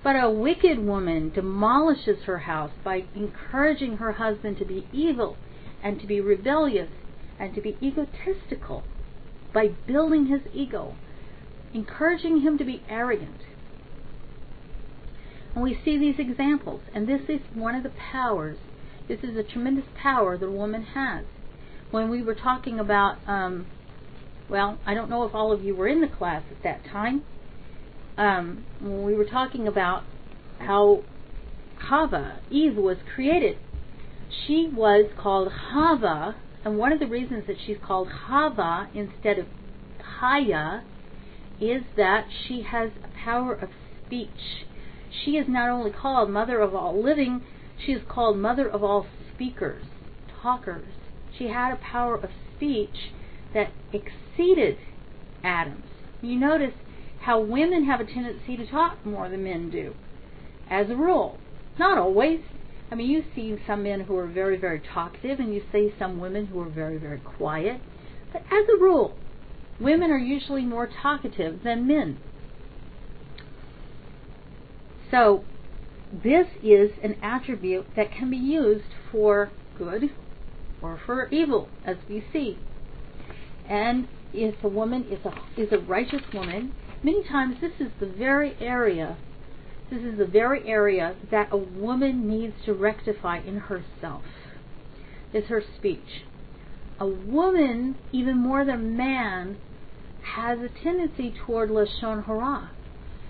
But 0.04 0.22
a 0.22 0.28
wicked 0.28 0.80
woman 0.80 1.30
demolishes 1.30 2.24
her 2.24 2.40
house 2.40 2.72
by 2.84 3.04
encouraging 3.14 3.96
her 3.96 4.12
husband 4.12 4.58
to 4.58 4.66
be 4.66 4.86
evil 4.92 5.38
and 5.82 5.98
to 5.98 6.06
be 6.06 6.20
rebellious 6.20 6.90
and 7.38 7.54
to 7.54 7.62
be 7.62 7.78
egotistical, 7.82 8.84
by 9.56 9.68
building 9.86 10.26
his 10.26 10.42
ego 10.52 10.94
encouraging 11.72 12.42
him 12.42 12.58
to 12.58 12.64
be 12.64 12.82
arrogant. 12.90 13.40
And 15.54 15.64
we 15.64 15.80
see 15.82 15.96
these 15.96 16.16
examples, 16.18 16.82
and 16.94 17.08
this 17.08 17.22
is 17.30 17.40
one 17.54 17.74
of 17.74 17.82
the 17.82 17.92
powers. 18.12 18.58
This 19.08 19.20
is 19.20 19.34
a 19.34 19.42
tremendous 19.42 19.86
power 19.96 20.36
the 20.36 20.50
woman 20.50 20.82
has. 20.82 21.24
When 21.90 22.10
we 22.10 22.22
were 22.22 22.34
talking 22.34 22.78
about, 22.78 23.16
um, 23.26 23.66
well, 24.50 24.78
I 24.84 24.92
don't 24.92 25.08
know 25.08 25.24
if 25.24 25.34
all 25.34 25.52
of 25.52 25.64
you 25.64 25.74
were 25.74 25.88
in 25.88 26.02
the 26.02 26.08
class 26.08 26.42
at 26.50 26.62
that 26.62 26.84
time. 26.84 27.24
Um, 28.18 28.66
when 28.78 29.04
we 29.04 29.14
were 29.14 29.24
talking 29.24 29.66
about 29.66 30.02
how 30.58 31.02
Hava, 31.78 32.40
Eve, 32.50 32.76
was 32.76 32.98
created, 33.14 33.56
she 34.46 34.70
was 34.70 35.10
called 35.16 35.50
Hava, 35.72 36.36
and 36.66 36.78
one 36.78 36.92
of 36.92 36.98
the 36.98 37.06
reasons 37.06 37.44
that 37.46 37.54
she's 37.64 37.76
called 37.80 38.08
Hava 38.08 38.88
instead 38.92 39.38
of 39.38 39.46
Haya 40.18 40.82
is 41.60 41.84
that 41.96 42.26
she 42.44 42.62
has 42.62 42.90
a 43.04 43.24
power 43.24 43.54
of 43.54 43.68
speech. 44.04 44.66
She 45.08 45.36
is 45.36 45.46
not 45.48 45.68
only 45.68 45.92
called 45.92 46.28
mother 46.28 46.60
of 46.60 46.74
all 46.74 47.00
living, 47.00 47.42
she 47.78 47.92
is 47.92 48.02
called 48.08 48.38
mother 48.38 48.68
of 48.68 48.82
all 48.82 49.06
speakers, 49.32 49.84
talkers. 50.42 50.88
She 51.38 51.46
had 51.46 51.72
a 51.72 51.76
power 51.76 52.16
of 52.16 52.30
speech 52.56 53.12
that 53.54 53.70
exceeded 53.92 54.76
Adam's. 55.44 55.86
You 56.20 56.36
notice 56.36 56.74
how 57.20 57.42
women 57.42 57.84
have 57.84 58.00
a 58.00 58.04
tendency 58.04 58.56
to 58.56 58.68
talk 58.68 59.06
more 59.06 59.28
than 59.28 59.44
men 59.44 59.70
do, 59.70 59.94
as 60.68 60.90
a 60.90 60.96
rule. 60.96 61.38
Not 61.78 61.96
always. 61.96 62.40
I 62.90 62.94
mean, 62.94 63.10
you 63.10 63.24
see 63.34 63.56
some 63.66 63.82
men 63.82 64.00
who 64.00 64.16
are 64.16 64.26
very, 64.26 64.56
very 64.56 64.80
talkative, 64.80 65.40
and 65.40 65.52
you 65.52 65.62
see 65.72 65.92
some 65.98 66.20
women 66.20 66.46
who 66.46 66.60
are 66.60 66.68
very, 66.68 66.98
very 66.98 67.18
quiet. 67.18 67.80
But 68.32 68.42
as 68.42 68.68
a 68.72 68.78
rule, 68.78 69.16
women 69.80 70.10
are 70.10 70.18
usually 70.18 70.64
more 70.64 70.88
talkative 71.02 71.62
than 71.64 71.86
men. 71.86 72.18
So, 75.10 75.44
this 76.12 76.46
is 76.62 76.90
an 77.02 77.16
attribute 77.22 77.86
that 77.96 78.12
can 78.12 78.30
be 78.30 78.36
used 78.36 78.94
for 79.10 79.50
good 79.76 80.10
or 80.80 81.00
for 81.04 81.28
evil, 81.30 81.68
as 81.84 81.96
we 82.08 82.24
see. 82.32 82.58
And 83.68 84.06
if 84.32 84.62
a 84.62 84.68
woman 84.68 85.06
is 85.10 85.18
a 85.24 85.60
is 85.60 85.72
a 85.72 85.78
righteous 85.78 86.22
woman, 86.32 86.72
many 87.02 87.24
times 87.24 87.56
this 87.60 87.72
is 87.80 87.90
the 87.98 88.06
very 88.06 88.56
area 88.60 89.16
this 89.90 90.02
is 90.02 90.18
the 90.18 90.26
very 90.26 90.68
area 90.68 91.14
that 91.30 91.48
a 91.52 91.56
woman 91.56 92.28
needs 92.28 92.54
to 92.64 92.72
rectify 92.72 93.38
in 93.38 93.58
herself. 93.58 94.24
Is 95.32 95.44
her 95.46 95.62
speech. 95.76 96.24
A 96.98 97.06
woman, 97.06 97.96
even 98.10 98.38
more 98.38 98.64
than 98.64 98.96
man, 98.96 99.58
has 100.22 100.58
a 100.60 100.68
tendency 100.82 101.34
toward 101.44 101.68
lashon 101.68 102.24
hara, 102.24 102.70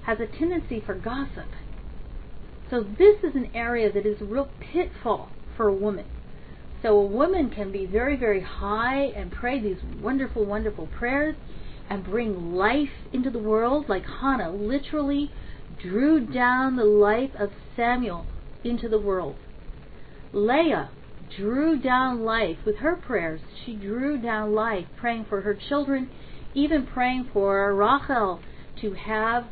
has 0.05 0.19
a 0.21 0.27
tendency 0.27 0.81
for 0.85 0.95
gossip. 0.95 1.49
So 2.71 2.83
this 2.83 3.25
is 3.25 3.35
an 3.35 3.51
area 3.55 3.91
that 3.93 4.07
is 4.07 4.21
a 4.21 4.25
real 4.25 4.49
pitfall 4.61 5.31
for 5.57 5.69
a 5.69 5.75
woman. 5.75 6.07
So 6.83 6.97
a 6.97 7.07
woman 7.07 7.51
can 7.51 7.73
be 7.73 7.87
very, 7.87 8.17
very 8.17 8.41
high 8.41 9.07
and 9.17 9.33
pray 9.33 9.61
these 9.61 9.79
wonderful, 10.01 10.45
wonderful 10.45 10.87
prayers 10.87 11.35
and 11.91 12.05
bring 12.05 12.55
life 12.55 12.91
into 13.13 13.31
the 13.31 13.39
world, 13.39 13.89
like 13.89 14.05
Hannah 14.21 14.51
literally 14.51 15.31
drew 15.81 16.21
down 16.21 16.77
the 16.77 16.85
life 16.85 17.31
of 17.39 17.51
Samuel 17.75 18.27
into 18.65 18.89
the 18.89 18.99
world. 18.99 19.37
Leah 20.33 20.91
drew 21.37 21.79
down 21.79 22.21
life 22.25 22.59
with 22.65 22.77
her 22.77 22.97
prayers. 22.97 23.41
She 23.65 23.75
drew 23.75 24.19
down 24.19 24.55
life, 24.55 24.87
praying 24.97 25.27
for 25.29 25.43
her 25.43 25.55
children, 25.55 26.11
even 26.55 26.87
praying 26.87 27.29
for 27.33 27.75
Rachel 27.75 28.41
to 28.81 28.93
have 28.95 29.45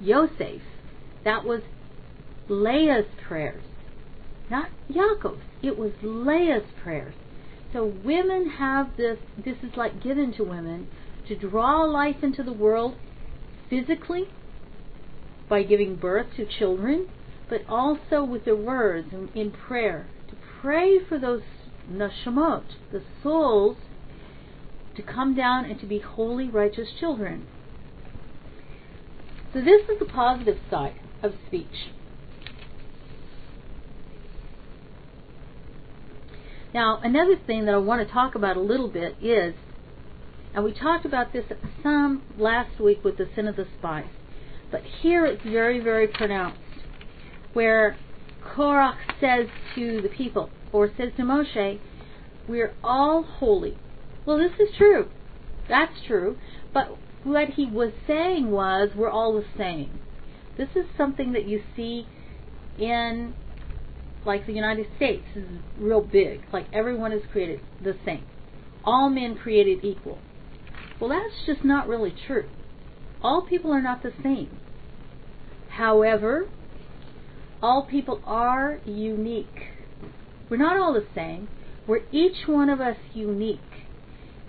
Yosef. 0.00 0.62
That 1.24 1.44
was 1.44 1.62
Leah's 2.48 3.06
prayers, 3.26 3.64
not 4.50 4.68
Yaakov's. 4.90 5.42
It 5.62 5.78
was 5.78 5.92
Leah's 6.02 6.68
prayers. 6.82 7.14
So 7.72 7.92
women 8.04 8.50
have 8.58 8.96
this, 8.96 9.18
this 9.42 9.56
is 9.62 9.76
like 9.76 10.02
given 10.02 10.32
to 10.34 10.44
women 10.44 10.88
to 11.28 11.36
draw 11.36 11.84
life 11.84 12.16
into 12.22 12.42
the 12.42 12.52
world 12.52 12.96
physically 13.70 14.28
by 15.52 15.62
giving 15.62 15.94
birth 15.96 16.28
to 16.34 16.46
children, 16.46 17.06
but 17.50 17.60
also 17.68 18.24
with 18.24 18.46
the 18.46 18.56
words 18.56 19.08
in, 19.12 19.28
in 19.34 19.50
prayer 19.50 20.06
to 20.26 20.34
pray 20.62 20.98
for 21.06 21.18
those 21.18 21.42
nashamot, 21.90 22.64
the 22.90 23.02
souls, 23.22 23.76
to 24.96 25.02
come 25.02 25.36
down 25.36 25.66
and 25.66 25.78
to 25.78 25.84
be 25.84 25.98
holy, 25.98 26.48
righteous 26.48 26.88
children. 26.98 27.46
So 29.52 29.60
this 29.60 29.82
is 29.90 29.98
the 29.98 30.06
positive 30.06 30.56
side 30.70 30.94
of 31.22 31.34
speech. 31.48 31.90
Now, 36.72 36.98
another 37.04 37.36
thing 37.36 37.66
that 37.66 37.74
I 37.74 37.76
want 37.76 38.08
to 38.08 38.10
talk 38.10 38.34
about 38.34 38.56
a 38.56 38.62
little 38.62 38.88
bit 38.88 39.16
is, 39.20 39.54
and 40.54 40.64
we 40.64 40.72
talked 40.72 41.04
about 41.04 41.34
this 41.34 41.44
some 41.82 42.22
last 42.38 42.80
week 42.80 43.04
with 43.04 43.18
the 43.18 43.28
sin 43.34 43.46
of 43.46 43.56
the 43.56 43.66
spies, 43.78 44.08
but 44.72 44.82
here 45.02 45.24
it's 45.26 45.42
very, 45.44 45.78
very 45.78 46.08
pronounced, 46.08 46.58
where 47.52 47.96
Korach 48.42 48.96
says 49.20 49.46
to 49.76 50.00
the 50.00 50.08
people, 50.08 50.50
or 50.72 50.90
says 50.96 51.12
to 51.18 51.22
Moshe, 51.22 51.78
we're 52.48 52.74
all 52.82 53.22
holy. 53.22 53.78
Well, 54.26 54.38
this 54.38 54.52
is 54.58 54.74
true. 54.76 55.08
That's 55.68 55.92
true. 56.06 56.38
But 56.72 56.96
what 57.22 57.50
he 57.50 57.66
was 57.66 57.92
saying 58.06 58.50
was, 58.50 58.90
we're 58.96 59.10
all 59.10 59.34
the 59.34 59.44
same. 59.56 60.00
This 60.56 60.70
is 60.74 60.86
something 60.96 61.32
that 61.32 61.46
you 61.46 61.62
see 61.76 62.06
in 62.78 63.34
like 64.24 64.46
the 64.46 64.52
United 64.52 64.86
States 64.96 65.24
is 65.34 65.44
real 65.78 66.00
big. 66.00 66.40
Like 66.52 66.66
everyone 66.72 67.12
is 67.12 67.22
created 67.30 67.60
the 67.82 67.96
same. 68.04 68.24
All 68.84 69.10
men 69.10 69.36
created 69.36 69.84
equal. 69.84 70.18
Well, 71.00 71.10
that's 71.10 71.46
just 71.46 71.64
not 71.64 71.88
really 71.88 72.14
true. 72.26 72.48
All 73.22 73.42
people 73.42 73.72
are 73.72 73.82
not 73.82 74.02
the 74.02 74.12
same. 74.22 74.58
However, 75.68 76.48
all 77.62 77.86
people 77.86 78.20
are 78.24 78.80
unique. 78.84 79.68
We're 80.50 80.56
not 80.56 80.76
all 80.76 80.92
the 80.92 81.06
same. 81.14 81.48
We're 81.86 82.02
each 82.10 82.46
one 82.46 82.68
of 82.68 82.80
us 82.80 82.96
unique. 83.14 83.60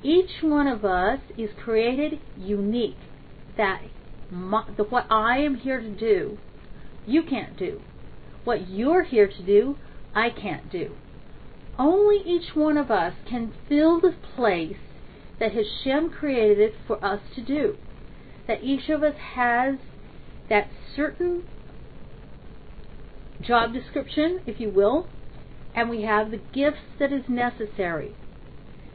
Each 0.01 0.41
one 0.41 0.67
of 0.67 0.83
us 0.83 1.19
is 1.37 1.51
created 1.63 2.19
unique. 2.37 2.97
That 3.57 3.81
my, 4.31 4.65
the, 4.75 4.83
what 4.83 5.05
I 5.09 5.37
am 5.37 5.55
here 5.55 5.79
to 5.79 5.89
do, 5.89 6.39
you 7.05 7.23
can't 7.23 7.57
do. 7.57 7.81
What 8.43 8.69
you're 8.69 9.03
here 9.03 9.27
to 9.27 9.43
do, 9.43 9.77
I 10.15 10.29
can't 10.29 10.71
do. 10.71 10.95
Only 11.77 12.17
each 12.25 12.55
one 12.55 12.77
of 12.77 12.91
us 12.91 13.13
can 13.29 13.53
fill 13.69 14.01
the 14.01 14.15
place 14.35 14.77
that 15.39 15.51
Hashem 15.53 16.09
created 16.09 16.59
it 16.59 16.73
for 16.87 17.03
us 17.03 17.21
to 17.35 17.41
do. 17.41 17.77
That 18.47 18.63
each 18.63 18.89
of 18.89 19.03
us 19.03 19.15
has 19.35 19.75
that 20.49 20.67
certain 20.95 21.43
job 23.41 23.73
description, 23.73 24.41
if 24.45 24.59
you 24.59 24.69
will, 24.69 25.07
and 25.75 25.89
we 25.89 26.03
have 26.03 26.31
the 26.31 26.41
gifts 26.53 26.83
that 26.99 27.11
is 27.11 27.23
necessary. 27.27 28.15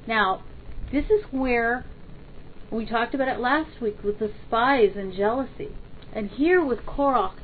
Now, 0.07 0.43
this 0.93 1.07
is 1.07 1.25
where 1.31 1.85
we 2.71 2.87
talked 2.87 3.15
about 3.15 3.29
it 3.29 3.41
last 3.41 3.81
week 3.81 4.03
with 4.05 4.19
the 4.19 4.33
spies 4.47 4.93
and 4.97 5.15
jealousy. 5.15 5.71
And 6.13 6.31
here 6.31 6.65
with 6.65 6.81
Korach, 6.81 7.35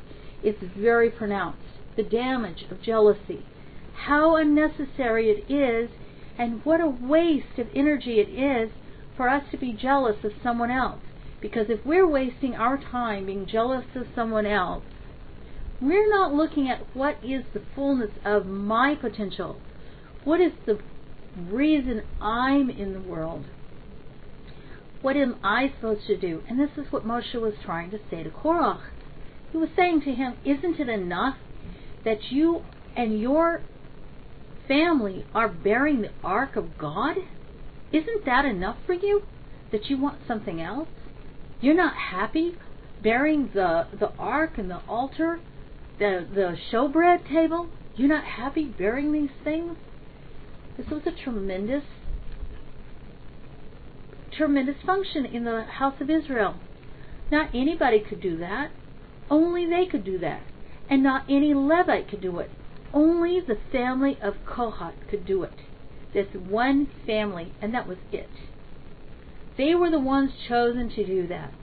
it's 0.43 0.63
very 0.77 1.09
pronounced 1.09 1.59
the 1.95 2.03
damage 2.03 2.65
of 2.69 2.81
jealousy, 2.81 3.45
how 3.93 4.35
unnecessary 4.35 5.29
it 5.29 5.51
is, 5.51 5.89
and 6.37 6.63
what 6.65 6.81
a 6.81 6.87
waste 6.87 7.57
of 7.57 7.67
energy 7.73 8.19
it 8.19 8.29
is 8.29 8.71
for 9.15 9.29
us 9.29 9.43
to 9.51 9.57
be 9.57 9.71
jealous 9.71 10.17
of 10.23 10.33
someone 10.43 10.71
else. 10.71 10.99
Because 11.45 11.67
if 11.69 11.85
we're 11.85 12.07
wasting 12.07 12.55
our 12.55 12.75
time 12.75 13.27
being 13.27 13.45
jealous 13.45 13.85
of 13.93 14.07
someone 14.15 14.47
else, 14.47 14.83
we're 15.79 16.09
not 16.09 16.33
looking 16.33 16.67
at 16.67 16.79
what 16.95 17.23
is 17.23 17.43
the 17.53 17.61
fullness 17.75 18.09
of 18.25 18.47
my 18.47 18.95
potential. 18.95 19.61
What 20.23 20.41
is 20.41 20.53
the 20.65 20.79
reason 21.37 22.01
I'm 22.19 22.71
in 22.71 22.93
the 22.93 22.99
world? 22.99 23.45
What 25.03 25.15
am 25.15 25.35
I 25.43 25.71
supposed 25.75 26.07
to 26.07 26.17
do? 26.17 26.41
And 26.49 26.59
this 26.59 26.71
is 26.83 26.91
what 26.91 27.05
Moshe 27.05 27.35
was 27.35 27.53
trying 27.63 27.91
to 27.91 27.99
say 28.09 28.23
to 28.23 28.31
Korach. 28.31 28.81
He 29.51 29.59
was 29.59 29.69
saying 29.75 30.01
to 30.01 30.13
him, 30.13 30.37
Isn't 30.43 30.79
it 30.79 30.89
enough 30.89 31.35
that 32.03 32.31
you 32.31 32.63
and 32.97 33.21
your 33.21 33.61
family 34.67 35.27
are 35.35 35.47
bearing 35.47 36.01
the 36.01 36.11
ark 36.23 36.55
of 36.55 36.75
God? 36.79 37.17
Isn't 37.93 38.25
that 38.25 38.45
enough 38.45 38.77
for 38.87 38.93
you? 38.93 39.21
That 39.71 39.91
you 39.91 40.01
want 40.01 40.17
something 40.27 40.59
else? 40.59 40.87
You're 41.61 41.75
not 41.75 41.95
happy 41.95 42.55
bearing 43.01 43.49
the 43.53 43.87
the 43.97 44.11
ark 44.17 44.57
and 44.57 44.69
the 44.69 44.81
altar, 44.87 45.39
the 45.99 46.27
the 46.33 46.57
showbread 46.71 47.27
table? 47.27 47.69
You're 47.95 48.09
not 48.09 48.25
happy 48.25 48.65
bearing 48.65 49.11
these 49.11 49.29
things? 49.43 49.77
This 50.77 50.87
was 50.87 51.03
a 51.05 51.11
tremendous 51.11 51.83
tremendous 54.31 54.75
function 54.85 55.25
in 55.25 55.45
the 55.45 55.63
house 55.63 56.01
of 56.01 56.09
Israel. 56.09 56.55
Not 57.31 57.49
anybody 57.55 57.99
could 57.99 58.21
do 58.21 58.37
that. 58.37 58.71
Only 59.29 59.65
they 59.65 59.85
could 59.85 60.03
do 60.03 60.19
that 60.19 60.41
and 60.89 61.03
not 61.03 61.23
any 61.29 61.53
Levite 61.53 62.09
could 62.09 62.21
do 62.21 62.39
it. 62.39 62.49
Only 62.93 63.39
the 63.39 63.57
family 63.71 64.17
of 64.21 64.35
Kohat 64.45 64.93
could 65.09 65.25
do 65.25 65.43
it. 65.43 65.53
This 66.13 66.27
one 66.33 66.87
family, 67.05 67.51
and 67.61 67.73
that 67.73 67.87
was 67.87 67.97
it. 68.11 68.29
They 69.57 69.73
were 69.75 69.89
the 69.89 69.99
ones 69.99 70.31
chosen 70.47 70.89
to 70.89 71.05
do 71.05 71.27
that. 71.27 71.53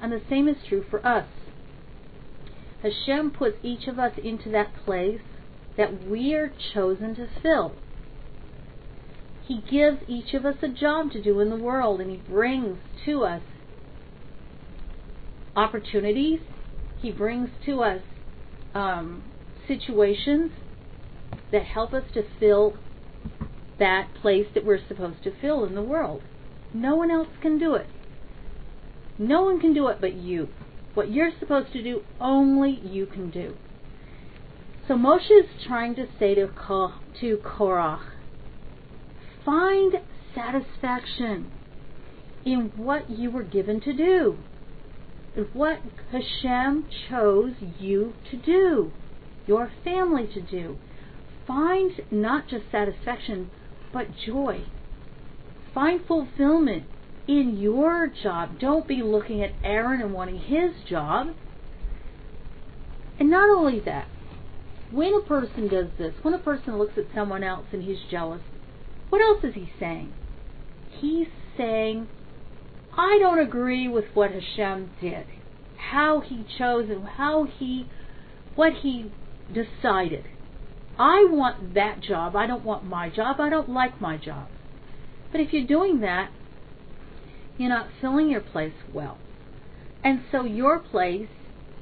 And 0.00 0.12
the 0.12 0.22
same 0.28 0.48
is 0.48 0.56
true 0.68 0.84
for 0.88 1.04
us. 1.06 1.26
Hashem 2.82 3.32
puts 3.32 3.56
each 3.62 3.86
of 3.88 3.98
us 3.98 4.12
into 4.22 4.50
that 4.50 4.74
place 4.84 5.20
that 5.76 6.06
we 6.06 6.34
are 6.34 6.52
chosen 6.74 7.14
to 7.16 7.28
fill. 7.42 7.74
He 9.46 9.60
gives 9.60 9.98
each 10.08 10.34
of 10.34 10.44
us 10.44 10.56
a 10.62 10.68
job 10.68 11.12
to 11.12 11.22
do 11.22 11.40
in 11.40 11.50
the 11.50 11.56
world, 11.56 12.00
and 12.00 12.10
He 12.10 12.16
brings 12.16 12.78
to 13.04 13.24
us 13.24 13.42
opportunities. 15.54 16.40
He 17.00 17.10
brings 17.10 17.50
to 17.64 17.82
us 17.82 18.02
um, 18.74 19.22
situations 19.68 20.52
that 21.52 21.64
help 21.64 21.92
us 21.92 22.04
to 22.14 22.24
fill 22.40 22.76
that 23.78 24.08
place 24.20 24.46
that 24.54 24.64
we're 24.64 24.86
supposed 24.86 25.22
to 25.22 25.32
fill 25.40 25.64
in 25.64 25.74
the 25.74 25.82
world. 25.82 26.22
No 26.72 26.96
one 26.96 27.10
else 27.10 27.28
can 27.40 27.58
do 27.58 27.74
it. 27.74 27.86
No 29.18 29.42
one 29.42 29.60
can 29.60 29.72
do 29.72 29.88
it 29.88 29.98
but 30.00 30.14
you. 30.14 30.48
What 30.94 31.10
you're 31.10 31.32
supposed 31.38 31.72
to 31.72 31.82
do, 31.82 32.02
only 32.20 32.70
you 32.70 33.06
can 33.06 33.30
do. 33.30 33.56
So 34.88 34.94
Moshe 34.94 35.30
is 35.30 35.46
trying 35.66 35.94
to 35.96 36.06
say 36.18 36.34
to, 36.34 36.48
to 37.20 37.36
Korach, 37.38 38.04
find 39.44 39.96
satisfaction 40.34 41.50
in 42.44 42.70
what 42.76 43.10
you 43.10 43.30
were 43.30 43.42
given 43.42 43.80
to 43.80 43.92
do, 43.92 44.38
in 45.36 45.44
what 45.52 45.80
Hashem 46.12 46.86
chose 47.08 47.54
you 47.80 48.14
to 48.30 48.36
do, 48.36 48.92
your 49.46 49.70
family 49.82 50.28
to 50.32 50.40
do. 50.40 50.78
Find 51.46 51.90
not 52.10 52.48
just 52.48 52.64
satisfaction, 52.70 53.50
but 53.92 54.06
joy. 54.24 54.62
Find 55.76 56.00
fulfillment 56.08 56.84
in 57.28 57.58
your 57.58 58.10
job. 58.22 58.58
Don't 58.58 58.88
be 58.88 59.02
looking 59.02 59.42
at 59.42 59.50
Aaron 59.62 60.00
and 60.00 60.14
wanting 60.14 60.38
his 60.38 60.70
job. 60.88 61.34
And 63.20 63.28
not 63.28 63.50
only 63.50 63.80
that, 63.80 64.08
when 64.90 65.12
a 65.12 65.20
person 65.20 65.68
does 65.68 65.88
this, 65.98 66.14
when 66.22 66.32
a 66.32 66.38
person 66.38 66.78
looks 66.78 66.96
at 66.96 67.04
someone 67.14 67.42
else 67.42 67.66
and 67.74 67.82
he's 67.82 67.98
jealous, 68.10 68.40
what 69.10 69.20
else 69.20 69.44
is 69.44 69.54
he 69.54 69.70
saying? 69.78 70.14
He's 70.98 71.26
saying, 71.58 72.08
I 72.96 73.18
don't 73.20 73.40
agree 73.40 73.86
with 73.86 74.06
what 74.14 74.30
Hashem 74.30 74.92
did, 75.02 75.26
how 75.76 76.20
he 76.20 76.46
chose 76.56 76.88
and 76.88 77.06
how 77.06 77.44
he, 77.44 77.86
what 78.54 78.72
he 78.80 79.12
decided. 79.52 80.24
I 80.98 81.26
want 81.28 81.74
that 81.74 82.00
job. 82.00 82.34
I 82.34 82.46
don't 82.46 82.64
want 82.64 82.86
my 82.86 83.10
job. 83.10 83.40
I 83.40 83.50
don't 83.50 83.68
like 83.68 84.00
my 84.00 84.16
job. 84.16 84.48
But 85.32 85.40
if 85.40 85.52
you're 85.52 85.66
doing 85.66 86.00
that, 86.00 86.30
you're 87.58 87.68
not 87.68 87.88
filling 88.00 88.30
your 88.30 88.40
place 88.40 88.74
well. 88.92 89.18
And 90.04 90.22
so 90.30 90.44
your 90.44 90.78
place 90.78 91.28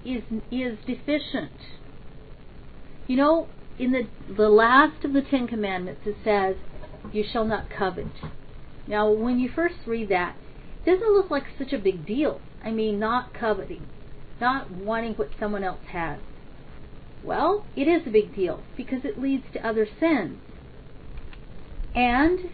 is 0.04 0.22
is 0.50 0.78
deficient. 0.86 1.52
You 3.06 3.16
know, 3.16 3.48
in 3.78 3.92
the 3.92 4.08
the 4.34 4.48
last 4.48 5.04
of 5.04 5.12
the 5.12 5.22
Ten 5.22 5.46
Commandments 5.46 6.02
it 6.06 6.16
says, 6.24 6.56
You 7.12 7.24
shall 7.30 7.44
not 7.44 7.70
covet. 7.70 8.06
Now 8.86 9.10
when 9.10 9.38
you 9.38 9.50
first 9.54 9.76
read 9.86 10.08
that, 10.10 10.36
it 10.84 10.90
doesn't 10.90 11.12
look 11.12 11.30
like 11.30 11.44
such 11.58 11.72
a 11.72 11.78
big 11.78 12.06
deal. 12.06 12.40
I 12.62 12.70
mean 12.70 12.98
not 12.98 13.34
coveting, 13.34 13.86
not 14.40 14.70
wanting 14.70 15.14
what 15.14 15.30
someone 15.38 15.64
else 15.64 15.84
has. 15.88 16.20
Well, 17.22 17.66
it 17.74 17.88
is 17.88 18.06
a 18.06 18.10
big 18.10 18.34
deal 18.34 18.62
because 18.76 19.04
it 19.04 19.20
leads 19.20 19.44
to 19.54 19.66
other 19.66 19.86
sins. 19.98 20.38
And 21.94 22.50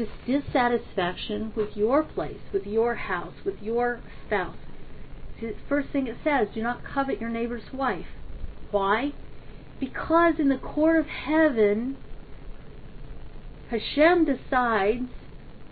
this 0.00 0.08
dissatisfaction 0.26 1.52
with 1.54 1.76
your 1.76 2.02
place, 2.02 2.40
with 2.52 2.66
your 2.66 2.94
house, 2.94 3.34
with 3.44 3.60
your 3.60 4.00
spouse. 4.26 4.56
the 5.40 5.54
first 5.68 5.90
thing 5.90 6.06
it 6.06 6.16
says, 6.24 6.48
do 6.54 6.62
not 6.62 6.80
covet 6.82 7.20
your 7.20 7.28
neighbor's 7.28 7.70
wife. 7.72 8.06
Why? 8.70 9.12
Because 9.78 10.34
in 10.38 10.48
the 10.48 10.56
court 10.56 10.98
of 10.98 11.06
heaven, 11.06 11.98
Hashem 13.70 14.24
decides 14.24 15.10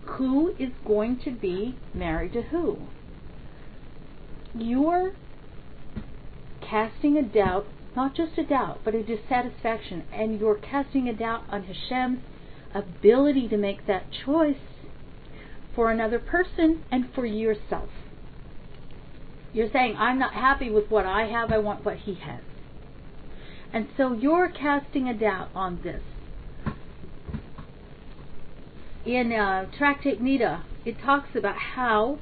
who 0.05 0.53
is 0.59 0.71
going 0.85 1.19
to 1.23 1.31
be 1.31 1.77
married 1.93 2.33
to 2.33 2.43
who. 2.43 2.77
You're 4.53 5.13
casting 6.61 7.17
a 7.17 7.23
doubt, 7.23 7.65
not 7.95 8.15
just 8.15 8.37
a 8.37 8.43
doubt, 8.43 8.81
but 8.83 8.93
a 8.93 9.03
dissatisfaction, 9.03 10.03
and 10.13 10.39
you're 10.39 10.55
casting 10.55 11.07
a 11.07 11.13
doubt 11.13 11.43
on 11.49 11.63
Hashem's 11.63 12.19
ability 12.73 13.47
to 13.49 13.57
make 13.57 13.87
that 13.87 14.05
choice 14.25 14.55
for 15.75 15.91
another 15.91 16.19
person 16.19 16.83
and 16.91 17.05
for 17.13 17.25
yourself. 17.25 17.89
You're 19.53 19.71
saying, 19.71 19.95
I'm 19.97 20.19
not 20.19 20.33
happy 20.33 20.69
with 20.69 20.89
what 20.89 21.05
I 21.05 21.27
have, 21.27 21.51
I 21.51 21.57
want 21.57 21.83
what 21.83 21.97
he 21.97 22.15
has. 22.15 22.41
And 23.73 23.87
so 23.97 24.13
you're 24.13 24.49
casting 24.49 25.07
a 25.07 25.13
doubt 25.13 25.49
on 25.55 25.81
this. 25.83 26.01
In 29.05 29.31
uh, 29.31 29.65
Tractate 29.77 30.21
Nida, 30.21 30.63
it 30.85 30.97
talks 31.03 31.29
about 31.35 31.55
how 31.55 32.19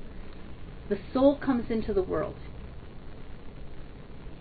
the 0.89 0.97
soul 1.13 1.37
comes 1.37 1.69
into 1.69 1.93
the 1.93 2.03
world 2.03 2.35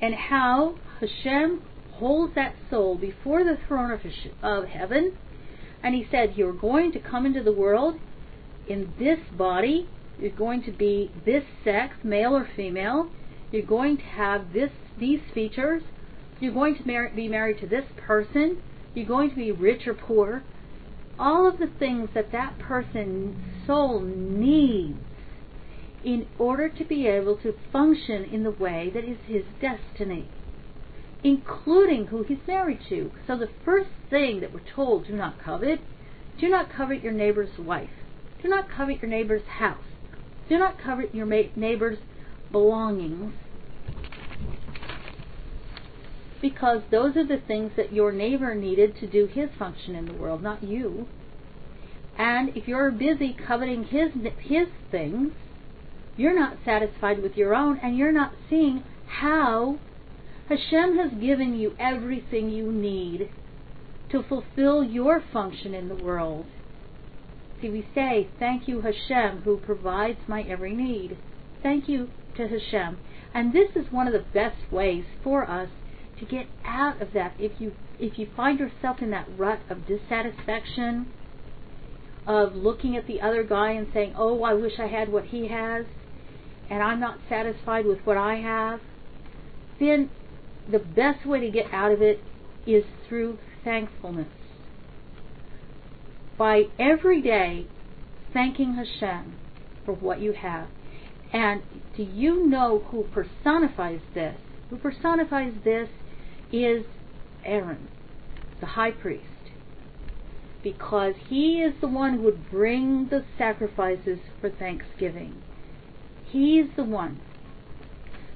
and 0.01 0.15
how 0.15 0.77
Hashem 1.01 1.63
holds 1.93 2.35
that 2.35 2.55
soul 2.71 2.97
before 2.97 3.43
the 3.43 3.57
throne 3.67 3.99
of 4.43 4.69
heaven 4.69 5.17
and 5.87 5.95
he 5.95 6.05
said, 6.11 6.33
You're 6.35 6.53
going 6.53 6.91
to 6.93 6.99
come 6.99 7.27
into 7.27 7.45
the 7.45 7.53
world 7.53 7.95
in 8.69 8.93
this 8.99 9.21
body. 9.39 9.89
You're 10.19 10.33
going 10.33 10.65
to 10.65 10.73
be 10.73 11.13
this 11.25 11.45
sex, 11.63 11.95
male 12.03 12.35
or 12.35 12.49
female. 12.57 13.09
You're 13.53 13.63
going 13.63 13.97
to 13.99 14.03
have 14.03 14.53
this 14.53 14.71
these 14.99 15.21
features. 15.33 15.83
You're 16.41 16.53
going 16.53 16.75
to 16.75 16.85
mar- 16.85 17.13
be 17.15 17.29
married 17.29 17.61
to 17.61 17.69
this 17.69 17.85
person. 18.05 18.57
You're 18.95 19.07
going 19.07 19.31
to 19.31 19.37
be 19.37 19.53
rich 19.53 19.87
or 19.87 19.95
poor. 19.95 20.43
All 21.21 21.49
of 21.49 21.59
the 21.61 21.71
things 21.79 22.09
that 22.15 22.33
that 22.33 22.59
person's 22.59 23.37
soul 23.65 24.01
needs 24.01 24.99
in 26.05 26.27
order 26.37 26.69
to 26.69 26.85
be 26.85 27.07
able 27.07 27.37
to 27.37 27.55
function 27.73 28.25
in 28.25 28.43
the 28.43 28.51
way 28.51 28.91
that 28.93 29.05
is 29.05 29.19
his 29.29 29.45
destiny 29.61 30.29
including 31.23 32.07
who 32.07 32.23
he's 32.23 32.39
married 32.47 32.81
to. 32.89 33.11
So 33.27 33.37
the 33.37 33.51
first 33.65 33.91
thing 34.11 34.41
that 34.41 34.53
we're 34.53 34.61
told, 34.75 35.07
do 35.07 35.15
not 35.15 35.43
covet, 35.43 35.81
do 36.39 36.49
not 36.49 36.71
covet 36.71 37.03
your 37.03 37.13
neighbor's 37.13 37.59
wife. 37.59 37.91
Do 38.43 38.49
not 38.49 38.71
covet 38.71 39.01
your 39.01 39.11
neighbor's 39.11 39.47
house. 39.59 39.85
Do 40.49 40.59
not 40.59 40.79
covet 40.79 41.15
your 41.15 41.27
neighbor's 41.27 41.99
belongings. 42.53 43.33
Because 46.41 46.83
those 46.91 47.17
are 47.17 47.27
the 47.27 47.41
things 47.47 47.73
that 47.77 47.93
your 47.93 48.13
neighbor 48.13 48.55
needed 48.55 48.97
to 49.01 49.07
do 49.07 49.27
his 49.27 49.49
function 49.59 49.95
in 49.95 50.07
the 50.07 50.13
world, 50.13 50.43
not 50.43 50.63
you. 50.63 51.09
And 52.19 52.57
if 52.57 52.69
you're 52.69 52.91
busy 52.91 53.35
coveting 53.47 53.85
his 53.85 54.11
his 54.41 54.69
things, 54.91 55.33
you're 56.17 56.39
not 56.39 56.59
satisfied 56.65 57.23
with 57.23 57.37
your 57.37 57.55
own 57.55 57.79
and 57.83 57.97
you're 57.97 58.13
not 58.13 58.33
seeing 58.49 58.85
how 59.07 59.79
Hashem 60.49 60.97
has 60.97 61.21
given 61.21 61.59
you 61.59 61.75
everything 61.79 62.51
you 62.51 62.71
need 62.71 63.31
to 64.11 64.23
fulfill 64.23 64.85
your 64.85 65.23
function 65.33 65.75
in 65.75 65.89
the 65.89 65.95
world. 65.97 66.47
See, 67.61 67.69
we 67.69 67.87
say, 67.95 68.29
Thank 68.39 68.69
you, 68.69 68.83
Hashem, 68.83 69.43
who 69.43 69.57
provides 69.59 70.21
my 70.29 70.43
every 70.43 70.75
need. 70.75 71.17
Thank 71.63 71.89
you 71.89 72.11
to 72.37 72.47
Hashem. 72.47 72.99
And 73.35 73.53
this 73.53 73.71
is 73.75 73.91
one 73.91 74.07
of 74.07 74.13
the 74.13 74.25
best 74.33 74.71
ways 74.71 75.05
for 75.25 75.51
us 75.51 75.69
to 76.21 76.25
get 76.25 76.47
out 76.65 77.03
of 77.03 77.13
that. 77.13 77.35
If 77.39 77.61
you 77.61 77.73
if 77.99 78.19
you 78.19 78.29
find 78.37 78.61
yourself 78.61 78.99
in 79.01 79.11
that 79.11 79.27
rut 79.37 79.61
of 79.71 79.87
dissatisfaction, 79.87 81.07
of 82.27 82.55
looking 82.55 82.97
at 82.97 83.07
the 83.07 83.21
other 83.21 83.43
guy 83.43 83.73
and 83.73 83.87
saying, 83.93 84.15
Oh, 84.17 84.43
I 84.43 84.55
wish 84.55 84.79
I 84.79 84.87
had 84.87 85.11
what 85.11 85.27
he 85.27 85.49
has, 85.49 85.87
and 86.69 86.83
I'm 86.83 87.01
not 87.01 87.19
satisfied 87.29 87.87
with 87.87 88.01
what 88.05 88.17
I 88.17 88.37
have, 88.37 88.81
then 89.79 90.11
the 90.71 90.79
best 90.79 91.27
way 91.27 91.41
to 91.41 91.51
get 91.51 91.73
out 91.73 91.93
of 91.93 92.03
it 92.03 92.21
is 92.67 92.85
through 93.09 93.39
thankfulness. 93.65 94.29
By 96.37 96.65
every 96.79 97.23
day 97.23 97.67
thanking 98.33 98.75
Hashem 98.75 99.35
for 99.85 99.95
what 99.95 100.21
you 100.21 100.33
have. 100.33 100.69
And 101.33 101.63
do 101.97 102.03
you 102.03 102.47
know 102.47 102.81
who 102.91 103.05
personifies 103.05 104.01
this? 104.15 104.37
Who 104.71 104.77
personifies 104.77 105.55
this 105.65 105.89
is 106.53 106.85
Aaron, 107.45 107.89
the 108.61 108.67
high 108.67 108.91
priest. 108.91 109.25
Because 110.63 111.15
he 111.29 111.61
is 111.61 111.75
the 111.81 111.89
one 111.89 112.15
who 112.15 112.23
would 112.23 112.51
bring 112.51 113.09
the 113.09 113.25
sacrifices 113.39 114.19
for 114.41 114.51
thanksgiving. 114.51 115.43
He's 116.29 116.67
the 116.77 116.85
one. 116.85 117.21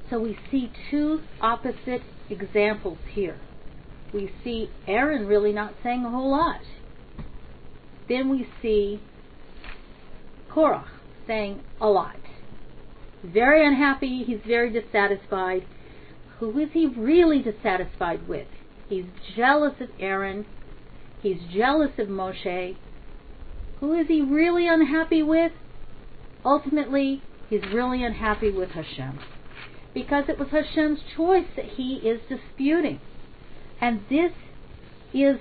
So 0.08 0.20
we 0.20 0.38
see 0.50 0.70
two 0.90 1.20
opposite 1.40 2.02
examples 2.30 2.98
here. 3.10 3.38
We 4.12 4.32
see 4.42 4.70
Aaron 4.86 5.26
really 5.26 5.52
not 5.52 5.74
saying 5.82 6.04
a 6.04 6.10
whole 6.10 6.30
lot. 6.30 6.60
Then 8.08 8.28
we 8.28 8.48
see 8.62 9.00
Korach 10.50 10.88
saying 11.26 11.60
a 11.80 11.88
lot. 11.88 12.16
Very 13.22 13.64
unhappy, 13.66 14.24
he's 14.24 14.40
very 14.46 14.72
dissatisfied. 14.72 15.66
Who 16.38 16.58
is 16.58 16.70
he 16.72 16.86
really 16.86 17.42
dissatisfied 17.42 18.26
with? 18.26 18.48
He's 18.88 19.04
jealous 19.36 19.74
of 19.80 19.90
Aaron. 20.00 20.46
He's 21.22 21.38
jealous 21.54 21.92
of 21.98 22.08
Moshe. 22.08 22.76
Who 23.78 23.94
is 23.94 24.08
he 24.08 24.22
really 24.22 24.66
unhappy 24.66 25.22
with? 25.22 25.52
Ultimately, 26.44 27.22
he's 27.48 27.62
really 27.72 28.02
unhappy 28.02 28.50
with 28.50 28.70
Hashem 28.70 29.20
because 29.92 30.24
it 30.28 30.38
was 30.38 30.48
Hashem's 30.48 31.00
choice 31.16 31.46
that 31.56 31.64
he 31.64 31.94
is 31.96 32.20
disputing. 32.28 33.00
And 33.80 34.00
this 34.08 34.32
is 35.12 35.38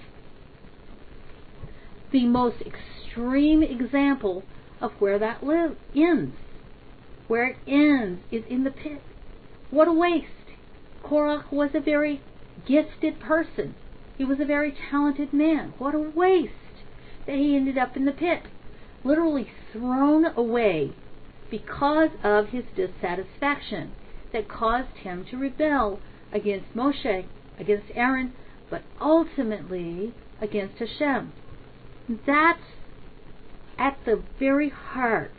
the 2.11 2.25
most 2.25 2.57
extreme 2.61 3.61
example 3.61 4.43
of 4.81 4.91
where 4.93 5.19
that 5.19 5.43
live 5.43 5.75
ends. 5.95 6.35
Where 7.27 7.49
it 7.49 7.57
ends 7.67 8.21
is 8.31 8.43
in 8.49 8.63
the 8.63 8.71
pit. 8.71 9.01
What 9.69 9.87
a 9.87 9.93
waste. 9.93 10.25
Korach 11.03 11.51
was 11.51 11.71
a 11.73 11.79
very 11.79 12.21
gifted 12.65 13.19
person. 13.19 13.75
He 14.17 14.25
was 14.25 14.39
a 14.39 14.45
very 14.45 14.75
talented 14.89 15.31
man. 15.31 15.73
What 15.77 15.93
a 15.93 15.99
waste 15.99 16.53
that 17.27 17.35
he 17.35 17.55
ended 17.55 17.77
up 17.77 17.95
in 17.95 18.05
the 18.05 18.11
pit. 18.11 18.43
Literally 19.03 19.49
thrown 19.71 20.25
away 20.25 20.93
because 21.49 22.09
of 22.23 22.47
his 22.47 22.63
dissatisfaction 22.75 23.91
that 24.33 24.47
caused 24.47 24.97
him 24.97 25.25
to 25.31 25.37
rebel 25.37 25.99
against 26.31 26.73
Moshe, 26.75 27.25
against 27.57 27.87
Aaron, 27.93 28.33
but 28.69 28.83
ultimately 29.01 30.13
against 30.41 30.77
Hashem. 30.79 31.33
That's 32.25 32.59
at 33.77 33.97
the 34.05 34.21
very 34.39 34.69
heart 34.69 35.31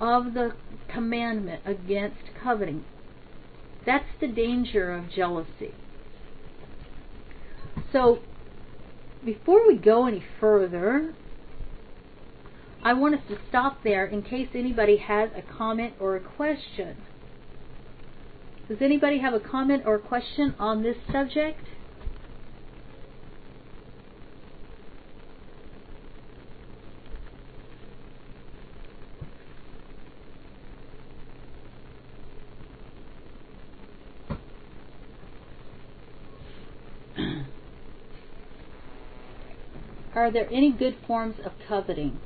of 0.00 0.34
the 0.34 0.54
commandment 0.92 1.62
against 1.64 2.18
coveting. 2.42 2.84
That's 3.84 4.08
the 4.20 4.28
danger 4.28 4.92
of 4.92 5.10
jealousy. 5.10 5.74
So, 7.92 8.20
before 9.24 9.66
we 9.66 9.76
go 9.76 10.06
any 10.06 10.22
further, 10.38 11.14
I 12.82 12.94
want 12.94 13.14
us 13.14 13.20
to 13.28 13.38
stop 13.48 13.82
there 13.84 14.06
in 14.06 14.22
case 14.22 14.48
anybody 14.54 14.96
has 14.98 15.30
a 15.36 15.42
comment 15.42 15.94
or 16.00 16.16
a 16.16 16.20
question. 16.20 16.96
Does 18.70 18.78
anybody 18.82 19.18
have 19.18 19.34
a 19.34 19.40
comment 19.40 19.82
or 19.84 19.98
question 19.98 20.54
on 20.60 20.84
this 20.84 20.94
subject? 21.10 21.58
Are 40.14 40.30
there 40.30 40.48
any 40.52 40.70
good 40.70 40.96
forms 41.08 41.34
of 41.44 41.50
coveting? 41.66 42.20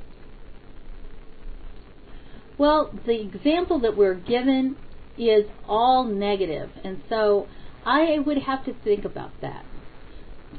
Well, 2.59 2.91
the 3.07 3.19
example 3.19 3.79
that 3.79 3.97
we're 3.97 4.13
given 4.13 4.75
is 5.17 5.45
all 5.67 6.03
negative, 6.03 6.69
and 6.83 7.01
so 7.09 7.47
I 7.85 8.19
would 8.19 8.39
have 8.39 8.65
to 8.65 8.73
think 8.83 9.05
about 9.05 9.31
that. 9.41 9.65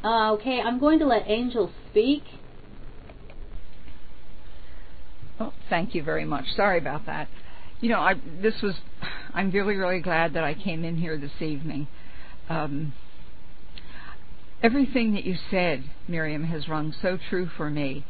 Uh, 0.05 0.33
okay, 0.35 0.61
I'm 0.61 0.79
going 0.79 0.99
to 1.01 1.07
let 1.07 1.25
Angel 1.27 1.71
speak. 1.91 2.23
Oh, 5.39 5.53
thank 5.69 5.95
you 5.95 6.03
very 6.03 6.25
much. 6.25 6.45
Sorry 6.55 6.79
about 6.79 7.07
that. 7.07 7.29
You 7.81 7.91
know, 7.91 8.01
I 8.01 8.15
this 8.41 8.63
was. 8.63 8.75
I'm 9.35 9.51
really, 9.51 9.77
really 9.77 10.01
glad 10.01 10.33
that 10.35 10.45
I 10.45 10.55
came 10.55 10.85
in 10.85 10.97
here 10.97 11.19
this 11.19 11.43
evening. 11.43 11.89
Um, 12.49 12.95
everything 14.63 15.13
that 15.13 15.25
you 15.25 15.37
said, 15.51 15.85
Miriam, 16.09 16.45
has 16.45 16.69
rung 16.69 16.95
so 17.03 17.19
true 17.29 17.51
for 17.55 17.69
me. 17.69 18.05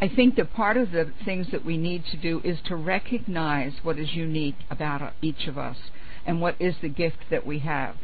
I 0.00 0.08
think 0.08 0.36
that 0.36 0.52
part 0.52 0.76
of 0.76 0.92
the 0.92 1.12
things 1.24 1.48
that 1.50 1.64
we 1.64 1.76
need 1.76 2.04
to 2.06 2.16
do 2.16 2.40
is 2.44 2.58
to 2.66 2.76
recognize 2.76 3.72
what 3.82 3.98
is 3.98 4.14
unique 4.14 4.56
about 4.70 5.12
each 5.20 5.48
of 5.48 5.58
us 5.58 5.76
and 6.24 6.40
what 6.40 6.54
is 6.60 6.76
the 6.80 6.88
gift 6.88 7.18
that 7.30 7.44
we 7.44 7.60
have. 7.60 7.96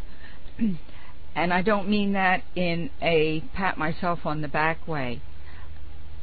and 1.36 1.52
I 1.52 1.62
don't 1.62 1.88
mean 1.88 2.12
that 2.14 2.42
in 2.56 2.90
a 3.00 3.42
pat 3.54 3.78
myself 3.78 4.20
on 4.24 4.40
the 4.40 4.48
back 4.48 4.88
way, 4.88 5.22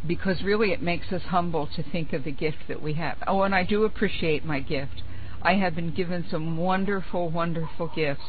because 0.06 0.42
really 0.42 0.74
it 0.74 0.82
makes 0.82 1.12
us 1.14 1.22
humble 1.24 1.68
to 1.76 1.84
think 1.84 2.12
of 2.12 2.26
the 2.26 2.32
gift 2.32 2.68
that 2.68 2.82
we 2.82 2.94
have. 2.96 3.18
Oh, 3.26 3.44
and 3.44 3.56
I 3.56 3.64
do 3.64 3.86
appreciate 3.86 4.44
my 4.44 4.60
gift. 4.60 5.04
I 5.42 5.54
have 5.56 5.74
been 5.74 5.94
given 5.94 6.26
some 6.30 6.58
wonderful, 6.58 7.30
wonderful 7.30 7.90
gifts 7.96 8.26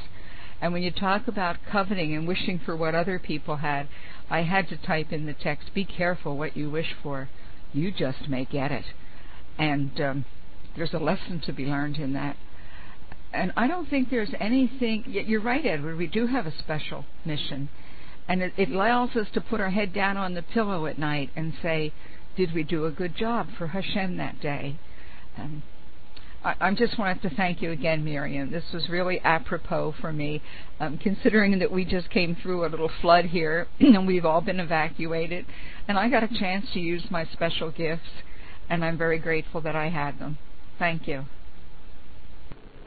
and 0.63 0.73
when 0.73 0.85
you 0.85 0.93
talk 0.93 1.27
about 1.27 1.57
coveting 1.71 2.15
and 2.15 2.27
wishing 2.27 2.61
for 2.65 2.77
what 2.77 2.95
other 2.95 3.19
people 3.19 3.57
had, 3.57 3.89
I 4.33 4.45
had 4.45 4.71
to 4.71 4.79
type 4.79 5.13
in 5.13 5.27
the 5.27 5.35
text, 5.35 5.75
be 5.75 5.85
careful 5.85 6.39
what 6.39 6.57
you 6.57 6.71
wish 6.71 6.97
for. 7.03 7.29
You 7.75 7.93
just 7.93 8.31
may 8.31 8.47
get 8.47 8.73
it. 8.73 8.87
And 9.59 10.01
um, 10.01 10.25
there's 10.75 10.95
a 10.95 10.99
lesson 10.99 11.43
to 11.45 11.53
be 11.53 11.67
learned 11.67 11.99
in 11.99 12.15
that. 12.15 12.39
And 13.35 13.53
I 13.59 13.67
don't 13.67 13.91
think 13.91 14.09
there's 14.09 14.33
anything, 14.41 15.05
you're 15.07 15.43
right, 15.43 15.65
Edward, 15.67 15.99
we 15.99 16.07
do 16.07 16.29
have 16.29 16.47
a 16.47 16.59
special 16.59 17.05
mission. 17.27 17.69
And 18.27 18.41
it, 18.41 18.55
it 18.57 18.71
allows 18.71 19.15
us 19.17 19.27
to 19.35 19.43
put 19.43 19.61
our 19.61 19.69
head 19.69 19.93
down 19.93 20.17
on 20.17 20.33
the 20.33 20.43
pillow 20.43 20.87
at 20.87 20.99
night 20.99 21.31
and 21.37 21.53
say, 21.61 21.93
did 22.35 22.55
we 22.55 22.63
do 22.63 22.87
a 22.87 22.91
good 22.91 23.15
job 23.15 23.49
for 23.59 23.67
Hashem 23.67 24.17
that 24.17 24.41
day? 24.41 24.79
Um, 25.37 25.63
I, 26.45 26.75
just 26.75 26.99
wanted 26.99 27.23
to 27.23 27.31
thank 27.37 27.63
you 27.63 27.71
again, 27.71 28.05
Miriam. 28.05 28.51
This 28.51 28.65
was 28.73 28.89
really 28.89 29.21
apropos 29.21 29.95
for 30.01 30.13
me, 30.13 30.43
um, 30.81 30.99
considering 30.99 31.59
that 31.61 31.71
we 31.71 31.85
just 31.85 32.11
came 32.11 32.35
through 32.35 32.67
a 32.67 32.69
little 32.69 32.91
flood 33.01 33.27
here 33.27 33.69
and 33.81 34.07
we've 34.07 34.25
all 34.25 34.41
been 34.41 34.59
evacuated. 34.59 35.47
And 35.87 35.97
I 35.97 36.09
got 36.09 36.25
a 36.25 36.29
chance 36.29 36.67
to 36.75 36.81
use 36.81 37.05
my 37.11 37.27
special 37.27 37.71
gifts, 37.71 38.09
and 38.69 38.85
I'm 38.85 38.99
very 38.99 39.19
grateful 39.19 39.61
that 39.61 39.77
I 39.77 39.91
had 39.91 40.19
them. 40.19 40.39
Thank 40.79 41.07
you. 41.07 41.27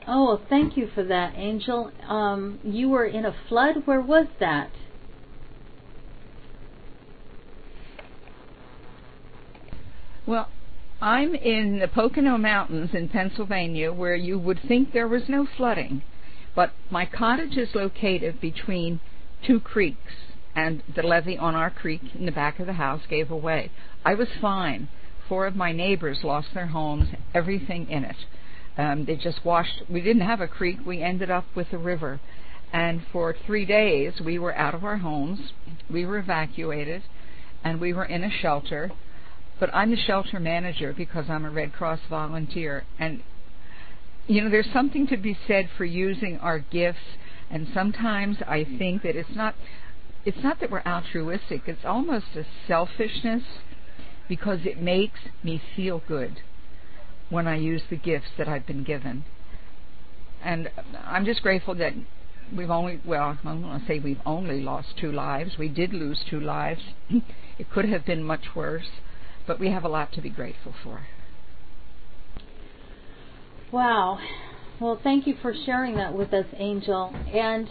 Oh, 0.07 0.41
thank 0.49 0.75
you 0.75 0.89
for 0.93 1.03
that, 1.03 1.33
Angel. 1.35 1.91
Um, 2.07 2.59
you 2.63 2.89
were 2.89 3.05
in 3.05 3.25
a 3.25 3.35
flood. 3.47 3.83
Where 3.85 4.01
was 4.01 4.27
that? 4.39 4.69
Well, 10.27 10.49
I'm 11.05 11.35
in 11.35 11.77
the 11.77 11.87
Pocono 11.87 12.35
Mountains 12.35 12.95
in 12.95 13.09
Pennsylvania 13.09 13.93
where 13.93 14.15
you 14.15 14.39
would 14.39 14.59
think 14.67 14.91
there 14.91 15.07
was 15.07 15.29
no 15.29 15.45
flooding, 15.45 16.01
but 16.55 16.71
my 16.89 17.05
cottage 17.05 17.57
is 17.57 17.75
located 17.75 18.41
between 18.41 18.99
two 19.45 19.59
creeks, 19.59 20.13
and 20.55 20.81
the 20.95 21.03
levee 21.03 21.37
on 21.37 21.53
our 21.53 21.69
creek 21.69 22.01
in 22.15 22.25
the 22.25 22.31
back 22.31 22.59
of 22.59 22.65
the 22.65 22.73
house 22.73 23.03
gave 23.07 23.29
away. 23.29 23.69
I 24.03 24.15
was 24.15 24.29
fine. 24.41 24.87
Four 25.29 25.45
of 25.45 25.55
my 25.55 25.71
neighbors 25.71 26.23
lost 26.23 26.47
their 26.55 26.65
homes, 26.65 27.09
everything 27.35 27.87
in 27.87 28.03
it. 28.03 28.25
Um, 28.75 29.05
they 29.05 29.15
just 29.15 29.45
washed. 29.45 29.83
We 29.87 30.01
didn't 30.01 30.23
have 30.23 30.41
a 30.41 30.47
creek. 30.47 30.79
We 30.87 31.03
ended 31.03 31.29
up 31.29 31.45
with 31.53 31.71
a 31.71 31.77
river, 31.77 32.19
and 32.73 33.03
for 33.13 33.35
three 33.45 33.65
days 33.65 34.13
we 34.19 34.39
were 34.39 34.57
out 34.57 34.73
of 34.73 34.83
our 34.83 34.97
homes. 34.97 35.51
We 35.87 36.03
were 36.03 36.17
evacuated, 36.17 37.03
and 37.63 37.79
we 37.79 37.93
were 37.93 38.05
in 38.05 38.23
a 38.23 38.31
shelter 38.31 38.91
but 39.59 39.73
I'm 39.73 39.91
the 39.91 39.97
shelter 39.97 40.39
manager 40.39 40.93
because 40.93 41.25
I'm 41.29 41.45
a 41.45 41.49
Red 41.49 41.73
Cross 41.73 41.99
volunteer. 42.09 42.83
And, 42.99 43.23
you 44.27 44.41
know, 44.41 44.49
there's 44.49 44.69
something 44.73 45.07
to 45.07 45.17
be 45.17 45.37
said 45.47 45.69
for 45.77 45.85
using 45.85 46.37
our 46.39 46.59
gifts. 46.59 46.99
And 47.49 47.67
sometimes 47.73 48.37
I 48.47 48.65
think 48.77 49.03
that 49.03 49.15
it's 49.15 49.35
not, 49.35 49.55
it's 50.25 50.43
not 50.43 50.59
that 50.59 50.71
we're 50.71 50.81
altruistic. 50.81 51.63
It's 51.67 51.85
almost 51.85 52.25
a 52.35 52.45
selfishness 52.67 53.43
because 54.27 54.59
it 54.65 54.81
makes 54.81 55.19
me 55.43 55.61
feel 55.75 56.01
good 56.05 56.41
when 57.29 57.47
I 57.47 57.55
use 57.55 57.83
the 57.89 57.95
gifts 57.95 58.29
that 58.37 58.47
I've 58.47 58.65
been 58.65 58.83
given. 58.83 59.23
And 60.43 60.69
I'm 61.05 61.25
just 61.25 61.41
grateful 61.41 61.75
that 61.75 61.93
we've 62.55 62.69
only, 62.69 62.99
well, 63.05 63.37
I 63.43 63.47
don't 63.47 63.61
want 63.61 63.81
to 63.81 63.87
say 63.87 63.99
we've 63.99 64.21
only 64.25 64.61
lost 64.61 64.89
two 64.99 65.11
lives. 65.11 65.57
We 65.57 65.69
did 65.69 65.93
lose 65.93 66.23
two 66.29 66.39
lives. 66.39 66.81
it 67.57 67.69
could 67.71 67.85
have 67.85 68.05
been 68.05 68.23
much 68.23 68.55
worse 68.55 68.87
but 69.47 69.59
we 69.59 69.71
have 69.71 69.83
a 69.83 69.89
lot 69.89 70.11
to 70.13 70.21
be 70.21 70.29
grateful 70.29 70.73
for. 70.83 71.07
Wow. 73.71 74.19
Well, 74.79 74.99
thank 75.01 75.27
you 75.27 75.35
for 75.41 75.53
sharing 75.65 75.95
that 75.95 76.13
with 76.13 76.33
us, 76.33 76.45
Angel. 76.57 77.13
And 77.33 77.69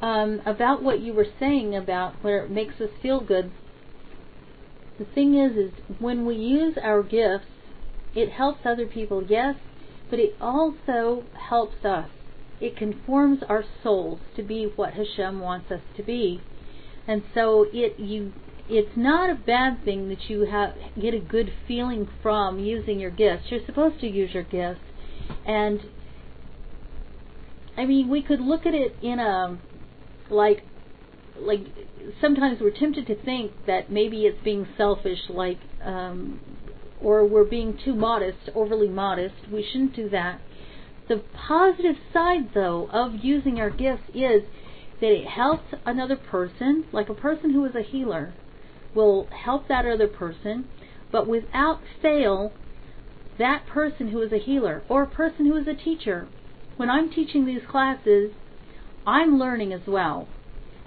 um, 0.00 0.40
about 0.46 0.82
what 0.82 1.00
you 1.00 1.12
were 1.12 1.26
saying 1.38 1.76
about 1.76 2.14
where 2.22 2.44
it 2.44 2.50
makes 2.50 2.80
us 2.80 2.90
feel 3.02 3.20
good. 3.20 3.50
The 4.98 5.04
thing 5.04 5.38
is, 5.38 5.56
is 5.56 5.72
when 5.98 6.26
we 6.26 6.36
use 6.36 6.76
our 6.82 7.02
gifts, 7.02 7.46
it 8.14 8.30
helps 8.30 8.60
other 8.64 8.86
people, 8.86 9.24
yes, 9.28 9.56
but 10.10 10.18
it 10.18 10.34
also 10.40 11.24
helps 11.48 11.84
us. 11.84 12.08
It 12.60 12.76
conforms 12.76 13.40
our 13.48 13.64
souls 13.82 14.20
to 14.36 14.42
be 14.42 14.70
what 14.76 14.94
Hashem 14.94 15.40
wants 15.40 15.70
us 15.70 15.80
to 15.96 16.02
be. 16.02 16.42
And 17.06 17.22
so 17.34 17.66
it 17.72 17.98
you 17.98 18.32
it's 18.70 18.96
not 18.96 19.30
a 19.30 19.34
bad 19.34 19.84
thing 19.84 20.08
that 20.08 20.30
you 20.30 20.46
have 20.46 20.74
get 21.00 21.12
a 21.12 21.18
good 21.18 21.52
feeling 21.66 22.08
from 22.22 22.58
using 22.58 23.00
your 23.00 23.10
gifts. 23.10 23.44
You're 23.48 23.64
supposed 23.66 24.00
to 24.00 24.06
use 24.06 24.32
your 24.32 24.44
gifts, 24.44 24.80
and 25.44 25.80
I 27.76 27.84
mean, 27.84 28.08
we 28.08 28.22
could 28.22 28.40
look 28.40 28.66
at 28.66 28.74
it 28.74 28.96
in 29.02 29.18
a 29.18 29.58
like 30.30 30.62
like 31.36 31.60
sometimes 32.20 32.60
we're 32.60 32.70
tempted 32.70 33.06
to 33.08 33.20
think 33.24 33.52
that 33.66 33.90
maybe 33.90 34.22
it's 34.22 34.42
being 34.44 34.68
selfish, 34.76 35.18
like 35.28 35.58
um, 35.82 36.40
or 37.00 37.26
we're 37.26 37.44
being 37.44 37.78
too 37.84 37.94
modest, 37.94 38.50
overly 38.54 38.88
modest. 38.88 39.34
We 39.52 39.66
shouldn't 39.70 39.96
do 39.96 40.08
that. 40.10 40.40
The 41.08 41.22
positive 41.34 41.96
side, 42.12 42.54
though, 42.54 42.88
of 42.92 43.24
using 43.24 43.58
our 43.58 43.70
gifts 43.70 44.04
is 44.14 44.42
that 45.00 45.10
it 45.10 45.26
helps 45.26 45.74
another 45.84 46.16
person, 46.16 46.84
like 46.92 47.08
a 47.08 47.14
person 47.14 47.52
who 47.52 47.64
is 47.64 47.74
a 47.74 47.82
healer 47.82 48.32
will 48.94 49.28
help 49.44 49.68
that 49.68 49.86
other 49.86 50.08
person 50.08 50.68
But 51.12 51.26
without 51.26 51.80
fail, 52.00 52.52
that 53.38 53.66
person 53.66 54.08
who 54.08 54.22
is 54.22 54.32
a 54.32 54.38
healer 54.38 54.82
or 54.88 55.02
a 55.02 55.06
person 55.06 55.46
who 55.46 55.56
is 55.56 55.66
a 55.66 55.74
teacher, 55.74 56.28
when 56.76 56.88
I'm 56.88 57.10
teaching 57.10 57.46
these 57.46 57.62
classes, 57.68 58.32
I'm 59.06 59.38
learning 59.38 59.72
as 59.72 59.86
well. 59.86 60.28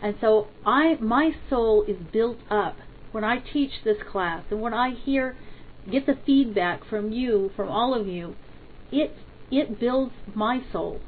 And 0.01 0.15
so 0.21 0.47
I 0.65 0.95
my 0.95 1.31
soul 1.49 1.83
is 1.87 1.97
built 2.11 2.39
up 2.49 2.77
when 3.11 3.23
I 3.23 3.37
teach 3.37 3.71
this 3.83 3.97
class 4.11 4.43
and 4.49 4.61
when 4.61 4.73
I 4.73 4.91
hear 4.91 5.35
get 5.89 6.05
the 6.05 6.17
feedback 6.25 6.85
from 6.89 7.11
you, 7.11 7.51
from 7.55 7.69
all 7.69 7.99
of 7.99 8.07
you, 8.07 8.35
it 8.91 9.15
it 9.51 9.79
builds 9.79 10.13
my 10.33 10.61
soul. 10.71 11.01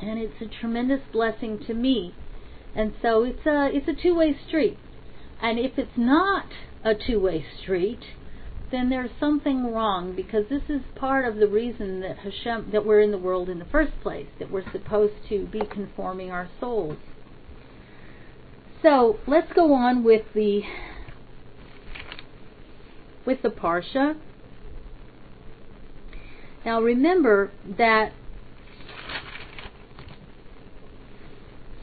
And 0.00 0.18
it's 0.18 0.40
a 0.40 0.60
tremendous 0.60 1.00
blessing 1.12 1.58
to 1.66 1.74
me. 1.74 2.14
And 2.74 2.92
so 3.00 3.22
it's 3.24 3.46
a 3.46 3.70
it's 3.72 3.88
a 3.88 4.02
two-way 4.02 4.36
street. 4.46 4.78
And 5.40 5.58
if 5.58 5.78
it's 5.78 5.96
not 5.96 6.46
a 6.84 6.94
two-way 6.94 7.44
street, 7.60 8.00
then 8.70 8.90
there's 8.90 9.10
something 9.20 9.72
wrong 9.72 10.14
because 10.14 10.44
this 10.48 10.62
is 10.68 10.80
part 10.96 11.24
of 11.24 11.36
the 11.36 11.46
reason 11.46 12.00
that 12.00 12.18
Hashem 12.18 12.70
that 12.72 12.84
we're 12.84 13.00
in 13.00 13.12
the 13.12 13.18
world 13.18 13.48
in 13.48 13.58
the 13.58 13.64
first 13.66 13.92
place, 14.02 14.26
that 14.38 14.50
we're 14.50 14.70
supposed 14.72 15.14
to 15.28 15.46
be 15.46 15.60
conforming 15.70 16.30
our 16.30 16.48
souls. 16.58 16.96
So 18.82 19.18
let's 19.26 19.52
go 19.52 19.72
on 19.72 20.02
with 20.04 20.24
the 20.34 20.62
with 23.24 23.42
the 23.42 23.48
parsha. 23.50 24.16
Now 26.64 26.80
remember 26.80 27.52
that 27.78 28.12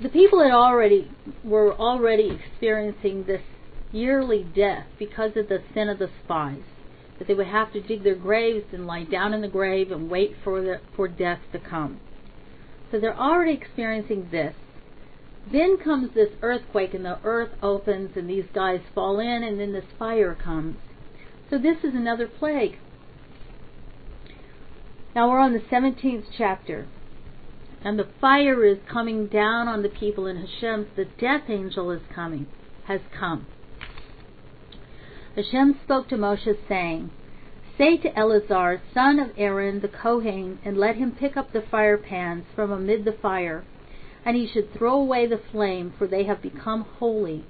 the 0.03 0.09
people 0.09 0.43
had 0.43 0.51
already 0.51 1.09
were 1.45 1.73
already 1.73 2.29
experiencing 2.29 3.23
this 3.23 3.41
yearly 3.93 4.45
death 4.55 4.85
because 4.99 5.31
of 5.37 5.47
the 5.47 5.63
sin 5.73 5.87
of 5.87 5.97
the 5.97 6.09
spies. 6.23 6.63
That 7.17 7.27
they 7.27 7.33
would 7.33 7.47
have 7.47 7.71
to 7.71 7.81
dig 7.81 8.03
their 8.03 8.15
graves 8.15 8.65
and 8.73 8.85
lie 8.85 9.05
down 9.05 9.33
in 9.33 9.41
the 9.41 9.47
grave 9.47 9.91
and 9.91 10.09
wait 10.09 10.35
for 10.43 10.61
the, 10.61 10.81
for 10.95 11.07
death 11.07 11.39
to 11.53 11.59
come. 11.59 12.01
So 12.91 12.99
they're 12.99 13.17
already 13.17 13.53
experiencing 13.53 14.27
this. 14.29 14.55
Then 15.49 15.77
comes 15.77 16.13
this 16.13 16.31
earthquake 16.41 16.93
and 16.93 17.05
the 17.05 17.19
earth 17.23 17.51
opens 17.61 18.17
and 18.17 18.29
these 18.29 18.45
guys 18.53 18.81
fall 18.93 19.19
in 19.19 19.43
and 19.43 19.59
then 19.59 19.71
this 19.71 19.85
fire 19.97 20.35
comes. 20.35 20.77
So 21.49 21.57
this 21.57 21.77
is 21.83 21.93
another 21.93 22.27
plague. 22.27 22.77
Now 25.15 25.29
we're 25.29 25.39
on 25.39 25.53
the 25.53 25.59
17th 25.59 26.25
chapter. 26.37 26.87
And 27.83 27.99
the 27.99 28.07
fire 28.21 28.63
is 28.63 28.77
coming 28.89 29.27
down 29.27 29.67
on 29.67 29.83
the 29.83 29.89
people 29.89 30.25
in 30.25 30.37
Hashem. 30.37 30.87
The 30.95 31.05
death 31.19 31.49
angel 31.49 31.91
is 31.91 32.01
coming, 32.13 32.47
has 32.85 33.01
come. 33.17 33.45
Hashem 35.35 35.79
spoke 35.83 36.07
to 36.09 36.15
Moshe, 36.15 36.55
saying, 36.67 37.09
Say 37.77 37.97
to 37.97 38.17
Eleazar, 38.17 38.81
son 38.93 39.19
of 39.19 39.31
Aaron 39.35 39.81
the 39.81 39.87
Kohen, 39.87 40.59
and 40.63 40.77
let 40.77 40.95
him 40.95 41.11
pick 41.11 41.35
up 41.35 41.51
the 41.51 41.61
fire 41.61 41.97
pans 41.97 42.45
from 42.55 42.71
amid 42.71 43.03
the 43.03 43.13
fire, 43.13 43.65
and 44.23 44.37
he 44.37 44.47
should 44.47 44.71
throw 44.73 44.93
away 44.93 45.25
the 45.25 45.41
flame, 45.51 45.91
for 45.97 46.07
they 46.07 46.23
have 46.23 46.41
become 46.41 46.83
holy. 46.99 47.43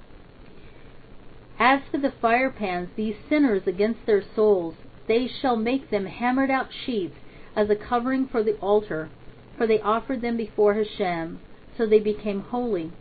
As 1.58 1.82
for 1.90 1.98
the 1.98 2.10
fire 2.10 2.50
pans, 2.50 2.88
these 2.96 3.16
sinners 3.28 3.62
against 3.66 4.06
their 4.06 4.24
souls, 4.34 4.74
they 5.06 5.28
shall 5.28 5.56
make 5.56 5.90
them 5.90 6.06
hammered 6.06 6.50
out 6.50 6.70
sheets 6.72 7.16
as 7.54 7.70
a 7.70 7.76
covering 7.76 8.26
for 8.26 8.42
the 8.42 8.54
altar, 8.54 9.10
for 9.56 9.66
they 9.66 9.80
offered 9.80 10.20
them 10.20 10.36
before 10.36 10.74
Hashem, 10.74 11.40
so 11.76 11.86
they 11.86 12.00
became 12.00 12.40
holy. 12.40 12.92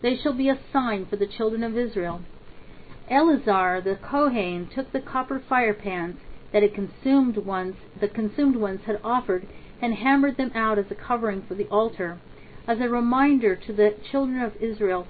They 0.00 0.16
shall 0.16 0.32
be 0.32 0.48
a 0.48 0.58
sign 0.72 1.06
for 1.06 1.16
the 1.16 1.26
children 1.26 1.62
of 1.62 1.76
Israel. 1.76 2.22
Eleazar 3.08 3.80
the 3.80 3.96
Kohen 3.96 4.68
took 4.74 4.92
the 4.92 5.00
copper 5.00 5.38
fire 5.38 5.74
pans 5.74 6.16
that 6.52 6.62
had 6.62 6.74
consumed 6.74 7.36
ones, 7.36 7.76
the 8.00 8.08
consumed 8.08 8.56
ones 8.56 8.80
had 8.86 9.00
offered, 9.04 9.46
and 9.80 9.94
hammered 9.94 10.36
them 10.36 10.52
out 10.54 10.78
as 10.78 10.90
a 10.90 10.94
covering 10.94 11.42
for 11.42 11.54
the 11.54 11.68
altar, 11.68 12.18
as 12.66 12.80
a 12.80 12.88
reminder 12.88 13.56
to 13.56 13.72
the 13.72 13.94
children 14.10 14.40
of 14.40 14.56
Israel, 14.60 15.06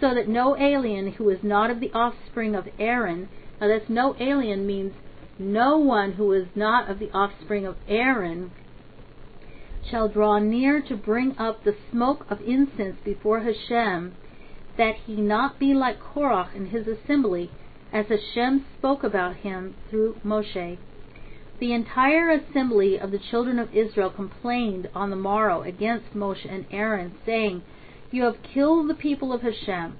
so 0.00 0.14
that 0.14 0.28
no 0.28 0.56
alien 0.56 1.12
who 1.12 1.28
is 1.30 1.42
not 1.42 1.70
of 1.70 1.80
the 1.80 1.92
offspring 1.92 2.54
of 2.54 2.68
Aaron, 2.78 3.28
now 3.60 3.68
that's 3.68 3.88
no 3.88 4.14
alien 4.20 4.66
means 4.66 4.92
no 5.38 5.78
one 5.78 6.12
who 6.12 6.32
is 6.32 6.46
not 6.54 6.90
of 6.90 6.98
the 6.98 7.10
offspring 7.12 7.66
of 7.66 7.76
Aaron, 7.88 8.50
shall 9.90 10.08
draw 10.08 10.38
near 10.38 10.80
to 10.80 10.96
bring 10.96 11.36
up 11.38 11.62
the 11.62 11.76
smoke 11.90 12.26
of 12.28 12.40
incense 12.42 12.96
before 13.04 13.40
Hashem, 13.40 14.14
that 14.76 14.96
he 15.06 15.16
not 15.16 15.58
be 15.58 15.74
like 15.74 16.00
Korach 16.00 16.54
in 16.54 16.66
his 16.66 16.86
assembly, 16.86 17.50
as 17.92 18.06
Hashem 18.06 18.64
spoke 18.78 19.04
about 19.04 19.36
him 19.36 19.74
through 19.88 20.16
Moshe. 20.24 20.78
The 21.58 21.72
entire 21.72 22.30
assembly 22.30 22.98
of 22.98 23.10
the 23.10 23.18
children 23.18 23.58
of 23.58 23.74
Israel 23.74 24.10
complained 24.10 24.90
on 24.94 25.10
the 25.10 25.16
morrow 25.16 25.62
against 25.62 26.14
Moshe 26.14 26.44
and 26.46 26.66
Aaron, 26.70 27.14
saying, 27.24 27.62
You 28.10 28.24
have 28.24 28.42
killed 28.42 28.90
the 28.90 28.94
people 28.94 29.32
of 29.32 29.42
Hashem. 29.42 29.96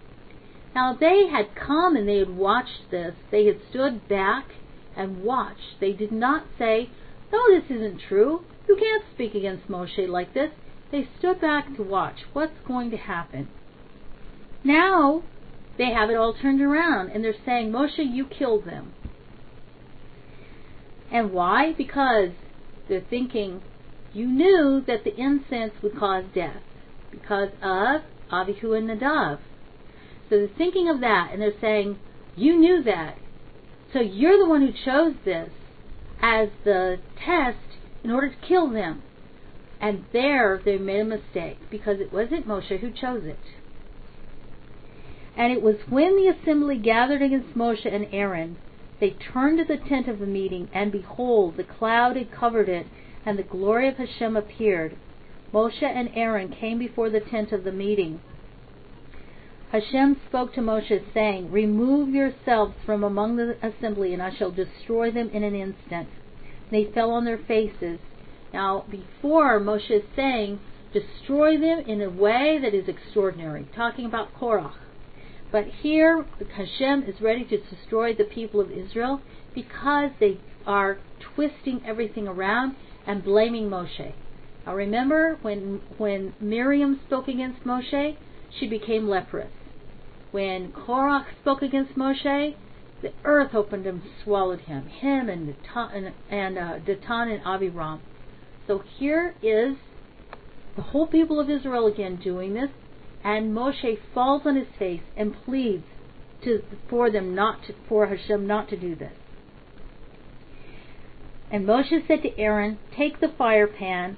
Now 0.75 0.93
they 0.93 1.29
had 1.29 1.55
come 1.55 1.97
and 1.97 2.07
they 2.07 2.19
had 2.19 2.37
watched 2.37 2.91
this. 2.91 3.15
They 3.31 3.47
had 3.47 3.61
stood 3.71 4.07
back 4.09 4.51
and 4.95 5.23
watched. 5.23 5.81
They 5.81 5.93
did 5.93 6.13
not 6.13 6.45
say, 6.59 6.91
No, 7.33 7.39
this 7.49 7.71
isn't 7.71 8.01
true. 8.09 8.45
You 8.69 8.77
can't 8.77 9.05
speak 9.15 9.35
against 9.35 9.69
Moshe 9.69 10.09
like 10.09 10.35
this. 10.35 10.51
They 10.91 11.09
stood 11.19 11.41
back 11.41 11.75
to 11.77 11.83
watch 11.83 12.17
what's 12.33 12.59
going 12.67 12.91
to 12.91 12.97
happen. 12.97 13.49
Now 14.65 15.23
they 15.79 15.93
have 15.93 16.11
it 16.11 16.17
all 16.17 16.35
turned 16.35 16.61
around 16.61 17.11
and 17.11 17.23
they're 17.23 17.35
saying, 17.45 17.71
Moshe, 17.71 17.99
you 17.99 18.27
killed 18.27 18.65
them. 18.65 18.93
And 21.13 21.33
why? 21.33 21.73
Because 21.77 22.31
they're 22.89 23.05
thinking, 23.09 23.63
you 24.13 24.27
knew 24.27 24.83
that 24.87 25.05
the 25.05 25.15
incense 25.15 25.73
would 25.83 25.97
cause 25.97 26.25
death 26.35 26.63
because 27.11 27.51
of 27.63 28.03
Avihu 28.33 28.77
and 28.77 28.89
Nadav. 28.89 29.39
So 30.29 30.39
they're 30.39 30.49
thinking 30.59 30.89
of 30.89 31.01
that 31.01 31.31
and 31.33 31.41
they're 31.41 31.61
saying, 31.61 31.99
you 32.35 32.59
knew 32.59 32.83
that. 32.83 33.17
So 33.93 34.01
you're 34.01 34.39
the 34.39 34.49
one 34.49 34.63
who 34.63 34.73
chose 34.85 35.15
this 35.25 35.51
as 36.21 36.49
the 36.65 36.99
test 37.25 37.59
in 38.03 38.11
order 38.11 38.29
to 38.29 38.47
kill 38.47 38.71
them. 38.71 39.03
And 39.81 40.05
there 40.13 40.61
they 40.65 40.79
made 40.79 41.01
a 41.01 41.05
mistake 41.05 41.59
because 41.71 42.01
it 42.01 42.13
wasn't 42.13 42.47
Moshe 42.47 42.81
who 42.81 42.91
chose 42.91 43.25
it. 43.25 43.39
And 45.37 45.53
it 45.53 45.63
was 45.63 45.77
when 45.89 46.17
the 46.17 46.29
assembly 46.29 46.79
gathered 46.79 47.21
against 47.21 47.55
Moshe 47.57 47.85
and 47.85 48.07
Aaron, 48.11 48.57
they 49.01 49.11
turned 49.11 49.59
to 49.59 49.65
the 49.65 49.77
tent 49.77 50.09
of 50.09 50.19
the 50.19 50.27
meeting, 50.27 50.69
and 50.73 50.91
behold, 50.91 51.59
the 51.59 51.65
cloud 51.65 52.17
had 52.17 52.33
covered 52.33 52.71
it, 52.71 52.87
and 53.27 53.39
the 53.39 53.43
glory 53.43 53.89
of 53.89 53.97
Hashem 53.97 54.37
appeared. 54.37 54.97
Moshe 55.53 55.83
and 55.83 56.11
Aaron 56.15 56.49
came 56.49 56.79
before 56.79 57.11
the 57.11 57.21
tent 57.21 57.53
of 57.53 57.65
the 57.65 57.73
meeting. 57.73 58.21
Hashem 59.71 60.21
spoke 60.29 60.55
to 60.55 60.61
Moshe, 60.61 61.03
saying, 61.13 61.51
Remove 61.51 62.11
yourselves 62.11 62.75
from 62.85 63.03
among 63.03 63.37
the 63.37 63.57
assembly, 63.63 64.13
and 64.13 64.23
I 64.23 64.31
shall 64.37 64.53
destroy 64.53 65.11
them 65.11 65.29
in 65.31 65.43
an 65.43 65.55
instant. 65.55 66.09
They 66.71 66.85
fell 66.85 67.11
on 67.11 67.25
their 67.25 67.39
faces. 67.39 67.99
Now, 68.53 68.85
before 68.89 69.59
Moshe 69.59 69.91
is 69.91 70.05
saying, 70.15 70.61
Destroy 70.93 71.59
them 71.59 71.81
in 71.81 72.01
a 72.01 72.09
way 72.09 72.59
that 72.63 72.75
is 72.75 72.89
extraordinary, 72.89 73.67
talking 73.75 74.07
about 74.07 74.35
Korach. 74.35 74.75
But 75.51 75.67
here, 75.67 76.25
Hashem 76.55 77.03
is 77.03 77.21
ready 77.21 77.45
to 77.45 77.59
destroy 77.59 78.15
the 78.15 78.25
people 78.25 78.61
of 78.61 78.71
Israel 78.71 79.21
because 79.55 80.11
they 80.21 80.39
are 80.67 80.99
twisting 81.35 81.83
everything 81.85 82.29
around 82.29 82.77
and 83.07 83.25
blaming 83.25 83.69
Moshe. 83.69 84.15
Now 84.65 84.75
remember, 84.75 85.39
when, 85.43 85.81
when 85.99 86.35
Miriam 86.41 87.01
spoke 87.07 87.29
against 87.29 87.65
Moshe, 87.65 88.17
she 88.59 88.67
became 88.67 89.09
leprous. 89.09 89.51
When 90.31 90.73
Korach 90.73 91.27
spoke 91.41 91.63
against 91.63 91.95
Moshe, 91.95 92.55
the 93.03 93.13
earth 93.25 93.55
opened 93.55 93.87
and 93.87 94.03
swallowed 94.23 94.61
him, 94.61 94.87
him 94.87 95.29
and 95.29 95.55
Datan 95.55 96.13
and, 96.31 96.59
uh, 96.59 96.79
Datan 96.79 97.33
and 97.35 97.43
Abiram. 97.45 98.01
So 98.67 98.83
here 98.99 99.35
is 99.43 99.77
the 100.75 100.83
whole 100.83 101.07
people 101.07 101.39
of 101.39 101.49
Israel 101.49 101.87
again 101.87 102.17
doing 102.17 102.55
this, 102.55 102.71
and 103.23 103.55
Moshe 103.55 103.99
falls 104.15 104.43
on 104.45 104.57
his 104.57 104.69
face 104.79 105.03
and 105.17 105.35
pleads 105.45 105.85
to, 106.45 106.63
for 106.89 107.11
them 107.11 107.35
not 107.35 107.65
to, 107.65 107.75
for 107.89 108.07
Hashem 108.07 108.47
not 108.47 108.69
to 108.71 108.77
do 108.77 108.95
this. 108.95 109.13
And 111.51 111.65
Moshe 111.65 112.07
said 112.07 112.23
to 112.23 112.39
Aaron, 112.39 112.79
Take 112.97 113.21
the 113.21 113.29
fire 113.29 113.67
pan, 113.67 114.17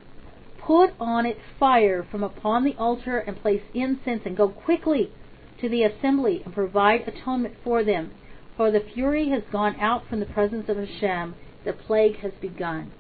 put 0.68 0.92
on 1.00 1.24
it 1.24 1.38
fire 1.58 2.06
from 2.10 2.22
upon 2.22 2.62
the 2.62 2.74
altar, 2.74 3.18
and 3.18 3.40
place 3.40 3.62
incense, 3.72 4.20
and 4.26 4.36
go 4.36 4.50
quickly 4.50 5.10
to 5.58 5.66
the 5.66 5.82
assembly 5.82 6.42
and 6.44 6.52
provide 6.52 7.08
atonement 7.08 7.54
for 7.64 7.82
them. 7.82 8.10
For 8.54 8.70
the 8.70 8.84
fury 8.92 9.30
has 9.30 9.42
gone 9.50 9.76
out 9.80 10.06
from 10.06 10.20
the 10.20 10.26
presence 10.26 10.68
of 10.68 10.76
Hashem, 10.76 11.34
the 11.64 11.72
plague 11.72 12.18
has 12.18 12.32
begun. 12.42 12.92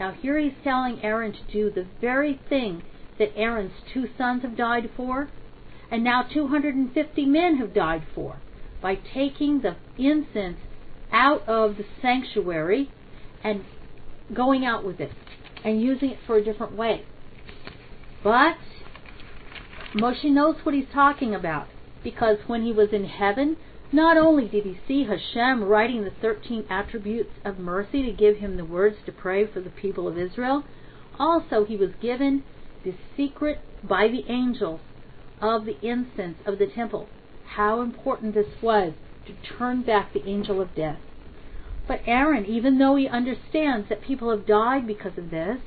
Now 0.00 0.10
here 0.10 0.36
he's 0.36 0.52
telling 0.64 1.00
Aaron 1.04 1.32
to 1.32 1.52
do 1.52 1.70
the 1.70 1.86
very 2.00 2.40
thing 2.48 2.82
that 3.20 3.36
Aaron's 3.36 3.70
two 3.94 4.08
sons 4.18 4.42
have 4.42 4.56
died 4.56 4.90
for, 4.96 5.28
and 5.92 6.02
now 6.02 6.22
250 6.22 7.26
men 7.26 7.58
have 7.58 7.72
died 7.72 8.02
for 8.16 8.38
by 8.80 8.96
taking 8.96 9.60
the 9.60 9.76
incense 9.96 10.58
out 11.12 11.48
of 11.48 11.76
the 11.76 11.84
sanctuary 12.00 12.90
and 13.44 13.64
going 14.34 14.64
out 14.64 14.84
with 14.84 14.98
it 14.98 15.12
and 15.64 15.80
using 15.80 16.10
it 16.10 16.18
for 16.26 16.36
a 16.36 16.44
different 16.44 16.74
way. 16.74 17.04
But 18.22 18.56
Moshe 19.94 20.24
knows 20.24 20.56
what 20.62 20.74
he's 20.74 20.88
talking 20.92 21.34
about 21.34 21.66
because 22.04 22.38
when 22.46 22.62
he 22.62 22.72
was 22.72 22.92
in 22.92 23.04
heaven, 23.04 23.56
not 23.90 24.16
only 24.16 24.48
did 24.48 24.64
he 24.64 24.78
see 24.86 25.04
Hashem 25.04 25.64
writing 25.64 26.04
the 26.04 26.10
13 26.10 26.64
attributes 26.70 27.32
of 27.44 27.58
mercy 27.58 28.02
to 28.02 28.12
give 28.12 28.36
him 28.36 28.56
the 28.56 28.64
words 28.64 28.96
to 29.06 29.12
pray 29.12 29.46
for 29.46 29.60
the 29.60 29.70
people 29.70 30.08
of 30.08 30.16
Israel, 30.16 30.64
also 31.18 31.64
he 31.64 31.76
was 31.76 31.90
given 32.00 32.44
the 32.84 32.94
secret 33.16 33.60
by 33.82 34.08
the 34.08 34.24
angels 34.28 34.80
of 35.40 35.64
the 35.64 35.78
incense 35.86 36.38
of 36.46 36.58
the 36.58 36.66
temple. 36.66 37.08
How 37.56 37.82
important 37.82 38.34
this 38.34 38.62
was 38.62 38.94
to 39.26 39.34
turn 39.58 39.82
back 39.82 40.12
the 40.12 40.26
angel 40.26 40.60
of 40.60 40.74
death. 40.74 41.00
But 41.86 42.00
Aaron, 42.06 42.46
even 42.46 42.78
though 42.78 42.96
he 42.96 43.08
understands 43.08 43.88
that 43.88 44.02
people 44.02 44.30
have 44.30 44.46
died 44.46 44.86
because 44.86 45.18
of 45.18 45.30
this, 45.30 45.58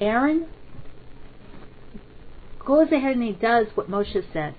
Aaron 0.00 0.48
goes 2.64 2.92
ahead 2.92 3.16
and 3.16 3.22
he 3.22 3.32
does 3.32 3.66
what 3.74 3.90
Moshe 3.90 4.24
says. 4.32 4.54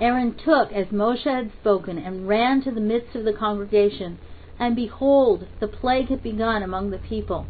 Aaron 0.00 0.34
took 0.34 0.72
as 0.72 0.86
Moshe 0.86 1.24
had 1.24 1.52
spoken 1.60 1.98
and 1.98 2.26
ran 2.26 2.62
to 2.62 2.70
the 2.70 2.80
midst 2.80 3.14
of 3.14 3.24
the 3.24 3.32
congregation, 3.32 4.18
and 4.58 4.74
behold, 4.74 5.46
the 5.58 5.68
plague 5.68 6.08
had 6.08 6.22
begun 6.22 6.62
among 6.62 6.90
the 6.90 6.98
people. 6.98 7.46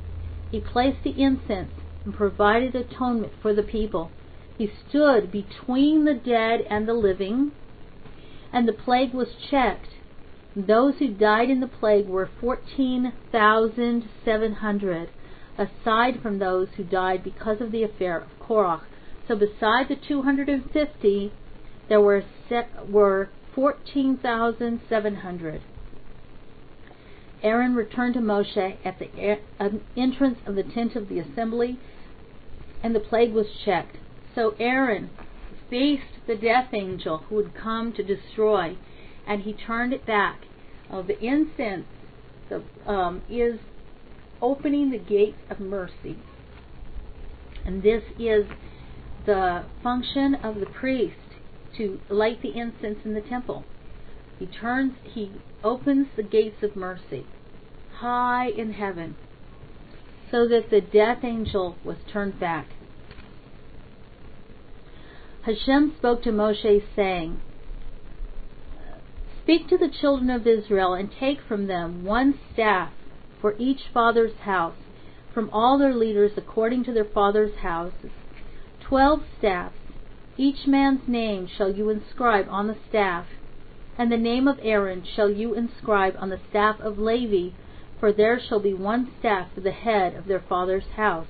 He 0.51 0.61
placed 0.61 1.05
the 1.05 1.23
incense 1.23 1.71
and 2.05 2.15
provided 2.15 2.75
atonement 2.75 3.33
for 3.41 3.55
the 3.55 3.63
people. 3.63 4.11
He 4.59 4.73
stood 4.89 5.31
between 5.31 6.05
the 6.05 6.15
dead 6.15 6.63
and 6.69 6.89
the 6.89 6.95
living, 6.95 7.53
and 8.53 8.67
the 8.67 8.73
plague 8.73 9.15
was 9.15 9.29
checked. 9.51 9.91
Those 10.57 10.97
who 10.99 11.09
died 11.09 11.51
in 11.51 11.61
the 11.61 11.69
plague 11.69 12.09
were 12.09 12.29
14,700, 12.41 15.09
aside 15.57 16.21
from 16.21 16.39
those 16.39 16.69
who 16.77 16.83
died 16.83 17.23
because 17.23 17.61
of 17.61 17.71
the 17.71 17.85
affair 17.85 18.19
of 18.19 18.37
Korach. 18.41 18.83
So 19.29 19.37
beside 19.37 19.89
the 19.89 19.97
250, 19.97 21.33
there 21.89 22.01
were 22.01 22.25
were 22.89 23.29
14,700. 23.55 25.63
Aaron 27.43 27.75
returned 27.75 28.15
to 28.15 28.21
Moshe 28.21 28.77
at 28.85 28.99
the 28.99 29.39
entrance 29.97 30.39
of 30.47 30.55
the 30.55 30.63
tent 30.63 30.95
of 30.95 31.09
the 31.09 31.19
assembly, 31.19 31.79
and 32.83 32.95
the 32.95 33.01
plague 33.01 33.33
was 33.33 33.47
checked. 33.65 33.97
So 34.35 34.55
Aaron 34.59 35.11
faced 35.71 36.27
the 36.27 36.37
death 36.37 36.73
angel 36.73 37.19
who 37.29 37.37
would 37.37 37.55
come 37.55 37.93
to 37.95 38.03
destroy, 38.03 38.77
and 39.27 39.43
he 39.43 39.53
turned 39.53 39.93
it 39.93 40.07
back. 40.07 40.43
Uh, 40.91 41.03
the 41.03 41.19
incense 41.21 41.87
the, 42.49 42.63
um, 42.87 43.23
is 43.31 43.61
opening 44.43 44.91
the 44.91 44.99
gates 44.99 45.39
of 45.49 45.61
mercy. 45.61 46.19
And 47.65 47.83
this 47.83 48.03
is 48.19 48.47
the 49.27 49.65
function 49.83 50.35
of 50.37 50.57
the 50.57 50.67
priest 50.67 51.17
to 51.77 52.01
light 52.09 52.43
the 52.43 52.57
incense 52.57 52.99
in 53.05 53.15
the 53.15 53.21
temple. 53.21 53.65
He 54.39 54.47
turns, 54.47 54.95
he 55.05 55.33
opens 55.63 56.09
the 56.17 56.23
gates 56.23 56.63
of 56.63 56.75
mercy 56.75 57.27
high 58.01 58.49
in 58.49 58.73
heaven 58.73 59.15
so 60.31 60.49
that 60.49 60.71
the 60.71 60.81
death 60.81 61.23
angel 61.23 61.77
was 61.85 61.97
turned 62.11 62.39
back. 62.41 62.69
Hashem 65.43 65.95
spoke 65.99 66.23
to 66.23 66.31
Moshe, 66.31 66.83
saying, 66.95 67.41
Speak 69.43 69.69
to 69.69 69.79
the 69.79 69.89
children 69.89 70.31
of 70.31 70.47
Israel 70.47 70.95
and 70.95 71.11
take 71.19 71.39
from 71.47 71.67
them 71.67 72.05
one 72.05 72.39
staff 72.53 72.93
for 73.41 73.57
each 73.59 73.81
father's 73.93 74.37
house, 74.43 74.77
from 75.35 75.51
all 75.53 75.79
their 75.79 75.95
leaders 75.95 76.33
according 76.37 76.85
to 76.85 76.93
their 76.93 77.05
father's 77.05 77.57
houses. 77.57 78.11
Twelve 78.91 79.21
staffs 79.39 79.77
each 80.37 80.67
man's 80.67 81.07
name 81.07 81.47
shall 81.47 81.71
you 81.71 81.91
inscribe 81.91 82.49
on 82.51 82.67
the 82.67 82.77
staff, 82.89 83.25
and 83.97 84.11
the 84.11 84.17
name 84.17 84.49
of 84.49 84.59
Aaron 84.63 85.05
shall 85.05 85.31
you 85.31 85.55
inscribe 85.55 86.17
on 86.19 86.31
the 86.31 86.41
staff 86.51 86.81
of 86.81 86.99
Levi, 86.99 87.55
for 88.01 88.13
there 88.13 88.41
shall 88.41 88.59
be 88.59 88.75
one 88.75 89.13
staff 89.21 89.47
for 89.55 89.61
the 89.61 89.71
head 89.71 90.17
of 90.17 90.27
their 90.27 90.41
father's 90.41 90.89
house. 90.97 91.29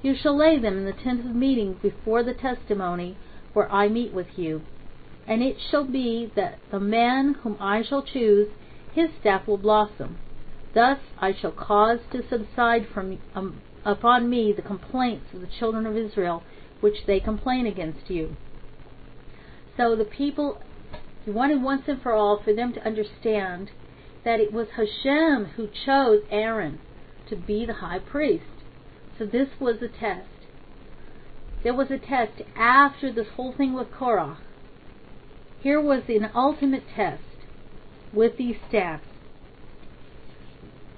You 0.00 0.14
shall 0.14 0.38
lay 0.38 0.58
them 0.58 0.78
in 0.78 0.86
the 0.86 0.94
tent 0.94 1.20
of 1.20 1.36
meeting 1.36 1.74
before 1.82 2.22
the 2.22 2.32
testimony, 2.32 3.18
where 3.52 3.70
I 3.70 3.88
meet 3.88 4.14
with 4.14 4.38
you. 4.38 4.62
And 5.28 5.42
it 5.42 5.58
shall 5.70 5.84
be 5.84 6.32
that 6.34 6.60
the 6.70 6.80
man 6.80 7.34
whom 7.42 7.58
I 7.60 7.82
shall 7.82 8.02
choose, 8.02 8.48
his 8.94 9.10
staff 9.20 9.46
will 9.46 9.58
blossom. 9.58 10.16
Thus 10.72 11.00
I 11.20 11.34
shall 11.34 11.52
cause 11.52 11.98
to 12.12 12.26
subside 12.26 12.86
from 12.88 13.18
um, 13.34 13.60
upon 13.84 14.30
me 14.30 14.52
the 14.52 14.62
complaints 14.62 15.26
of 15.32 15.40
the 15.40 15.46
children 15.46 15.86
of 15.86 15.96
Israel 15.96 16.42
which 16.80 17.06
they 17.06 17.20
complain 17.20 17.66
against 17.66 18.10
you. 18.10 18.36
So 19.76 19.96
the 19.96 20.04
people 20.04 20.60
he 21.24 21.30
wanted 21.30 21.62
once 21.62 21.82
and 21.86 22.00
for 22.02 22.12
all 22.12 22.40
for 22.42 22.52
them 22.52 22.72
to 22.74 22.86
understand 22.86 23.70
that 24.24 24.40
it 24.40 24.52
was 24.52 24.68
Hashem 24.76 25.52
who 25.56 25.68
chose 25.86 26.22
Aaron 26.30 26.78
to 27.28 27.36
be 27.36 27.64
the 27.64 27.74
high 27.74 27.98
priest. 27.98 28.44
So 29.18 29.24
this 29.24 29.48
was 29.58 29.76
a 29.80 29.88
test. 29.88 30.28
There 31.62 31.74
was 31.74 31.90
a 31.90 31.98
test 31.98 32.42
after 32.56 33.10
this 33.10 33.28
whole 33.36 33.54
thing 33.56 33.72
with 33.72 33.90
Korah. 33.90 34.38
Here 35.60 35.80
was 35.80 36.02
an 36.08 36.30
ultimate 36.34 36.84
test 36.94 37.22
with 38.12 38.36
these 38.36 38.56
staffs. 38.68 39.06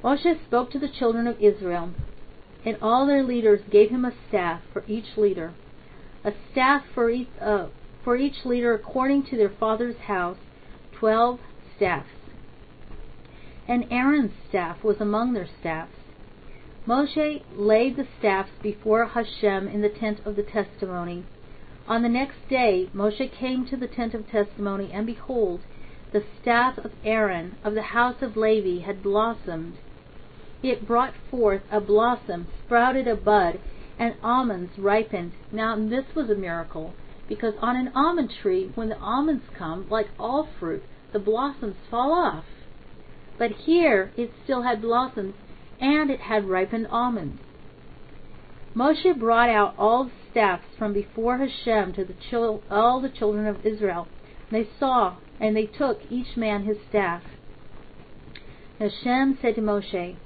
Moshe 0.03 0.45
spoke 0.45 0.71
to 0.73 0.79
the 0.79 0.89
children 0.89 1.27
of 1.27 1.41
Israel, 1.41 1.91
and 2.67 2.77
all 2.83 3.07
their 3.07 3.23
leaders 3.23 3.61
gave 3.71 3.89
him 3.89 4.05
a 4.05 4.13
staff 4.29 4.61
for 4.73 4.85
each 4.87 5.17
leader 5.17 5.55
a 6.27 6.33
staff 6.51 6.83
for 6.93 7.09
each, 7.09 7.29
uh, 7.41 7.67
for 8.03 8.17
each 8.17 8.45
leader 8.45 8.75
according 8.75 9.23
to 9.23 9.37
their 9.37 9.49
father's 9.61 9.97
house, 9.97 10.39
twelve 10.93 11.39
staffs. 11.77 12.09
And 13.69 13.87
Aaron's 13.91 14.33
staff 14.49 14.83
was 14.83 14.97
among 15.01 15.33
their 15.35 15.49
staffs. 15.61 15.93
Moshe 16.87 17.43
laid 17.55 17.97
the 17.97 18.09
staffs 18.19 18.51
before 18.61 19.07
Hashem 19.07 19.69
in 19.69 19.83
the 19.83 19.89
tent 19.89 20.19
of 20.25 20.35
the 20.35 20.43
testimony. 20.43 21.25
On 21.87 22.03
the 22.03 22.09
next 22.09 22.49
day, 22.49 22.91
Moshe 22.93 23.31
came 23.33 23.65
to 23.67 23.77
the 23.77 23.89
tent 23.89 24.13
of 24.13 24.29
testimony, 24.29 24.91
and 24.93 25.07
behold, 25.07 25.61
the 26.13 26.25
staff 26.41 26.79
of 26.79 26.93
Aaron 27.05 27.57
of 27.63 27.75
the 27.75 27.83
house 27.83 28.21
of 28.21 28.37
Levi 28.37 28.85
had 28.85 29.03
blossomed. 29.03 29.75
It 30.67 30.85
brought 30.85 31.15
forth 31.31 31.63
a 31.71 31.81
blossom, 31.81 32.49
sprouted 32.65 33.07
a 33.07 33.15
bud, 33.15 33.61
and 34.01 34.17
almonds 34.21 34.77
ripened. 34.77 35.31
Now, 35.53 35.77
this 35.77 36.13
was 36.17 36.29
a 36.29 36.35
miracle 36.35 36.93
because 37.29 37.55
on 37.61 37.77
an 37.77 37.93
almond 37.95 38.33
tree, 38.43 38.73
when 38.75 38.89
the 38.89 38.99
almonds 38.99 39.45
come, 39.57 39.87
like 39.89 40.09
all 40.19 40.49
fruit, 40.59 40.83
the 41.13 41.21
blossoms 41.21 41.77
fall 41.89 42.13
off. 42.13 42.45
But 43.39 43.53
here 43.53 44.11
it 44.17 44.33
still 44.43 44.63
had 44.63 44.83
blossoms 44.83 45.35
and 45.81 46.11
it 46.11 46.19
had 46.19 46.49
ripened 46.49 46.89
almonds. 46.89 47.39
Moshe 48.75 49.17
brought 49.21 49.49
out 49.49 49.73
all 49.79 50.07
the 50.07 50.13
staffs 50.33 50.67
from 50.77 50.93
before 50.93 51.39
Hashem 51.39 51.93
to 51.93 52.05
the 52.05 52.17
chil- 52.29 52.65
all 52.69 53.01
the 53.01 53.09
children 53.09 53.47
of 53.47 53.65
Israel. 53.65 54.09
They 54.51 54.69
saw, 54.81 55.19
and 55.39 55.57
they 55.57 55.67
took 55.67 56.01
each 56.11 56.37
man 56.37 56.65
his 56.65 56.79
staff. 56.89 57.23
Hashem 58.81 59.39
said 59.41 59.55
to 59.55 59.61
Moshe, 59.63 60.17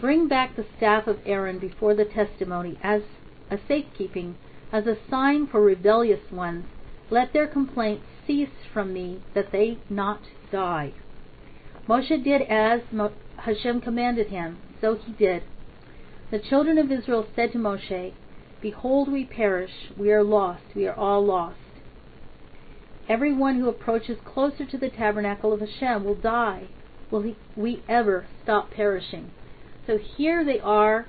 Bring 0.00 0.28
back 0.28 0.56
the 0.56 0.64
staff 0.78 1.06
of 1.06 1.18
Aaron 1.26 1.58
before 1.58 1.94
the 1.94 2.06
testimony 2.06 2.78
as 2.82 3.02
a 3.50 3.58
safekeeping, 3.68 4.36
as 4.72 4.86
a 4.86 4.96
sign 5.10 5.46
for 5.46 5.60
rebellious 5.60 6.32
ones. 6.32 6.64
Let 7.10 7.34
their 7.34 7.46
complaints 7.46 8.06
cease 8.26 8.48
from 8.72 8.94
me, 8.94 9.20
that 9.34 9.52
they 9.52 9.78
not 9.90 10.22
die. 10.50 10.94
Moshe 11.86 12.24
did 12.24 12.42
as 12.42 12.80
Hashem 13.36 13.82
commanded 13.82 14.28
him, 14.28 14.58
so 14.80 14.94
he 14.94 15.12
did. 15.12 15.42
The 16.30 16.38
children 16.38 16.78
of 16.78 16.90
Israel 16.90 17.26
said 17.36 17.52
to 17.52 17.58
Moshe, 17.58 18.14
Behold, 18.62 19.12
we 19.12 19.24
perish, 19.24 19.90
we 19.98 20.10
are 20.12 20.22
lost, 20.22 20.62
we 20.74 20.86
are 20.86 20.94
all 20.94 21.22
lost. 21.22 21.58
Every 23.06 23.34
one 23.34 23.56
who 23.56 23.68
approaches 23.68 24.16
closer 24.24 24.64
to 24.64 24.78
the 24.78 24.88
tabernacle 24.88 25.52
of 25.52 25.60
Hashem 25.60 26.04
will 26.04 26.14
die. 26.14 26.68
Will 27.10 27.22
he, 27.22 27.36
we 27.54 27.82
ever 27.86 28.26
stop 28.42 28.70
perishing? 28.70 29.32
So 29.86 29.98
here 30.16 30.44
they 30.44 30.60
are. 30.60 31.06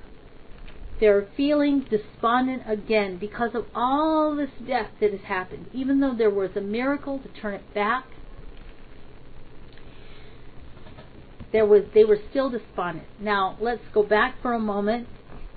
They're 1.00 1.26
feeling 1.36 1.84
despondent 1.90 2.62
again 2.66 3.18
because 3.18 3.54
of 3.54 3.66
all 3.74 4.36
this 4.36 4.50
death 4.66 4.90
that 5.00 5.10
has 5.10 5.22
happened. 5.22 5.66
Even 5.72 6.00
though 6.00 6.14
there 6.16 6.30
was 6.30 6.50
a 6.56 6.60
miracle 6.60 7.18
to 7.18 7.28
turn 7.40 7.54
it 7.54 7.74
back, 7.74 8.04
there 11.52 11.66
was 11.66 11.82
they 11.92 12.04
were 12.04 12.18
still 12.30 12.50
despondent. 12.50 13.06
Now 13.20 13.56
let's 13.60 13.82
go 13.92 14.02
back 14.02 14.36
for 14.40 14.52
a 14.52 14.60
moment. 14.60 15.08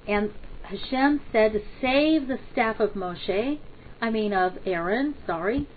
And 0.07 0.31
Hashem 0.63 1.21
said 1.31 1.53
to 1.53 1.61
save 1.79 2.27
the 2.27 2.39
staff 2.51 2.79
of 2.79 2.91
Moshe, 2.91 3.59
I 4.01 4.09
mean 4.09 4.33
of 4.33 4.53
Aaron, 4.65 5.15
sorry. 5.27 5.67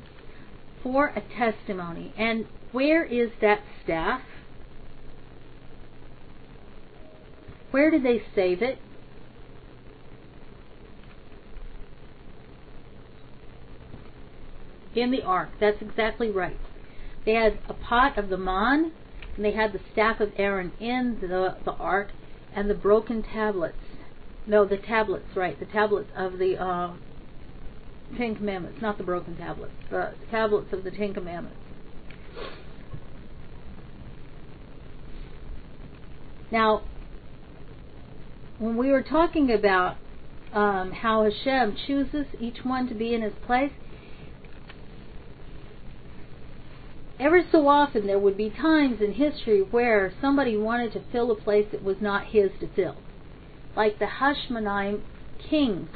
for 0.83 1.09
a 1.09 1.23
testimony. 1.37 2.13
And 2.17 2.47
where 2.73 3.05
is 3.05 3.31
that 3.41 3.61
staff? 3.85 4.23
Where 7.71 7.91
did 7.91 8.03
they 8.03 8.23
save 8.35 8.63
it? 8.63 8.79
In 14.95 15.11
the 15.11 15.23
ark. 15.23 15.51
That's 15.61 15.81
exactly 15.81 16.31
right. 16.31 16.57
They 17.25 17.35
had 17.35 17.59
a 17.69 17.75
pot 17.75 18.19
of 18.19 18.31
the 18.31 18.39
man, 18.39 18.93
and 19.37 19.45
they 19.45 19.53
had 19.53 19.73
the 19.73 19.81
staff 19.93 20.19
of 20.19 20.33
Aaron 20.37 20.73
in 20.81 21.19
the, 21.21 21.57
the 21.65 21.73
ark, 21.73 22.09
and 22.55 22.69
the 22.69 22.75
broken 22.75 23.23
tablets. 23.23 23.77
No, 24.47 24.65
the 24.65 24.79
tablets, 24.79 25.37
right. 25.37 25.59
The 25.61 25.67
tablets 25.67 26.09
of 26.17 26.39
the 26.39 26.57
uh, 26.57 26.95
Ten 28.17 28.35
Commandments, 28.35 28.81
not 28.81 28.97
the 28.97 29.05
broken 29.05 29.37
tablets, 29.37 29.75
the 29.91 30.15
tablets 30.31 30.73
of 30.73 30.85
the 30.85 30.91
Ten 30.91 31.13
Commandments. 31.13 31.59
Now, 36.51 36.83
when 38.59 38.77
we 38.77 38.91
were 38.91 39.03
talking 39.03 39.53
about 39.53 39.97
um, 40.53 40.93
how 40.93 41.25
Hashem 41.25 41.77
chooses 41.87 42.27
each 42.41 42.59
one 42.65 42.89
to 42.89 42.95
be 42.95 43.15
in 43.15 43.23
his 43.23 43.35
place, 43.47 43.73
ever 47.21 47.43
so 47.51 47.69
often 47.69 48.07
there 48.07 48.19
would 48.19 48.37
be 48.37 48.51
times 48.51 49.01
in 49.01 49.13
history 49.13 49.61
where 49.61 50.13
somebody 50.21 50.57
wanted 50.57 50.93
to 50.93 51.03
fill 51.13 51.31
a 51.31 51.37
place 51.37 51.67
that 51.73 51.83
was 51.83 51.97
not 52.01 52.27
his 52.27 52.51
to 52.61 52.69
fill. 52.75 52.97
Like 53.77 53.99
the 53.99 54.07
Hashmonaim 54.21 55.03
kings. 55.49 55.89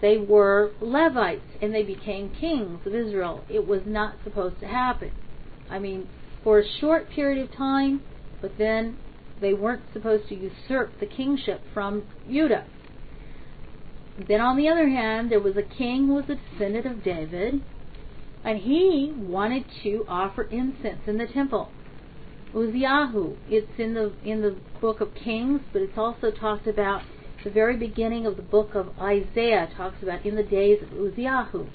They 0.00 0.18
were 0.18 0.72
Levites 0.80 1.56
and 1.62 1.74
they 1.74 1.82
became 1.82 2.30
kings 2.30 2.80
of 2.86 2.94
Israel. 2.94 3.44
It 3.48 3.66
was 3.66 3.82
not 3.86 4.16
supposed 4.22 4.60
to 4.60 4.66
happen. 4.66 5.12
I 5.70 5.78
mean, 5.78 6.08
for 6.42 6.58
a 6.58 6.68
short 6.80 7.10
period 7.10 7.42
of 7.42 7.56
time, 7.56 8.02
but 8.42 8.52
then 8.58 8.98
they 9.44 9.52
weren't 9.54 9.82
supposed 9.92 10.26
to 10.30 10.34
usurp 10.34 10.98
the 11.00 11.06
kingship 11.06 11.60
from 11.74 12.02
Judah. 12.26 12.64
Then, 14.26 14.40
on 14.40 14.56
the 14.56 14.68
other 14.68 14.88
hand, 14.88 15.30
there 15.30 15.40
was 15.40 15.56
a 15.56 15.62
king 15.62 16.06
who 16.06 16.14
was 16.14 16.24
a 16.30 16.36
descendant 16.36 16.86
of 16.86 17.04
David, 17.04 17.60
and 18.42 18.58
he 18.58 19.12
wanted 19.14 19.64
to 19.82 20.06
offer 20.08 20.44
incense 20.44 21.00
in 21.06 21.18
the 21.18 21.26
temple. 21.26 21.70
Uzziahu. 22.54 23.36
It's 23.48 23.78
in 23.78 23.94
the 23.94 24.12
in 24.24 24.40
the 24.40 24.56
book 24.80 25.00
of 25.00 25.14
Kings, 25.14 25.60
but 25.72 25.82
it's 25.82 25.98
also 25.98 26.30
talked 26.30 26.66
about 26.66 27.02
the 27.42 27.50
very 27.50 27.76
beginning 27.76 28.24
of 28.26 28.36
the 28.36 28.42
book 28.42 28.74
of 28.74 28.98
Isaiah 28.98 29.68
talks 29.76 30.02
about 30.02 30.24
in 30.24 30.36
the 30.36 30.42
days 30.42 30.78
of 30.82 30.88
Uzziahu. 30.90 31.68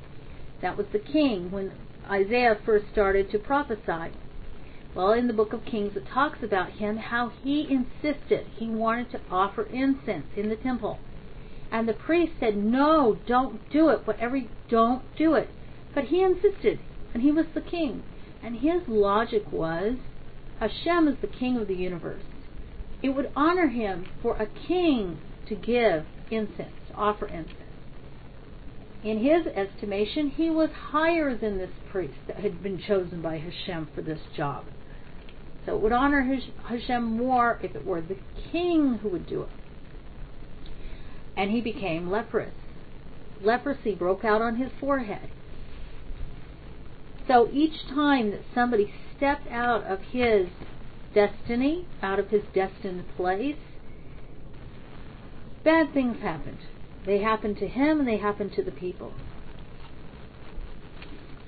That 0.61 0.77
was 0.77 0.87
the 0.91 0.99
king 0.99 1.51
when 1.51 1.71
Isaiah 2.09 2.57
first 2.65 2.85
started 2.91 3.29
to 3.31 3.37
prophesy. 3.37 4.15
Well, 4.95 5.13
in 5.13 5.27
the 5.27 5.33
book 5.33 5.53
of 5.53 5.65
Kings, 5.65 5.95
it 5.95 6.07
talks 6.07 6.41
about 6.41 6.71
him 6.71 6.97
how 6.97 7.29
he 7.29 7.67
insisted 7.69 8.47
he 8.55 8.67
wanted 8.67 9.11
to 9.11 9.21
offer 9.29 9.63
incense 9.63 10.25
in 10.35 10.49
the 10.49 10.55
temple. 10.55 10.99
And 11.71 11.87
the 11.87 11.93
priest 11.93 12.33
said, 12.39 12.57
No, 12.57 13.17
don't 13.27 13.69
do 13.69 13.89
it. 13.89 14.07
Whatever, 14.07 14.41
don't 14.67 15.03
do 15.15 15.35
it. 15.35 15.49
But 15.93 16.05
he 16.05 16.23
insisted, 16.23 16.79
and 17.13 17.21
he 17.21 17.31
was 17.31 17.45
the 17.53 17.61
king. 17.61 18.03
And 18.41 18.57
his 18.57 18.87
logic 18.87 19.51
was 19.51 19.97
Hashem 20.59 21.07
is 21.07 21.17
the 21.21 21.27
king 21.27 21.57
of 21.57 21.67
the 21.67 21.75
universe. 21.75 22.23
It 23.01 23.09
would 23.09 23.31
honor 23.35 23.67
him 23.67 24.07
for 24.21 24.35
a 24.37 24.47
king 24.47 25.19
to 25.47 25.55
give 25.55 26.05
incense, 26.31 26.73
to 26.89 26.95
offer 26.95 27.27
incense. 27.27 27.55
In 29.03 29.19
his 29.19 29.47
estimation, 29.47 30.31
he 30.31 30.49
was 30.49 30.69
higher 30.71 31.37
than 31.37 31.57
this 31.57 31.71
priest 31.89 32.17
that 32.27 32.37
had 32.37 32.61
been 32.61 32.81
chosen 32.85 33.21
by 33.21 33.37
Hashem 33.37 33.89
for 33.95 34.01
this 34.01 34.19
job. 34.35 34.65
So 35.65 35.75
it 35.75 35.81
would 35.81 35.91
honor 35.91 36.39
Hashem 36.67 37.03
more 37.03 37.59
if 37.61 37.75
it 37.75 37.85
were 37.85 38.01
the 38.01 38.17
king 38.51 38.99
who 39.01 39.09
would 39.09 39.27
do 39.27 39.43
it. 39.43 39.49
And 41.35 41.51
he 41.51 41.61
became 41.61 42.09
leprous. 42.09 42.53
Leprosy 43.41 43.95
broke 43.95 44.25
out 44.25 44.41
on 44.41 44.55
his 44.55 44.71
forehead. 44.79 45.29
So 47.27 47.49
each 47.51 47.87
time 47.87 48.31
that 48.31 48.41
somebody 48.55 48.91
stepped 49.15 49.47
out 49.47 49.83
of 49.83 50.01
his 50.01 50.47
destiny, 51.13 51.85
out 52.01 52.19
of 52.19 52.29
his 52.29 52.41
destined 52.53 53.05
place, 53.15 53.55
bad 55.63 55.93
things 55.93 56.21
happened. 56.21 56.57
They 57.05 57.19
happened 57.19 57.57
to 57.57 57.67
him 57.67 57.99
and 57.99 58.07
they 58.07 58.17
happened 58.17 58.53
to 58.53 58.63
the 58.63 58.71
people. 58.71 59.13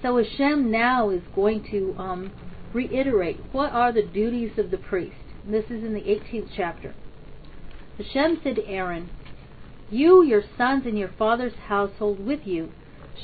So 0.01 0.17
Hashem 0.17 0.71
now 0.71 1.09
is 1.09 1.21
going 1.35 1.63
to 1.71 1.95
um, 1.97 2.31
reiterate 2.73 3.39
what 3.51 3.71
are 3.71 3.91
the 3.91 4.05
duties 4.05 4.57
of 4.57 4.71
the 4.71 4.77
priest. 4.77 5.15
This 5.45 5.65
is 5.65 5.83
in 5.83 5.93
the 5.93 6.01
18th 6.01 6.49
chapter. 6.55 6.93
Hashem 7.97 8.39
said 8.43 8.55
to 8.55 8.67
Aaron, 8.67 9.09
You, 9.89 10.23
your 10.23 10.43
sons, 10.57 10.85
and 10.85 10.97
your 10.97 11.11
father's 11.17 11.53
household 11.67 12.25
with 12.25 12.41
you 12.45 12.71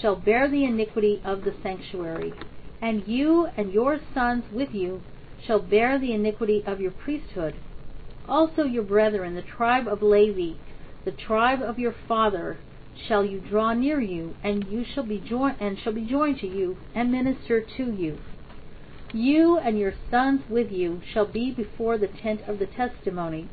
shall 0.01 0.15
bear 0.15 0.49
the 0.49 0.63
iniquity 0.63 1.21
of 1.23 1.43
the 1.43 1.53
sanctuary, 1.63 2.33
and 2.81 3.07
you 3.07 3.47
and 3.57 3.71
your 3.71 3.99
sons 4.13 4.43
with 4.51 4.69
you 4.73 5.01
shall 5.45 5.59
bear 5.59 5.97
the 5.99 6.13
iniquity 6.13 6.63
of 6.65 6.81
your 6.81 6.91
priesthood. 6.91 7.55
Also 8.27 8.63
your 8.63 8.83
brethren, 8.83 9.35
the 9.35 9.41
tribe 9.41 9.87
of 9.87 10.01
Levi, 10.01 10.57
the 11.05 11.11
tribe 11.11 11.61
of 11.61 11.79
your 11.79 11.95
father, 12.07 12.57
shall 13.07 13.23
you 13.23 13.39
draw 13.39 13.73
near 13.73 14.01
you, 14.01 14.35
and 14.43 14.67
you 14.67 14.83
shall 14.83 15.05
be 15.05 15.19
joined 15.19 15.55
and 15.59 15.77
shall 15.79 15.93
be 15.93 16.05
joined 16.05 16.39
to 16.39 16.47
you, 16.47 16.77
and 16.93 17.11
minister 17.11 17.61
to 17.61 17.91
you. 17.91 18.17
You 19.13 19.57
and 19.57 19.79
your 19.79 19.93
sons 20.11 20.41
with 20.49 20.69
you 20.69 21.01
shall 21.13 21.25
be 21.25 21.49
before 21.51 21.97
the 21.97 22.07
tent 22.07 22.41
of 22.45 22.59
the 22.59 22.65
testimony. 22.65 23.47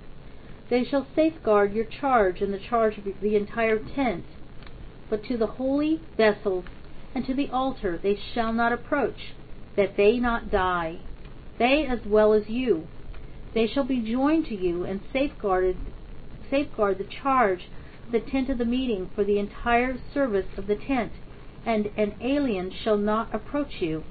They 0.68 0.82
shall 0.82 1.06
safeguard 1.14 1.72
your 1.72 1.84
charge 1.84 2.42
and 2.42 2.52
the 2.52 2.58
charge 2.58 2.98
of 2.98 3.04
the 3.20 3.36
entire 3.36 3.78
tent. 3.78 4.24
But 5.08 5.22
to 5.26 5.36
the 5.36 5.46
holy 5.46 6.00
vessels 6.16 6.64
and 7.14 7.24
to 7.26 7.34
the 7.34 7.50
altar 7.50 7.96
they 8.02 8.16
shall 8.16 8.52
not 8.52 8.72
approach, 8.72 9.34
that 9.76 9.96
they 9.96 10.18
not 10.18 10.50
die, 10.50 10.98
they 11.58 11.86
as 11.86 12.04
well 12.04 12.32
as 12.32 12.48
you. 12.48 12.88
They 13.52 13.68
shall 13.68 13.84
be 13.84 14.00
joined 14.00 14.46
to 14.46 14.56
you 14.56 14.84
and 14.84 15.02
safeguarded 15.12 15.76
safeguard 16.50 16.98
the 16.98 17.04
charge 17.04 17.68
of 18.06 18.12
the 18.12 18.18
tent 18.18 18.50
of 18.50 18.58
the 18.58 18.64
meeting 18.64 19.08
for 19.14 19.22
the 19.22 19.38
entire 19.38 19.98
service 20.12 20.46
of 20.56 20.66
the 20.66 20.74
tent, 20.74 21.12
and 21.64 21.90
an 21.96 22.14
alien 22.20 22.72
shall 22.72 22.98
not 22.98 23.32
approach 23.32 23.80
you. 23.80 24.02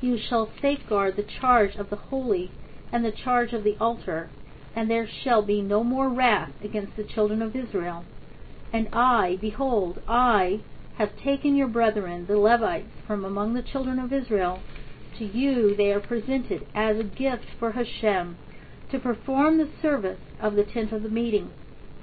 You 0.00 0.16
shall 0.16 0.48
safeguard 0.62 1.16
the 1.16 1.24
charge 1.24 1.74
of 1.74 1.90
the 1.90 1.96
holy 1.96 2.52
and 2.92 3.04
the 3.04 3.10
charge 3.10 3.52
of 3.52 3.64
the 3.64 3.76
altar, 3.80 4.30
and 4.76 4.88
there 4.88 5.08
shall 5.08 5.42
be 5.42 5.60
no 5.60 5.82
more 5.82 6.08
wrath 6.08 6.52
against 6.62 6.94
the 6.94 7.02
children 7.02 7.42
of 7.42 7.56
Israel. 7.56 8.04
And 8.72 8.88
I, 8.92 9.38
behold, 9.40 10.00
I 10.06 10.60
have 10.98 11.16
taken 11.16 11.56
your 11.56 11.66
brethren, 11.66 12.26
the 12.26 12.38
Levites, 12.38 12.92
from 13.08 13.24
among 13.24 13.54
the 13.54 13.62
children 13.62 13.98
of 13.98 14.12
Israel. 14.12 14.60
To 15.18 15.24
you 15.24 15.74
they 15.74 15.92
are 15.92 15.98
presented 15.98 16.64
as 16.76 17.00
a 17.00 17.02
gift 17.02 17.46
for 17.58 17.72
Hashem, 17.72 18.36
to 18.92 18.98
perform 19.00 19.58
the 19.58 19.68
service 19.82 20.20
of 20.40 20.54
the 20.54 20.62
tent 20.62 20.92
of 20.92 21.02
the 21.02 21.08
meeting. 21.08 21.50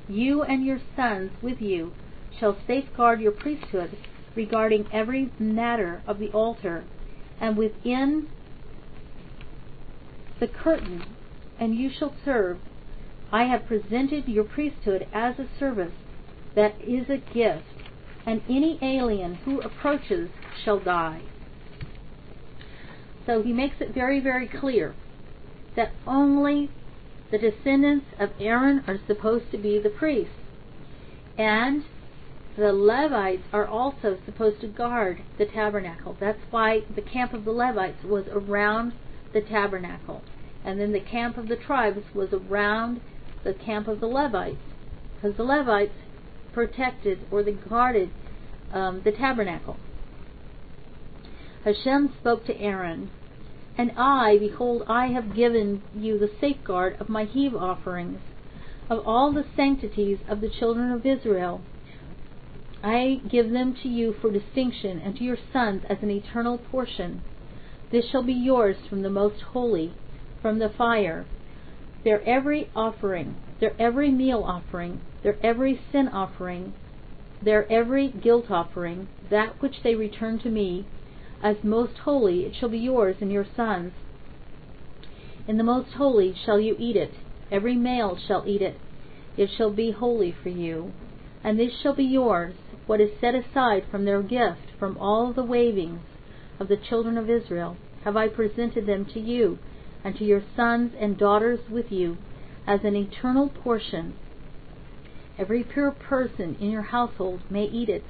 You 0.09 0.43
and 0.43 0.65
your 0.65 0.81
sons 0.97 1.31
with 1.41 1.61
you 1.61 1.93
shall 2.37 2.57
safeguard 2.67 3.21
your 3.21 3.31
priesthood 3.31 3.91
regarding 4.35 4.85
every 4.91 5.31
matter 5.39 6.01
of 6.05 6.19
the 6.19 6.31
altar 6.31 6.83
and 7.39 7.57
within 7.57 8.27
the 10.39 10.47
curtain, 10.47 11.05
and 11.59 11.75
you 11.75 11.89
shall 11.89 12.13
serve. 12.23 12.59
I 13.31 13.45
have 13.45 13.65
presented 13.65 14.27
your 14.27 14.43
priesthood 14.43 15.07
as 15.13 15.39
a 15.39 15.47
service 15.59 15.93
that 16.55 16.75
is 16.81 17.09
a 17.09 17.17
gift, 17.17 17.63
and 18.25 18.41
any 18.49 18.79
alien 18.81 19.35
who 19.35 19.59
approaches 19.61 20.29
shall 20.63 20.79
die. 20.79 21.21
So 23.25 23.41
he 23.41 23.51
makes 23.51 23.75
it 23.79 23.93
very, 23.93 24.19
very 24.19 24.47
clear 24.47 24.95
that 25.75 25.91
only 26.05 26.69
the 27.31 27.37
descendants 27.37 28.05
of 28.19 28.29
Aaron 28.39 28.83
are 28.87 28.99
supposed 29.07 29.51
to 29.51 29.57
be 29.57 29.79
the 29.79 29.89
priests. 29.89 30.33
And 31.37 31.83
the 32.57 32.71
Levites 32.71 33.43
are 33.51 33.67
also 33.67 34.17
supposed 34.25 34.61
to 34.61 34.67
guard 34.67 35.21
the 35.37 35.45
tabernacle. 35.45 36.15
That's 36.19 36.39
why 36.51 36.81
the 36.95 37.01
camp 37.01 37.33
of 37.33 37.43
the 37.43 37.51
Levites 37.51 38.03
was 38.03 38.25
around 38.31 38.93
the 39.33 39.41
tabernacle. 39.41 40.21
And 40.63 40.79
then 40.79 40.93
the 40.93 41.01
camp 41.01 41.37
of 41.37 41.49
the 41.49 41.57
tribes 41.57 42.03
was 42.13 42.29
around 42.31 43.01
the 43.43 43.53
camp 43.53 43.87
of 43.87 43.99
the 43.99 44.07
Levites. 44.07 44.57
Because 45.15 45.35
the 45.35 45.43
Levites 45.43 45.93
protected 46.53 47.19
or 47.29 47.43
they 47.43 47.51
guarded 47.51 48.09
um, 48.71 49.01
the 49.03 49.11
tabernacle. 49.11 49.75
Hashem 51.65 52.13
spoke 52.19 52.45
to 52.45 52.57
Aaron, 52.57 53.09
And 53.77 53.91
I, 53.97 54.37
behold, 54.37 54.83
I 54.87 55.07
have 55.07 55.35
given 55.35 55.81
you 55.93 56.17
the 56.17 56.31
safeguard 56.39 56.95
of 57.01 57.09
my 57.09 57.25
heave 57.25 57.53
offerings, 57.53 58.19
of 58.89 59.05
all 59.05 59.33
the 59.33 59.45
sanctities 59.55 60.19
of 60.29 60.39
the 60.39 60.49
children 60.49 60.91
of 60.91 61.05
Israel 61.05 61.61
I 62.87 63.19
give 63.27 63.49
them 63.49 63.75
to 63.81 63.89
you 63.89 64.13
for 64.21 64.29
distinction, 64.29 65.01
and 65.03 65.17
to 65.17 65.23
your 65.23 65.39
sons 65.51 65.81
as 65.89 65.97
an 66.03 66.11
eternal 66.11 66.59
portion. 66.59 67.23
This 67.91 68.05
shall 68.11 68.21
be 68.21 68.33
yours 68.33 68.75
from 68.87 69.01
the 69.01 69.09
most 69.09 69.41
holy, 69.41 69.95
from 70.39 70.59
the 70.59 70.69
fire. 70.69 71.25
Their 72.03 72.21
every 72.29 72.69
offering, 72.75 73.37
their 73.59 73.73
every 73.81 74.11
meal 74.11 74.43
offering, 74.45 75.01
their 75.23 75.35
every 75.41 75.81
sin 75.91 76.09
offering, 76.09 76.73
their 77.41 77.65
every 77.71 78.09
guilt 78.09 78.51
offering, 78.51 79.07
that 79.31 79.59
which 79.63 79.81
they 79.83 79.95
return 79.95 80.37
to 80.39 80.51
me, 80.51 80.85
as 81.41 81.63
most 81.63 81.97
holy, 81.97 82.45
it 82.45 82.53
shall 82.55 82.69
be 82.69 82.77
yours 82.77 83.15
and 83.19 83.31
your 83.31 83.47
sons. 83.55 83.93
In 85.47 85.57
the 85.57 85.63
most 85.63 85.93
holy 85.93 86.35
shall 86.45 86.59
you 86.59 86.75
eat 86.77 86.95
it, 86.95 87.15
every 87.51 87.75
male 87.75 88.15
shall 88.27 88.43
eat 88.45 88.61
it. 88.61 88.79
It 89.37 89.49
shall 89.57 89.71
be 89.71 89.89
holy 89.89 90.35
for 90.43 90.49
you. 90.49 90.93
And 91.43 91.59
this 91.59 91.73
shall 91.81 91.95
be 91.95 92.03
yours, 92.03 92.55
what 92.85 93.01
is 93.01 93.09
set 93.19 93.35
aside 93.35 93.83
from 93.89 94.05
their 94.05 94.21
gift, 94.21 94.71
from 94.79 94.97
all 94.97 95.33
the 95.33 95.43
wavings 95.43 96.01
of 96.59 96.67
the 96.67 96.77
children 96.77 97.17
of 97.17 97.29
Israel, 97.29 97.77
have 98.03 98.15
I 98.15 98.27
presented 98.27 98.85
them 98.85 99.05
to 99.13 99.19
you, 99.19 99.57
and 100.03 100.15
to 100.17 100.23
your 100.23 100.43
sons 100.55 100.93
and 100.99 101.17
daughters 101.17 101.59
with 101.69 101.91
you, 101.91 102.17
as 102.67 102.81
an 102.83 102.95
eternal 102.95 103.49
portion. 103.49 104.13
Every 105.37 105.63
pure 105.63 105.91
person 105.91 106.55
in 106.61 106.69
your 106.69 106.83
household 106.83 107.41
may 107.49 107.65
eat 107.65 107.89
it. 107.89 108.03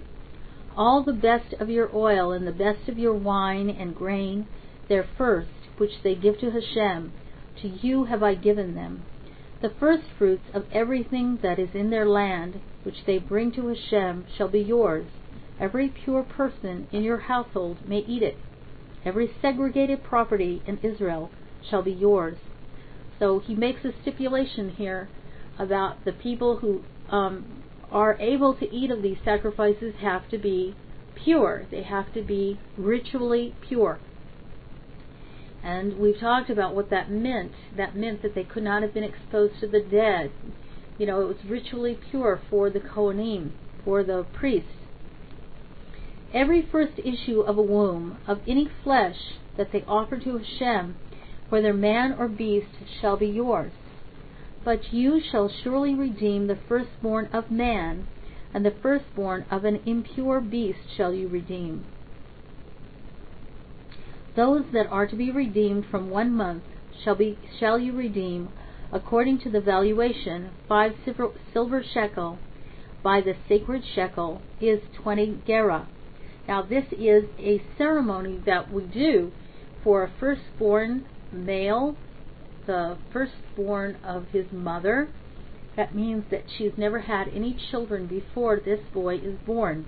All 0.77 1.03
the 1.03 1.14
best 1.14 1.53
of 1.60 1.69
your 1.69 1.89
oil 1.95 2.31
and 2.31 2.45
the 2.45 2.52
best 2.52 2.89
of 2.89 2.99
your 2.99 3.14
wine 3.14 3.69
and 3.69 3.95
grain, 3.95 4.45
their 4.89 5.07
first, 5.18 5.49
which 5.77 6.03
they 6.03 6.15
give 6.15 6.39
to 6.39 6.52
Hashem, 6.52 7.14
to 7.61 7.68
you 7.68 8.03
have 8.06 8.22
I 8.22 8.35
given 8.35 8.76
them. 8.76 9.03
The 9.61 9.69
first 9.69 10.03
fruits 10.18 10.44
of 10.53 10.65
everything 10.72 11.40
that 11.41 11.60
is 11.60 11.69
in 11.73 11.90
their 11.90 12.07
land, 12.07 12.60
which 12.84 13.06
they 13.06 13.18
bring 13.18 13.52
to 13.53 13.68
Hashem, 13.68 14.26
shall 14.38 14.49
be 14.49 14.60
yours. 14.60 15.07
Every 15.60 15.88
pure 15.88 16.23
person 16.23 16.88
in 16.91 17.03
your 17.03 17.19
household 17.19 17.77
may 17.88 17.99
eat 17.99 18.22
it. 18.22 18.38
Every 19.06 19.32
segregated 19.41 20.03
property 20.03 20.61
in 20.65 20.80
Israel 20.80 21.32
shall 21.69 21.82
be 21.82 21.91
yours. 21.91 22.38
So 23.19 23.40
he 23.40 23.56
makes 23.56 23.86
a 23.86 23.94
stipulation 24.02 24.69
here 24.69 25.07
about 25.57 26.03
the 26.03 26.11
people 26.11 26.57
who 26.57 26.82
um, 27.10 27.64
are 27.91 28.18
able 28.19 28.56
to 28.56 28.76
eat 28.76 28.91
of 28.91 29.02
these 29.02 29.18
sacrifices 29.23 29.95
have 30.02 30.27
to 30.30 30.38
be 30.38 30.76
pure. 31.23 31.65
They 31.72 31.84
have 31.84 32.14
to 32.14 32.22
be 32.22 32.60
ritually 32.77 33.56
pure. 33.61 33.99
And 35.66 35.98
we've 35.98 36.20
talked 36.20 36.52
about 36.52 36.76
what 36.76 36.92
that 36.92 37.10
meant. 37.10 37.52
That 37.76 37.96
meant 37.96 38.22
that 38.22 38.36
they 38.36 38.44
could 38.44 38.62
not 38.62 38.84
have 38.84 38.94
been 38.94 39.04
exposed 39.04 39.60
to 39.62 39.68
the 39.68 39.80
dead. 39.82 40.32
You 41.00 41.08
know, 41.08 41.22
it 41.22 41.28
was 41.28 41.44
ritually 41.50 41.98
pure 42.12 42.40
for 42.52 42.70
the 42.70 42.80
Kohanim, 42.80 43.50
for 43.84 44.04
the 44.04 44.28
priests. 44.32 44.70
Every 46.32 46.62
first 46.62 47.00
issue 47.00 47.42
of 47.42 47.58
a 47.58 47.64
womb, 47.64 48.20
of 48.28 48.42
any 48.48 48.70
flesh 48.84 49.18
that 49.58 49.72
they 49.72 49.84
offer 49.88 50.20
to 50.20 50.38
Hashem, 50.38 50.98
whether 51.50 51.74
man 51.74 52.14
or 52.14 52.28
beast, 52.28 52.68
shall 53.02 53.18
be 53.18 53.28
yours. 53.28 53.72
But 54.64 54.94
you 54.94 55.20
shall 55.20 55.50
surely 55.50 55.96
redeem 55.96 56.46
the 56.46 56.60
firstborn 56.68 57.28
of 57.34 57.50
man, 57.50 58.06
and 58.54 58.64
the 58.64 58.76
firstborn 58.84 59.46
of 59.50 59.66
an 59.66 59.82
impure 59.88 60.42
beast 60.42 60.92
shall 60.96 61.14
you 61.14 61.28
redeem. 61.28 61.86
Those 64.36 64.66
that 64.74 64.88
are 64.88 65.07
to 65.07 65.16
be 65.16 65.32
redeemed 65.32 65.86
from 65.86 66.10
one 66.10 66.34
month 66.34 66.64
shall 67.03 67.16
be 67.16 67.38
shall 67.60 67.80
you 67.80 67.94
redeem 67.94 68.49
according 68.91 69.40
to 69.40 69.49
the 69.49 69.62
valuation 69.62 70.49
five 70.68 70.94
silver, 71.53 71.84
shekel 71.94 72.38
by 73.02 73.22
the 73.22 73.36
sacred 73.48 73.84
shekel 73.95 74.41
is 74.60 74.82
twenty 74.94 75.40
gerah. 75.48 75.88
Now 76.48 76.62
this 76.62 76.86
is 76.91 77.24
a 77.40 77.62
ceremony 77.78 78.41
that 78.45 78.72
we 78.72 78.84
do 78.84 79.32
for 79.84 80.03
a 80.03 80.12
firstborn 80.20 81.06
male, 81.32 81.95
the 82.66 82.98
firstborn 83.14 83.98
of 84.03 84.28
his 84.34 84.52
mother. 84.52 85.07
That 85.78 85.95
means 85.95 86.26
that 86.32 86.44
she's 86.57 86.78
never 86.78 86.99
had 86.99 87.28
any 87.30 87.57
children 87.72 88.07
before 88.07 88.60
this 88.60 88.80
boy 88.94 89.16
is 89.16 89.38
born. 89.45 89.86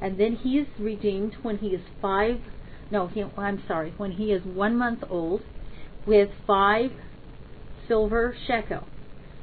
And 0.00 0.18
then 0.18 0.36
he 0.36 0.58
is 0.58 0.66
redeemed 0.78 1.34
when 1.42 1.58
he 1.58 1.68
is 1.68 1.82
five 2.00 2.40
no, 2.90 3.08
he, 3.08 3.22
I'm 3.36 3.62
sorry, 3.66 3.92
when 3.96 4.12
he 4.12 4.32
is 4.32 4.44
one 4.44 4.76
month 4.76 5.02
old, 5.08 5.42
with 6.06 6.30
five 6.46 6.92
silver 7.88 8.34
shekel. 8.46 8.86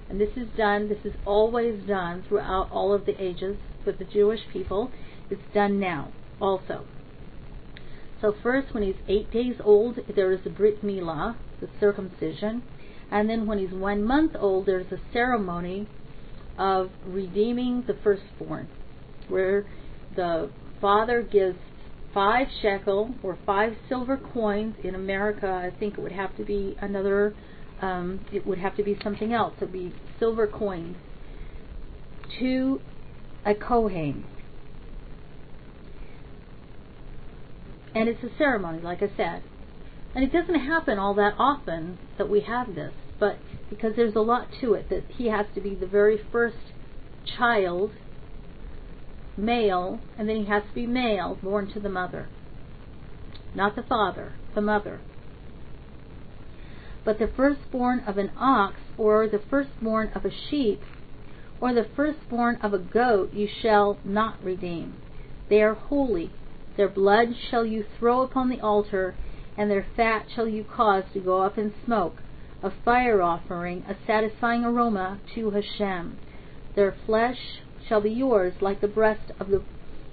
And 0.09 0.19
this 0.19 0.29
is 0.35 0.47
done, 0.57 0.89
this 0.89 1.03
is 1.05 1.13
always 1.25 1.83
done 1.87 2.23
throughout 2.27 2.69
all 2.71 2.93
of 2.93 3.05
the 3.05 3.21
ages 3.21 3.57
with 3.85 3.99
the 3.99 4.05
Jewish 4.05 4.41
people. 4.51 4.91
It's 5.29 5.41
done 5.53 5.79
now 5.79 6.11
also. 6.39 6.85
So 8.21 8.33
first, 8.41 8.73
when 8.73 8.83
he's 8.83 8.95
eight 9.07 9.31
days 9.31 9.55
old, 9.63 9.99
there 10.15 10.31
is 10.31 10.39
the 10.43 10.49
Brit 10.49 10.83
Milah, 10.83 11.35
the 11.59 11.69
circumcision. 11.79 12.63
And 13.11 13.29
then 13.29 13.45
when 13.45 13.57
he's 13.57 13.73
one 13.73 14.03
month 14.03 14.33
old, 14.39 14.65
there's 14.65 14.91
a 14.91 14.99
ceremony 15.11 15.87
of 16.57 16.89
redeeming 17.05 17.83
the 17.85 17.97
firstborn, 18.03 18.67
where 19.27 19.65
the 20.15 20.49
father 20.79 21.21
gives 21.21 21.57
five 22.13 22.47
shekel 22.61 23.15
or 23.23 23.37
five 23.45 23.75
silver 23.89 24.17
coins 24.17 24.75
in 24.83 24.95
America. 24.95 25.47
I 25.47 25.77
think 25.77 25.97
it 25.97 26.01
would 26.01 26.11
have 26.11 26.35
to 26.37 26.43
be 26.43 26.77
another. 26.81 27.35
Um, 27.81 28.25
it 28.31 28.45
would 28.45 28.59
have 28.59 28.75
to 28.77 28.83
be 28.83 28.97
something 29.03 29.33
else. 29.33 29.53
It 29.57 29.65
would 29.65 29.73
be 29.73 29.93
silver 30.19 30.47
coins 30.47 30.97
to 32.39 32.81
a 33.45 33.53
kohen, 33.53 34.25
and 37.93 38.07
it's 38.07 38.23
a 38.23 38.37
ceremony, 38.37 38.79
like 38.81 39.01
I 39.03 39.11
said. 39.17 39.43
And 40.15 40.23
it 40.23 40.31
doesn't 40.31 40.59
happen 40.59 40.99
all 40.99 41.15
that 41.15 41.33
often 41.39 41.97
that 42.17 42.29
we 42.29 42.41
have 42.41 42.75
this, 42.75 42.93
but 43.19 43.39
because 43.69 43.93
there's 43.95 44.15
a 44.15 44.21
lot 44.21 44.47
to 44.61 44.73
it, 44.73 44.89
that 44.89 45.03
he 45.09 45.27
has 45.27 45.47
to 45.55 45.61
be 45.61 45.73
the 45.73 45.87
very 45.87 46.19
first 46.31 46.57
child 47.37 47.91
male, 49.37 49.99
and 50.17 50.27
then 50.29 50.37
he 50.37 50.45
has 50.45 50.63
to 50.63 50.73
be 50.73 50.85
male, 50.85 51.37
born 51.41 51.71
to 51.73 51.79
the 51.79 51.89
mother. 51.89 52.27
Not 53.55 53.75
the 53.75 53.83
father, 53.83 54.33
the 54.55 54.61
mother. 54.61 54.99
But 57.05 57.19
the 57.19 57.27
firstborn 57.27 57.99
of 58.01 58.17
an 58.17 58.31
ox, 58.37 58.75
or 58.97 59.27
the 59.27 59.41
firstborn 59.49 60.11
of 60.15 60.25
a 60.25 60.31
sheep, 60.49 60.81
or 61.59 61.73
the 61.73 61.87
firstborn 61.95 62.57
of 62.61 62.73
a 62.73 62.79
goat 62.79 63.33
you 63.33 63.47
shall 63.61 63.97
not 64.03 64.43
redeem. 64.43 64.95
They 65.49 65.61
are 65.61 65.73
holy. 65.73 66.31
Their 66.77 66.89
blood 66.89 67.35
shall 67.49 67.65
you 67.65 67.85
throw 67.99 68.21
upon 68.21 68.49
the 68.49 68.61
altar, 68.61 69.15
and 69.57 69.69
their 69.69 69.85
fat 69.95 70.25
shall 70.33 70.47
you 70.47 70.63
cause 70.63 71.03
to 71.13 71.19
go 71.19 71.41
up 71.41 71.57
in 71.57 71.73
smoke, 71.85 72.17
a 72.63 72.71
fire 72.83 73.21
offering, 73.21 73.83
a 73.87 73.95
satisfying 74.07 74.63
aroma 74.63 75.19
to 75.35 75.51
Hashem. 75.51 76.17
Their 76.75 76.95
flesh 77.05 77.61
shall 77.87 78.01
be 78.01 78.11
yours, 78.11 78.53
like 78.61 78.81
the 78.81 78.87
breast 78.87 79.31
of 79.39 79.49
the 79.49 79.63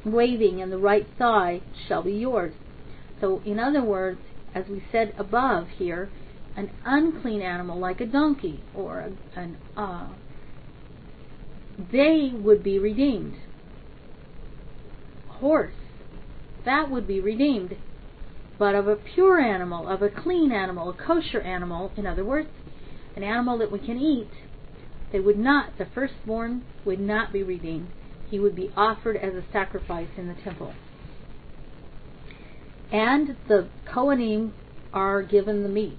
waving 0.04 0.60
and 0.60 0.72
the 0.72 0.78
right 0.78 1.06
thigh 1.18 1.60
shall 1.86 2.02
be 2.02 2.12
yours. 2.12 2.54
So, 3.20 3.42
in 3.44 3.58
other 3.58 3.82
words, 3.82 4.20
as 4.54 4.64
we 4.68 4.82
said 4.90 5.14
above 5.18 5.68
here, 5.76 6.10
an 6.56 6.70
unclean 6.84 7.42
animal 7.42 7.78
like 7.78 8.00
a 8.00 8.06
donkey 8.06 8.60
or 8.74 9.12
an 9.36 9.56
uh, 9.76 10.08
they 11.92 12.32
would 12.34 12.62
be 12.62 12.78
redeemed. 12.78 13.36
Horse, 15.28 15.72
that 16.64 16.90
would 16.90 17.06
be 17.06 17.20
redeemed. 17.20 17.76
But 18.58 18.74
of 18.74 18.86
a 18.86 18.96
pure 18.96 19.40
animal, 19.40 19.88
of 19.88 20.02
a 20.02 20.10
clean 20.10 20.52
animal, 20.52 20.90
a 20.90 20.92
kosher 20.92 21.40
animal, 21.40 21.92
in 21.96 22.06
other 22.06 22.24
words, 22.24 22.48
an 23.16 23.22
animal 23.22 23.56
that 23.58 23.72
we 23.72 23.78
can 23.78 23.98
eat, 23.98 24.28
they 25.12 25.20
would 25.20 25.38
not, 25.38 25.76
the 25.78 25.86
firstborn 25.94 26.62
would 26.84 27.00
not 27.00 27.32
be 27.32 27.42
redeemed. 27.42 27.88
He 28.28 28.38
would 28.38 28.54
be 28.54 28.70
offered 28.76 29.16
as 29.16 29.34
a 29.34 29.44
sacrifice 29.52 30.08
in 30.16 30.28
the 30.28 30.34
temple. 30.34 30.72
And 32.92 33.36
the 33.48 33.68
Kohanim 33.86 34.52
are 34.92 35.22
given 35.22 35.62
the 35.62 35.68
meat, 35.68 35.98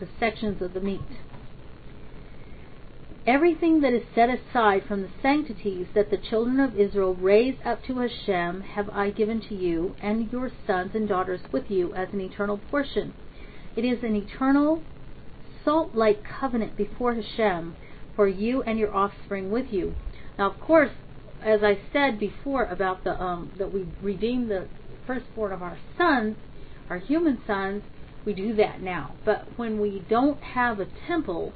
the 0.00 0.08
sections 0.18 0.62
of 0.62 0.74
the 0.74 0.80
meat. 0.80 1.00
Everything 3.26 3.82
that 3.82 3.92
is 3.92 4.02
set 4.14 4.30
aside 4.30 4.84
from 4.88 5.02
the 5.02 5.10
sanctities 5.20 5.86
that 5.94 6.10
the 6.10 6.16
children 6.16 6.60
of 6.60 6.78
Israel 6.80 7.14
raise 7.14 7.56
up 7.62 7.84
to 7.84 7.98
Hashem 7.98 8.62
have 8.62 8.88
I 8.88 9.10
given 9.10 9.42
to 9.48 9.54
you 9.54 9.94
and 10.00 10.32
your 10.32 10.50
sons 10.66 10.92
and 10.94 11.06
daughters 11.06 11.40
with 11.52 11.70
you 11.70 11.94
as 11.94 12.08
an 12.14 12.22
eternal 12.22 12.58
portion. 12.70 13.12
It 13.76 13.84
is 13.84 14.02
an 14.02 14.16
eternal, 14.16 14.82
salt 15.62 15.94
like 15.94 16.24
covenant 16.24 16.74
before 16.74 17.14
Hashem 17.14 17.76
for 18.18 18.26
you 18.26 18.62
and 18.64 18.80
your 18.80 18.92
offspring 18.92 19.48
with 19.48 19.66
you. 19.70 19.94
Now, 20.36 20.50
of 20.50 20.58
course, 20.58 20.90
as 21.40 21.60
I 21.62 21.78
said 21.92 22.18
before 22.18 22.64
about 22.64 23.04
the 23.04 23.10
um, 23.10 23.52
that 23.58 23.72
we 23.72 23.86
redeem 24.02 24.48
the 24.48 24.66
firstborn 25.06 25.52
of 25.52 25.62
our 25.62 25.78
sons, 25.96 26.34
our 26.90 26.98
human 26.98 27.38
sons, 27.46 27.84
we 28.26 28.32
do 28.34 28.56
that 28.56 28.82
now. 28.82 29.14
But 29.24 29.46
when 29.56 29.78
we 29.80 30.04
don't 30.10 30.42
have 30.42 30.80
a 30.80 30.86
temple, 31.06 31.52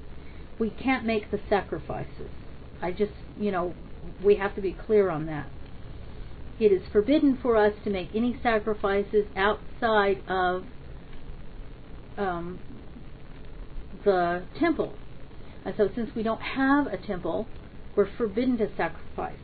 we 0.61 0.71
can't 0.71 1.05
make 1.05 1.33
the 1.33 1.41
sacrifices. 1.49 2.31
I 2.81 2.93
just, 2.93 3.11
you 3.37 3.51
know, 3.51 3.75
we 4.25 4.37
have 4.37 4.55
to 4.55 4.61
be 4.61 4.73
clear 4.87 5.11
on 5.11 5.27
that. 5.27 5.49
it 6.61 6.71
is 6.71 6.83
forbidden 6.93 7.39
for 7.43 7.57
us 7.57 7.73
to 7.83 7.91
make 7.91 8.11
any 8.15 8.39
sacrifices 8.41 9.27
outside 9.35 10.23
of 10.29 10.63
um, 12.17 12.61
the 14.05 14.45
temple. 14.61 14.95
And 15.65 15.75
so, 15.77 15.89
since 15.95 16.11
we 16.15 16.23
don't 16.23 16.43
have 16.43 16.87
a 16.87 16.97
temple, 16.97 17.47
we're 17.95 18.11
forbidden 18.17 18.59
to 18.59 18.69
sacrifice. 18.77 19.37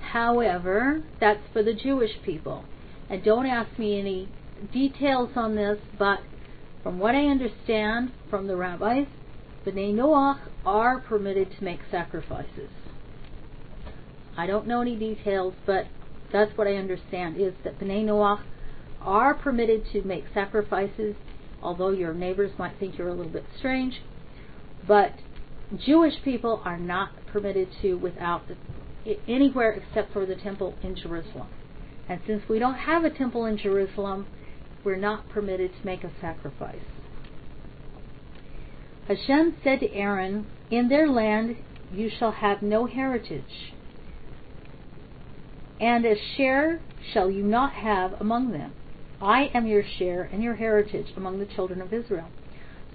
However, 0.00 1.02
that's 1.20 1.42
for 1.52 1.62
the 1.62 1.74
Jewish 1.74 2.12
people. 2.24 2.64
And 3.08 3.22
don't 3.22 3.46
ask 3.46 3.78
me 3.78 3.98
any 3.98 4.28
details 4.72 5.30
on 5.36 5.54
this, 5.54 5.78
but 5.98 6.20
from 6.82 6.98
what 6.98 7.14
I 7.14 7.26
understand 7.26 8.12
from 8.28 8.46
the 8.46 8.56
rabbis, 8.56 9.06
Bnei 9.66 9.94
Noach 9.94 10.38
are 10.64 11.00
permitted 11.00 11.50
to 11.58 11.64
make 11.64 11.80
sacrifices. 11.90 12.70
I 14.36 14.46
don't 14.46 14.66
know 14.66 14.80
any 14.80 14.96
details, 14.96 15.54
but 15.66 15.86
that's 16.32 16.56
what 16.56 16.66
I 16.66 16.76
understand 16.76 17.36
is 17.36 17.52
that 17.64 17.78
Bnei 17.78 18.04
Noach 18.04 18.40
are 19.02 19.34
permitted 19.34 19.84
to 19.92 20.02
make 20.02 20.24
sacrifices, 20.32 21.16
although 21.62 21.90
your 21.90 22.14
neighbors 22.14 22.52
might 22.58 22.78
think 22.78 22.96
you're 22.96 23.08
a 23.08 23.14
little 23.14 23.32
bit 23.32 23.44
strange. 23.58 24.00
But 24.86 25.12
Jewish 25.76 26.14
people 26.24 26.62
are 26.64 26.78
not 26.78 27.10
permitted 27.26 27.68
to 27.82 27.94
without 27.94 28.42
the, 28.48 28.56
anywhere 29.28 29.72
except 29.72 30.12
for 30.12 30.26
the 30.26 30.34
temple 30.34 30.76
in 30.82 30.96
Jerusalem. 30.96 31.48
And 32.08 32.20
since 32.26 32.42
we 32.48 32.58
don't 32.58 32.74
have 32.74 33.04
a 33.04 33.10
temple 33.10 33.46
in 33.46 33.56
Jerusalem, 33.56 34.26
we're 34.82 34.96
not 34.96 35.28
permitted 35.28 35.70
to 35.78 35.86
make 35.86 36.02
a 36.02 36.10
sacrifice. 36.20 36.82
Hashem 39.06 39.56
said 39.62 39.80
to 39.80 39.92
Aaron, 39.92 40.46
In 40.70 40.88
their 40.88 41.08
land 41.08 41.56
you 41.92 42.10
shall 42.10 42.32
have 42.32 42.62
no 42.62 42.86
heritage, 42.86 43.74
and 45.80 46.04
a 46.04 46.14
share 46.36 46.80
shall 47.12 47.30
you 47.30 47.42
not 47.42 47.72
have 47.72 48.20
among 48.20 48.52
them. 48.52 48.72
I 49.20 49.50
am 49.54 49.66
your 49.66 49.82
share 49.98 50.22
and 50.22 50.42
your 50.42 50.54
heritage 50.54 51.12
among 51.16 51.38
the 51.38 51.46
children 51.46 51.80
of 51.80 51.92
Israel. 51.92 52.28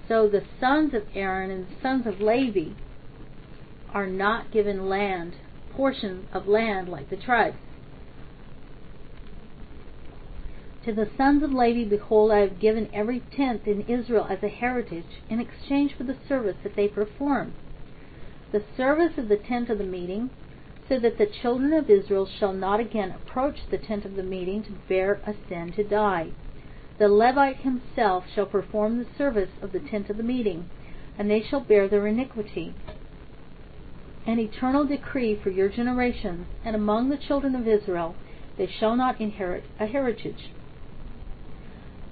So 0.08 0.28
the 0.28 0.44
sons 0.60 0.94
of 0.94 1.02
Aaron 1.14 1.50
and 1.50 1.66
the 1.66 1.80
sons 1.82 2.06
of 2.06 2.20
Levi 2.20 2.74
are 3.92 4.06
not 4.06 4.52
given 4.52 4.88
land, 4.88 5.34
portions 5.74 6.26
of 6.32 6.46
land 6.46 6.88
like 6.88 7.10
the 7.10 7.16
tribes. 7.16 7.56
To 10.84 10.92
the 10.92 11.10
sons 11.16 11.42
of 11.42 11.50
Levi, 11.50 11.88
behold, 11.88 12.30
I 12.30 12.38
have 12.38 12.60
given 12.60 12.88
every 12.92 13.20
tenth 13.36 13.66
in 13.66 13.80
Israel 13.82 14.28
as 14.30 14.40
a 14.44 14.48
heritage 14.48 15.20
in 15.28 15.40
exchange 15.40 15.94
for 15.98 16.04
the 16.04 16.16
service 16.28 16.56
that 16.62 16.76
they 16.76 16.86
perform. 16.86 17.54
The 18.52 18.62
service 18.76 19.18
of 19.18 19.28
the 19.28 19.36
tent 19.36 19.68
of 19.68 19.78
the 19.78 19.84
meeting, 19.84 20.30
so 20.88 21.00
that 21.00 21.18
the 21.18 21.26
children 21.26 21.72
of 21.72 21.90
Israel 21.90 22.28
shall 22.38 22.52
not 22.52 22.78
again 22.78 23.10
approach 23.10 23.56
the 23.68 23.78
tent 23.78 24.04
of 24.04 24.14
the 24.14 24.22
meeting 24.22 24.62
to 24.62 24.70
bear 24.88 25.20
a 25.26 25.34
sin 25.48 25.72
to 25.72 25.82
die. 25.82 26.30
The 26.98 27.08
Levite 27.08 27.58
himself 27.58 28.24
shall 28.34 28.46
perform 28.46 28.96
the 28.96 29.06
service 29.18 29.50
of 29.60 29.72
the 29.72 29.80
tent 29.80 30.08
of 30.08 30.16
the 30.16 30.22
meeting, 30.22 30.70
and 31.18 31.30
they 31.30 31.42
shall 31.42 31.60
bear 31.60 31.88
their 31.88 32.06
iniquity. 32.06 32.74
An 34.26 34.38
eternal 34.38 34.86
decree 34.86 35.34
for 35.34 35.50
your 35.50 35.68
generations, 35.68 36.46
and 36.64 36.74
among 36.74 37.10
the 37.10 37.18
children 37.18 37.54
of 37.54 37.68
Israel 37.68 38.16
they 38.56 38.66
shall 38.66 38.96
not 38.96 39.20
inherit 39.20 39.64
a 39.78 39.84
heritage. 39.84 40.50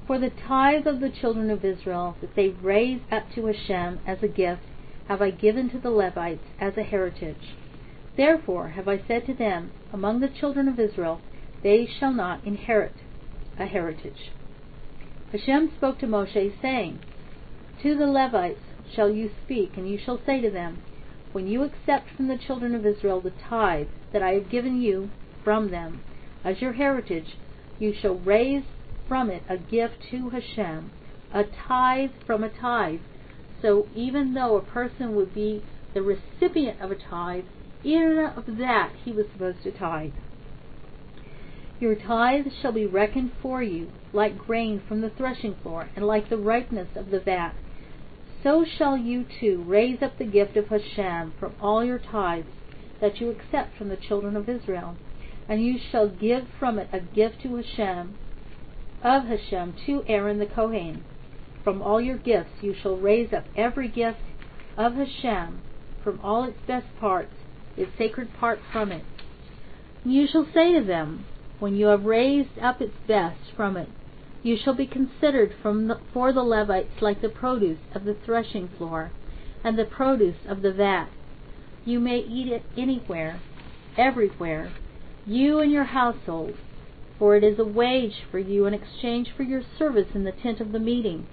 For 0.06 0.18
the 0.18 0.28
tithe 0.28 0.86
of 0.86 1.00
the 1.00 1.08
children 1.08 1.48
of 1.48 1.64
Israel 1.64 2.16
that 2.20 2.34
they 2.34 2.50
raise 2.50 3.00
up 3.10 3.30
to 3.34 3.46
Hashem 3.46 4.00
as 4.06 4.22
a 4.22 4.28
gift 4.28 4.64
have 5.08 5.22
I 5.22 5.30
given 5.30 5.70
to 5.70 5.78
the 5.78 5.90
Levites 5.90 6.44
as 6.60 6.76
a 6.76 6.82
heritage. 6.82 7.56
Therefore 8.18 8.68
have 8.68 8.86
I 8.86 9.02
said 9.08 9.24
to 9.26 9.34
them, 9.34 9.72
Among 9.94 10.20
the 10.20 10.28
children 10.28 10.68
of 10.68 10.78
Israel 10.78 11.22
they 11.62 11.86
shall 11.86 12.12
not 12.12 12.44
inherit 12.44 12.96
a 13.58 13.64
heritage. 13.64 14.30
Hashem 15.34 15.72
spoke 15.76 15.98
to 15.98 16.06
Moshe, 16.06 16.52
saying, 16.62 17.00
To 17.82 17.96
the 17.96 18.06
Levites 18.06 18.60
shall 18.94 19.10
you 19.10 19.32
speak, 19.44 19.76
and 19.76 19.90
you 19.90 19.98
shall 19.98 20.20
say 20.24 20.40
to 20.40 20.48
them, 20.48 20.80
When 21.32 21.48
you 21.48 21.64
accept 21.64 22.08
from 22.10 22.28
the 22.28 22.38
children 22.38 22.72
of 22.72 22.86
Israel 22.86 23.20
the 23.20 23.32
tithe 23.32 23.88
that 24.12 24.22
I 24.22 24.34
have 24.34 24.48
given 24.48 24.80
you 24.80 25.10
from 25.42 25.72
them 25.72 26.02
as 26.44 26.62
your 26.62 26.74
heritage, 26.74 27.36
you 27.80 27.92
shall 27.92 28.14
raise 28.14 28.62
from 29.08 29.28
it 29.28 29.42
a 29.48 29.56
gift 29.56 29.96
to 30.12 30.30
Hashem, 30.30 30.92
a 31.32 31.42
tithe 31.66 32.12
from 32.24 32.44
a 32.44 32.48
tithe. 32.48 33.00
So 33.60 33.88
even 33.92 34.34
though 34.34 34.54
a 34.54 34.62
person 34.62 35.16
would 35.16 35.34
be 35.34 35.64
the 35.94 36.02
recipient 36.02 36.80
of 36.80 36.92
a 36.92 36.94
tithe, 37.10 37.46
even 37.82 38.18
of 38.36 38.44
that 38.58 38.92
he 39.04 39.10
was 39.10 39.26
supposed 39.32 39.64
to 39.64 39.72
tithe. 39.72 40.12
Your 41.80 41.96
tithe 41.96 42.46
shall 42.62 42.72
be 42.72 42.86
reckoned 42.86 43.32
for 43.42 43.62
you, 43.62 43.90
like 44.12 44.38
grain 44.38 44.80
from 44.86 45.00
the 45.00 45.10
threshing 45.10 45.54
floor, 45.62 45.88
and 45.96 46.06
like 46.06 46.28
the 46.28 46.36
ripeness 46.36 46.88
of 46.96 47.10
the 47.10 47.20
vat. 47.20 47.52
So 48.42 48.64
shall 48.64 48.96
you 48.96 49.24
too 49.40 49.62
raise 49.66 50.02
up 50.02 50.18
the 50.18 50.24
gift 50.24 50.56
of 50.56 50.68
Hashem 50.68 51.34
from 51.40 51.54
all 51.60 51.84
your 51.84 51.98
tithes 51.98 52.46
that 53.00 53.20
you 53.20 53.30
accept 53.30 53.76
from 53.76 53.88
the 53.88 53.96
children 53.96 54.36
of 54.36 54.48
Israel, 54.48 54.96
and 55.48 55.64
you 55.64 55.78
shall 55.90 56.08
give 56.08 56.46
from 56.58 56.78
it 56.78 56.88
a 56.92 57.00
gift 57.00 57.42
to 57.42 57.56
Hashem, 57.56 58.16
of 59.02 59.24
Hashem 59.24 59.74
to 59.86 60.04
Aaron 60.06 60.38
the 60.38 60.46
Kohen. 60.46 61.04
From 61.64 61.82
all 61.82 62.00
your 62.00 62.18
gifts 62.18 62.62
you 62.62 62.74
shall 62.74 62.96
raise 62.96 63.32
up 63.32 63.44
every 63.56 63.88
gift 63.88 64.20
of 64.76 64.94
Hashem 64.94 65.60
from 66.02 66.20
all 66.22 66.44
its 66.44 66.58
best 66.66 66.86
parts, 67.00 67.34
its 67.76 67.90
sacred 67.98 68.32
part 68.34 68.60
from 68.72 68.92
it. 68.92 69.04
You 70.04 70.26
shall 70.26 70.46
say 70.54 70.72
to 70.78 70.84
them, 70.84 71.24
when 71.58 71.74
you 71.76 71.86
have 71.86 72.04
raised 72.04 72.58
up 72.60 72.80
its 72.80 72.94
best 73.06 73.40
from 73.56 73.76
it, 73.76 73.88
you 74.42 74.56
shall 74.56 74.74
be 74.74 74.86
considered 74.86 75.54
the, 75.62 76.00
for 76.12 76.32
the 76.32 76.42
Levites 76.42 77.00
like 77.00 77.22
the 77.22 77.28
produce 77.28 77.78
of 77.94 78.04
the 78.04 78.16
threshing 78.24 78.68
floor 78.76 79.10
and 79.64 79.78
the 79.78 79.84
produce 79.84 80.36
of 80.46 80.60
the 80.60 80.72
vat. 80.72 81.08
You 81.84 81.98
may 81.98 82.18
eat 82.18 82.52
it 82.52 82.62
anywhere, 82.76 83.40
everywhere, 83.96 84.72
you 85.26 85.60
and 85.60 85.72
your 85.72 85.84
household, 85.84 86.54
for 87.18 87.36
it 87.36 87.42
is 87.42 87.58
a 87.58 87.64
wage 87.64 88.24
for 88.30 88.38
you 88.38 88.66
in 88.66 88.74
exchange 88.74 89.28
for 89.34 89.42
your 89.42 89.62
service 89.78 90.08
in 90.14 90.24
the 90.24 90.32
tent 90.32 90.60
of 90.60 90.72
the 90.72 90.78
meeting. 90.78 91.26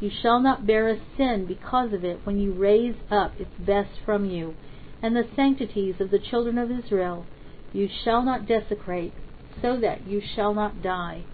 You 0.00 0.10
shall 0.22 0.40
not 0.40 0.66
bear 0.66 0.88
a 0.88 1.00
sin 1.16 1.44
because 1.46 1.92
of 1.92 2.04
it 2.04 2.20
when 2.24 2.38
you 2.38 2.52
raise 2.52 2.96
up 3.10 3.38
its 3.38 3.50
best 3.58 3.90
from 4.04 4.24
you, 4.24 4.54
and 5.02 5.14
the 5.14 5.28
sanctities 5.36 5.96
of 6.00 6.10
the 6.10 6.18
children 6.18 6.56
of 6.56 6.70
Israel. 6.70 7.26
You 7.72 7.88
shall 8.04 8.22
not 8.22 8.46
desecrate, 8.46 9.12
so 9.60 9.78
that 9.80 10.06
you 10.06 10.20
shall 10.34 10.54
not 10.54 10.82
die. 10.82 11.24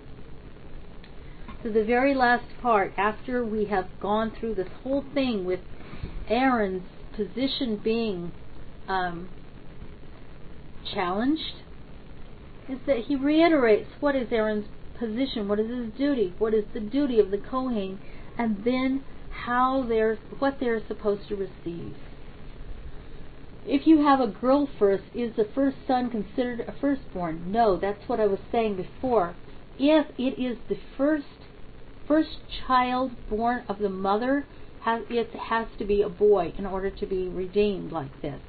So 1.62 1.70
the 1.70 1.84
very 1.84 2.14
last 2.14 2.46
part, 2.62 2.92
after 2.96 3.44
we 3.44 3.66
have 3.66 3.86
gone 4.00 4.32
through 4.38 4.54
this 4.54 4.68
whole 4.82 5.04
thing 5.12 5.44
with 5.44 5.60
Aaron's 6.28 6.84
position 7.14 7.80
being 7.82 8.32
um, 8.88 9.28
challenged, 10.94 11.62
is 12.68 12.78
that 12.86 12.98
he 13.08 13.16
reiterates 13.16 13.90
what 14.00 14.16
is 14.16 14.28
Aaron's 14.30 14.66
position, 14.98 15.48
what 15.48 15.58
is 15.58 15.68
his 15.68 15.92
duty, 15.98 16.32
what 16.38 16.54
is 16.54 16.64
the 16.72 16.80
duty 16.80 17.18
of 17.18 17.30
the 17.30 17.38
Kohen, 17.38 17.98
and 18.38 18.64
then 18.64 19.04
how 19.44 19.84
they're 19.86 20.18
what 20.38 20.58
they're 20.60 20.82
supposed 20.86 21.28
to 21.28 21.36
receive 21.36 21.94
if 23.66 23.86
you 23.86 24.02
have 24.02 24.20
a 24.20 24.26
girl 24.26 24.68
first, 24.78 25.04
is 25.14 25.36
the 25.36 25.48
first 25.54 25.76
son 25.86 26.10
considered 26.10 26.60
a 26.60 26.74
firstborn? 26.80 27.52
No, 27.52 27.76
that's 27.76 28.08
what 28.08 28.20
I 28.20 28.26
was 28.26 28.40
saying 28.50 28.76
before. 28.76 29.34
If 29.78 30.06
it 30.18 30.40
is 30.42 30.58
the 30.68 30.78
first 30.96 31.24
first 32.06 32.38
child 32.66 33.12
born 33.28 33.62
of 33.68 33.78
the 33.78 33.88
mother, 33.88 34.44
it 34.86 35.30
has 35.30 35.68
to 35.78 35.84
be 35.84 36.02
a 36.02 36.08
boy 36.08 36.52
in 36.58 36.66
order 36.66 36.90
to 36.90 37.06
be 37.06 37.28
redeemed 37.28 37.92
like 37.92 38.20
this. 38.22 38.40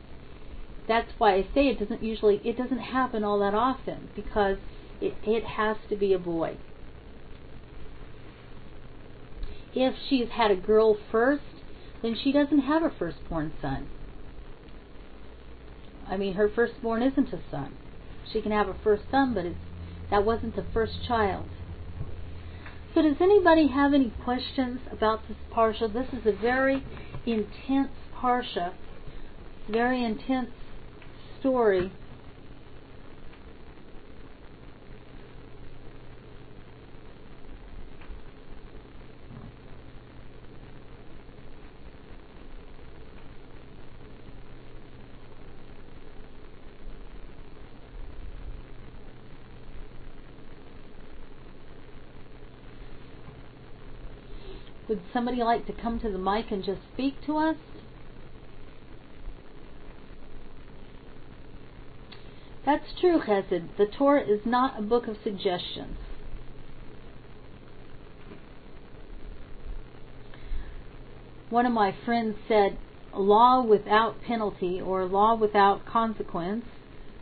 That's 0.87 1.11
why 1.17 1.35
I 1.35 1.43
say 1.53 1.67
it 1.67 1.79
doesn't 1.79 2.03
usually 2.03 2.41
it 2.43 2.57
doesn't 2.57 2.79
happen 2.79 3.23
all 3.23 3.39
that 3.39 3.53
often 3.53 4.09
because 4.15 4.57
it, 4.99 5.13
it 5.23 5.43
has 5.43 5.77
to 5.89 5.95
be 5.95 6.13
a 6.13 6.19
boy. 6.19 6.57
If 9.73 9.95
she's 10.09 10.29
had 10.29 10.51
a 10.51 10.55
girl 10.55 10.97
first, 11.11 11.43
then 12.01 12.17
she 12.21 12.31
doesn't 12.31 12.59
have 12.59 12.83
a 12.83 12.89
firstborn 12.89 13.53
son. 13.61 13.87
I 16.07 16.17
mean, 16.17 16.33
her 16.33 16.49
firstborn 16.49 17.03
isn't 17.03 17.33
a 17.33 17.39
son. 17.49 17.75
She 18.31 18.41
can 18.41 18.51
have 18.51 18.67
a 18.67 18.75
first 18.83 19.03
son, 19.11 19.33
but 19.33 19.45
it's, 19.45 19.57
that 20.09 20.25
wasn't 20.25 20.55
the 20.55 20.65
first 20.73 21.03
child. 21.07 21.45
So, 22.93 23.01
does 23.01 23.15
anybody 23.21 23.67
have 23.67 23.93
any 23.93 24.11
questions 24.23 24.79
about 24.91 25.27
this 25.27 25.37
parsha? 25.53 25.91
This 25.91 26.07
is 26.11 26.25
a 26.25 26.33
very 26.33 26.83
intense 27.25 27.91
parsha, 28.15 28.73
very 29.69 30.03
intense 30.03 30.49
story. 31.39 31.91
Would 54.91 54.99
somebody 55.13 55.41
like 55.41 55.67
to 55.67 55.71
come 55.71 56.01
to 56.01 56.11
the 56.11 56.17
mic 56.17 56.51
and 56.51 56.65
just 56.65 56.81
speak 56.93 57.13
to 57.25 57.37
us? 57.37 57.55
That's 62.65 62.83
true, 62.99 63.21
Chesed. 63.21 63.69
The 63.77 63.85
Torah 63.85 64.27
is 64.27 64.41
not 64.45 64.77
a 64.77 64.81
book 64.81 65.07
of 65.07 65.15
suggestions. 65.23 65.95
One 71.49 71.65
of 71.65 71.71
my 71.71 71.95
friends 72.03 72.35
said, 72.49 72.77
law 73.15 73.63
without 73.63 74.21
penalty 74.27 74.81
or 74.81 75.05
law 75.05 75.35
without 75.35 75.85
consequence 75.85 76.65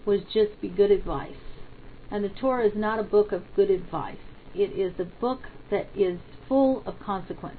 would 0.07 0.25
just 0.33 0.59
be 0.59 0.69
good 0.69 0.89
advice. 0.89 1.37
And 2.09 2.23
the 2.23 2.29
Torah 2.29 2.65
is 2.65 2.73
not 2.75 2.97
a 2.97 3.03
book 3.03 3.31
of 3.31 3.43
good 3.55 3.69
advice. 3.69 4.17
It 4.55 4.71
is 4.71 4.99
a 4.99 5.05
book 5.05 5.41
that 5.69 5.89
is 5.95 6.19
full 6.49 6.83
of 6.85 6.99
consequence. 6.99 7.57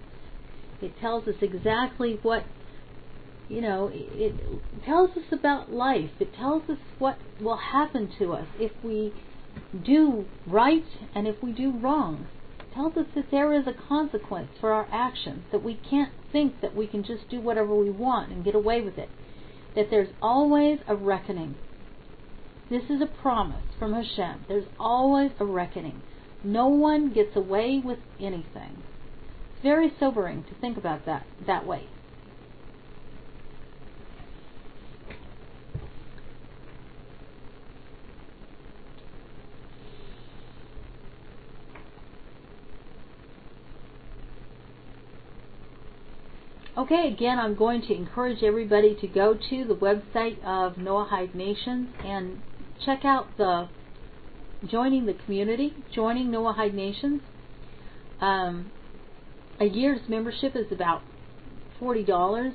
It 0.82 0.92
tells 1.00 1.26
us 1.26 1.36
exactly 1.40 2.18
what, 2.22 2.44
you 3.48 3.60
know, 3.62 3.90
it 3.92 4.34
tells 4.84 5.10
us 5.10 5.24
about 5.32 5.72
life. 5.72 6.10
It 6.18 6.34
tells 6.34 6.68
us 6.68 6.78
what 6.98 7.16
will 7.40 7.56
happen 7.56 8.12
to 8.18 8.32
us 8.32 8.46
if 8.58 8.72
we 8.82 9.14
do 9.84 10.26
right 10.46 10.84
and 11.14 11.26
if 11.26 11.42
we 11.42 11.52
do 11.52 11.72
wrong. 11.78 12.26
It 12.58 12.74
tells 12.74 12.96
us 12.96 13.06
that 13.14 13.30
there 13.30 13.52
is 13.52 13.66
a 13.66 13.88
consequence 13.88 14.48
for 14.60 14.72
our 14.72 14.88
actions, 14.92 15.44
that 15.52 15.62
we 15.62 15.74
can't 15.74 16.12
think 16.32 16.60
that 16.60 16.74
we 16.76 16.86
can 16.86 17.02
just 17.02 17.28
do 17.30 17.40
whatever 17.40 17.74
we 17.74 17.90
want 17.90 18.32
and 18.32 18.44
get 18.44 18.54
away 18.54 18.80
with 18.80 18.98
it. 18.98 19.08
That 19.74 19.90
there's 19.90 20.12
always 20.20 20.78
a 20.88 20.96
reckoning. 20.96 21.54
This 22.70 22.84
is 22.84 23.02
a 23.02 23.06
promise 23.06 23.64
from 23.78 23.92
Hashem. 23.92 24.44
There's 24.48 24.66
always 24.78 25.32
a 25.40 25.44
reckoning. 25.44 26.02
No 26.42 26.68
one 26.68 27.12
gets 27.12 27.36
away 27.36 27.80
with 27.84 27.98
anything. 28.18 28.82
It's 29.52 29.62
very 29.62 29.92
sobering 30.00 30.44
to 30.44 30.54
think 30.60 30.76
about 30.78 31.04
that 31.06 31.26
that 31.46 31.66
way. 31.66 31.86
Okay, 46.76 47.08
again, 47.08 47.38
I'm 47.38 47.56
going 47.56 47.82
to 47.82 47.94
encourage 47.94 48.42
everybody 48.42 48.96
to 49.02 49.06
go 49.06 49.34
to 49.34 49.64
the 49.64 49.74
website 49.74 50.42
of 50.42 50.76
Noahide 50.76 51.34
Nations 51.34 51.88
and 52.02 52.40
check 52.84 53.04
out 53.04 53.36
the 53.36 53.68
joining 54.68 55.06
the 55.06 55.14
community, 55.14 55.74
joining 55.94 56.28
Noahide 56.28 56.74
Nations. 56.74 57.22
Um, 58.20 58.70
a 59.58 59.64
year's 59.64 60.00
membership 60.08 60.54
is 60.54 60.70
about 60.70 61.02
forty 61.78 62.04
dollars, 62.04 62.52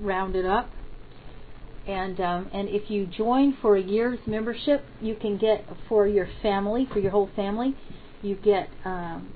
rounded 0.00 0.46
up. 0.46 0.70
And 1.86 2.20
um, 2.20 2.50
and 2.52 2.68
if 2.68 2.90
you 2.90 3.06
join 3.06 3.56
for 3.60 3.76
a 3.76 3.82
year's 3.82 4.20
membership, 4.26 4.84
you 5.00 5.14
can 5.14 5.36
get 5.36 5.64
for 5.88 6.06
your 6.06 6.28
family, 6.40 6.88
for 6.92 7.00
your 7.00 7.10
whole 7.10 7.30
family, 7.34 7.76
you 8.22 8.36
get 8.36 8.68
um, 8.84 9.32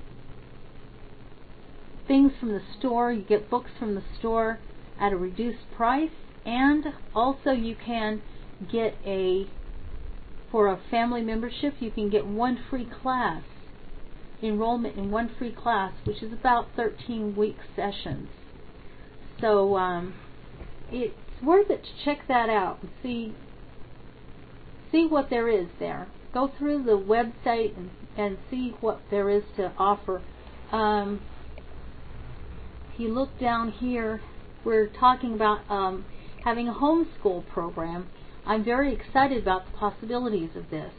things 2.06 2.32
from 2.38 2.50
the 2.50 2.62
store. 2.78 3.12
You 3.12 3.22
get 3.22 3.50
books 3.50 3.70
from 3.78 3.96
the 3.96 4.02
store 4.18 4.60
at 5.00 5.12
a 5.12 5.16
reduced 5.16 5.70
price, 5.76 6.10
and 6.44 6.84
also 7.14 7.50
you 7.50 7.74
can 7.74 8.22
get 8.70 8.94
a 9.04 9.48
for 10.56 10.68
a 10.68 10.80
family 10.90 11.20
membership, 11.20 11.74
you 11.80 11.90
can 11.90 12.08
get 12.08 12.26
one 12.26 12.58
free 12.70 12.88
class, 13.02 13.42
enrollment 14.42 14.96
in 14.96 15.10
one 15.10 15.30
free 15.38 15.52
class, 15.52 15.92
which 16.04 16.22
is 16.22 16.32
about 16.32 16.66
13 16.74 17.36
week 17.36 17.58
sessions. 17.76 18.26
So 19.38 19.76
um, 19.76 20.14
it's 20.90 21.12
worth 21.44 21.68
it 21.68 21.82
to 21.84 22.04
check 22.06 22.26
that 22.28 22.48
out 22.48 22.78
and 22.80 22.90
see 23.02 23.34
see 24.90 25.06
what 25.06 25.28
there 25.28 25.50
is 25.50 25.66
there. 25.78 26.08
Go 26.32 26.50
through 26.56 26.84
the 26.84 26.96
website 26.96 27.76
and, 27.76 27.90
and 28.16 28.38
see 28.50 28.74
what 28.80 29.02
there 29.10 29.28
is 29.28 29.42
to 29.58 29.74
offer. 29.76 30.22
Um, 30.72 31.20
if 32.94 32.98
you 33.00 33.12
look 33.12 33.38
down 33.38 33.72
here, 33.72 34.22
we're 34.64 34.86
talking 34.88 35.34
about 35.34 35.70
um, 35.70 36.06
having 36.44 36.66
a 36.66 36.72
homeschool 36.72 37.46
program 37.46 38.08
I'm 38.46 38.64
very 38.64 38.94
excited 38.94 39.42
about 39.42 39.66
the 39.66 39.76
possibilities 39.76 40.50
of 40.54 40.70
this. 40.70 40.92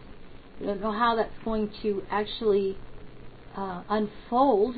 I 0.61 0.65
don't 0.65 0.81
know 0.81 0.91
how 0.91 1.15
that's 1.15 1.31
going 1.45 1.71
to 1.81 2.03
actually 2.11 2.77
uh, 3.55 3.83
unfold, 3.89 4.75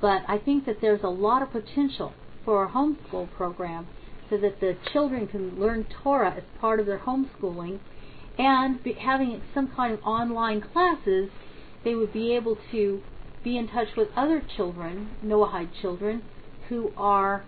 but 0.00 0.22
I 0.28 0.38
think 0.38 0.66
that 0.66 0.76
there's 0.80 1.02
a 1.02 1.08
lot 1.08 1.42
of 1.42 1.50
potential 1.50 2.12
for 2.44 2.64
a 2.64 2.70
homeschool 2.70 3.32
program 3.32 3.88
so 4.28 4.36
that 4.36 4.60
the 4.60 4.76
children 4.92 5.26
can 5.26 5.58
learn 5.58 5.84
Torah 6.04 6.34
as 6.36 6.44
part 6.60 6.78
of 6.78 6.86
their 6.86 7.00
homeschooling 7.00 7.80
and 8.38 8.82
be, 8.84 8.92
having 8.92 9.42
some 9.52 9.72
kind 9.74 9.92
of 9.92 10.00
online 10.04 10.60
classes, 10.60 11.28
they 11.82 11.96
would 11.96 12.12
be 12.12 12.36
able 12.36 12.56
to 12.70 13.00
be 13.42 13.58
in 13.58 13.66
touch 13.66 13.88
with 13.96 14.08
other 14.14 14.42
children, 14.56 15.10
Noahide 15.24 15.70
children, 15.82 16.22
who 16.68 16.92
are, 16.96 17.44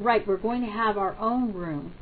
right, 0.00 0.26
we're 0.26 0.36
going 0.36 0.62
to 0.62 0.70
have 0.70 0.98
our 0.98 1.16
own 1.18 1.52
room 1.52 1.92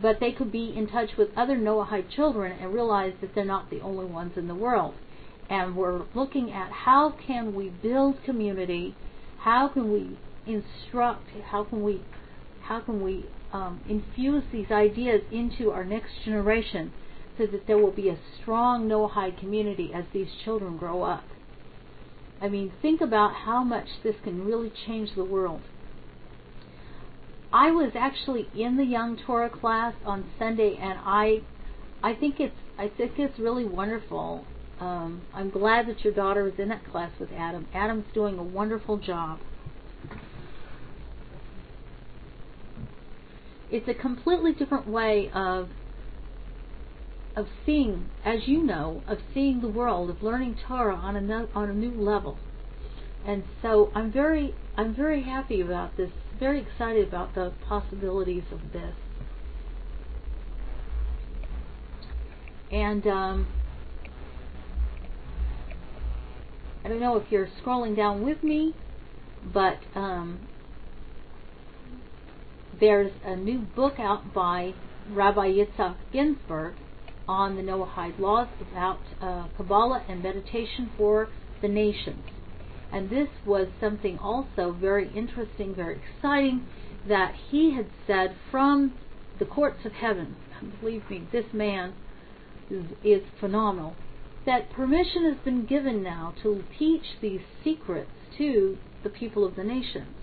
but 0.00 0.20
they 0.20 0.32
could 0.32 0.52
be 0.52 0.72
in 0.76 0.88
touch 0.88 1.10
with 1.16 1.28
other 1.36 1.56
Noahide 1.56 2.10
children 2.10 2.52
and 2.60 2.72
realize 2.72 3.12
that 3.20 3.34
they're 3.34 3.44
not 3.44 3.70
the 3.70 3.80
only 3.80 4.06
ones 4.06 4.32
in 4.36 4.48
the 4.48 4.54
world. 4.54 4.94
And 5.50 5.76
we're 5.76 6.04
looking 6.14 6.50
at 6.52 6.72
how 6.72 7.14
can 7.26 7.54
we 7.54 7.68
build 7.68 8.22
community, 8.24 8.94
how 9.38 9.68
can 9.68 9.92
we 9.92 10.18
instruct, 10.46 11.28
how 11.50 11.64
can 11.64 11.82
we, 11.82 12.02
how 12.62 12.80
can 12.80 13.02
we 13.02 13.26
um, 13.52 13.80
infuse 13.88 14.42
these 14.52 14.70
ideas 14.70 15.20
into 15.30 15.70
our 15.70 15.84
next 15.84 16.10
generation, 16.24 16.92
so 17.36 17.46
that 17.46 17.66
there 17.66 17.78
will 17.78 17.92
be 17.92 18.08
a 18.08 18.18
strong 18.40 18.88
Noahide 18.88 19.38
community 19.38 19.92
as 19.94 20.04
these 20.12 20.28
children 20.44 20.76
grow 20.76 21.02
up. 21.02 21.24
I 22.40 22.48
mean, 22.48 22.72
think 22.82 23.00
about 23.00 23.34
how 23.34 23.62
much 23.62 23.86
this 24.02 24.16
can 24.24 24.44
really 24.44 24.72
change 24.86 25.14
the 25.14 25.24
world. 25.24 25.62
I 27.54 27.70
was 27.70 27.92
actually 27.94 28.48
in 28.52 28.76
the 28.76 28.84
Young 28.84 29.16
Torah 29.16 29.48
class 29.48 29.94
on 30.04 30.28
Sunday, 30.40 30.76
and 30.76 30.98
I, 31.04 31.42
I 32.02 32.12
think 32.12 32.40
it's 32.40 32.56
I 32.76 32.88
think 32.88 33.12
it's 33.16 33.38
really 33.38 33.64
wonderful. 33.64 34.44
Um, 34.80 35.22
I'm 35.32 35.50
glad 35.50 35.86
that 35.86 36.02
your 36.02 36.12
daughter 36.12 36.42
was 36.42 36.54
in 36.58 36.68
that 36.70 36.84
class 36.90 37.12
with 37.20 37.30
Adam. 37.30 37.68
Adam's 37.72 38.06
doing 38.12 38.38
a 38.38 38.42
wonderful 38.42 38.96
job. 38.96 39.38
It's 43.70 43.86
a 43.86 43.94
completely 43.94 44.52
different 44.52 44.88
way 44.88 45.30
of 45.32 45.68
of 47.36 47.46
seeing, 47.64 48.10
as 48.24 48.48
you 48.48 48.64
know, 48.64 49.04
of 49.06 49.18
seeing 49.32 49.60
the 49.60 49.68
world, 49.68 50.10
of 50.10 50.24
learning 50.24 50.56
Torah 50.66 50.96
on 50.96 51.14
a 51.14 51.48
on 51.54 51.70
a 51.70 51.74
new 51.74 51.92
level. 51.92 52.36
And 53.24 53.44
so 53.62 53.92
I'm 53.94 54.10
very 54.10 54.56
I'm 54.76 54.92
very 54.92 55.22
happy 55.22 55.60
about 55.60 55.96
this 55.96 56.10
very 56.44 56.60
excited 56.60 57.08
about 57.08 57.34
the 57.34 57.50
possibilities 57.66 58.42
of 58.52 58.60
this. 58.74 58.94
And 62.70 63.06
um, 63.06 63.48
I 66.84 66.88
don't 66.88 67.00
know 67.00 67.16
if 67.16 67.32
you're 67.32 67.48
scrolling 67.64 67.96
down 67.96 68.22
with 68.22 68.44
me, 68.44 68.74
but 69.54 69.78
um, 69.94 70.38
there's 72.78 73.12
a 73.24 73.36
new 73.36 73.60
book 73.60 73.94
out 73.98 74.34
by 74.34 74.74
Rabbi 75.08 75.46
Yitzhak 75.46 75.96
Ginsburgh 76.12 76.74
on 77.26 77.56
the 77.56 77.62
Noahide 77.62 78.18
laws 78.18 78.48
about 78.70 79.00
uh, 79.22 79.48
Kabbalah 79.56 80.04
and 80.10 80.22
meditation 80.22 80.90
for 80.98 81.30
the 81.62 81.68
nations. 81.68 82.33
And 82.94 83.10
this 83.10 83.28
was 83.44 83.66
something 83.80 84.20
also 84.20 84.70
very 84.70 85.10
interesting, 85.16 85.74
very 85.74 85.98
exciting, 85.98 86.64
that 87.08 87.34
he 87.50 87.74
had 87.74 87.86
said 88.06 88.36
from 88.52 88.94
the 89.40 89.44
courts 89.44 89.84
of 89.84 89.90
heaven. 89.90 90.36
Believe 90.80 91.10
me, 91.10 91.26
this 91.32 91.46
man 91.52 91.92
is, 92.70 92.84
is 93.02 93.22
phenomenal. 93.40 93.96
That 94.46 94.70
permission 94.70 95.24
has 95.24 95.42
been 95.44 95.66
given 95.66 96.04
now 96.04 96.34
to 96.44 96.62
teach 96.78 97.02
these 97.20 97.40
secrets 97.64 98.12
to 98.38 98.78
the 99.02 99.10
people 99.10 99.44
of 99.44 99.56
the 99.56 99.64
nations. 99.64 100.14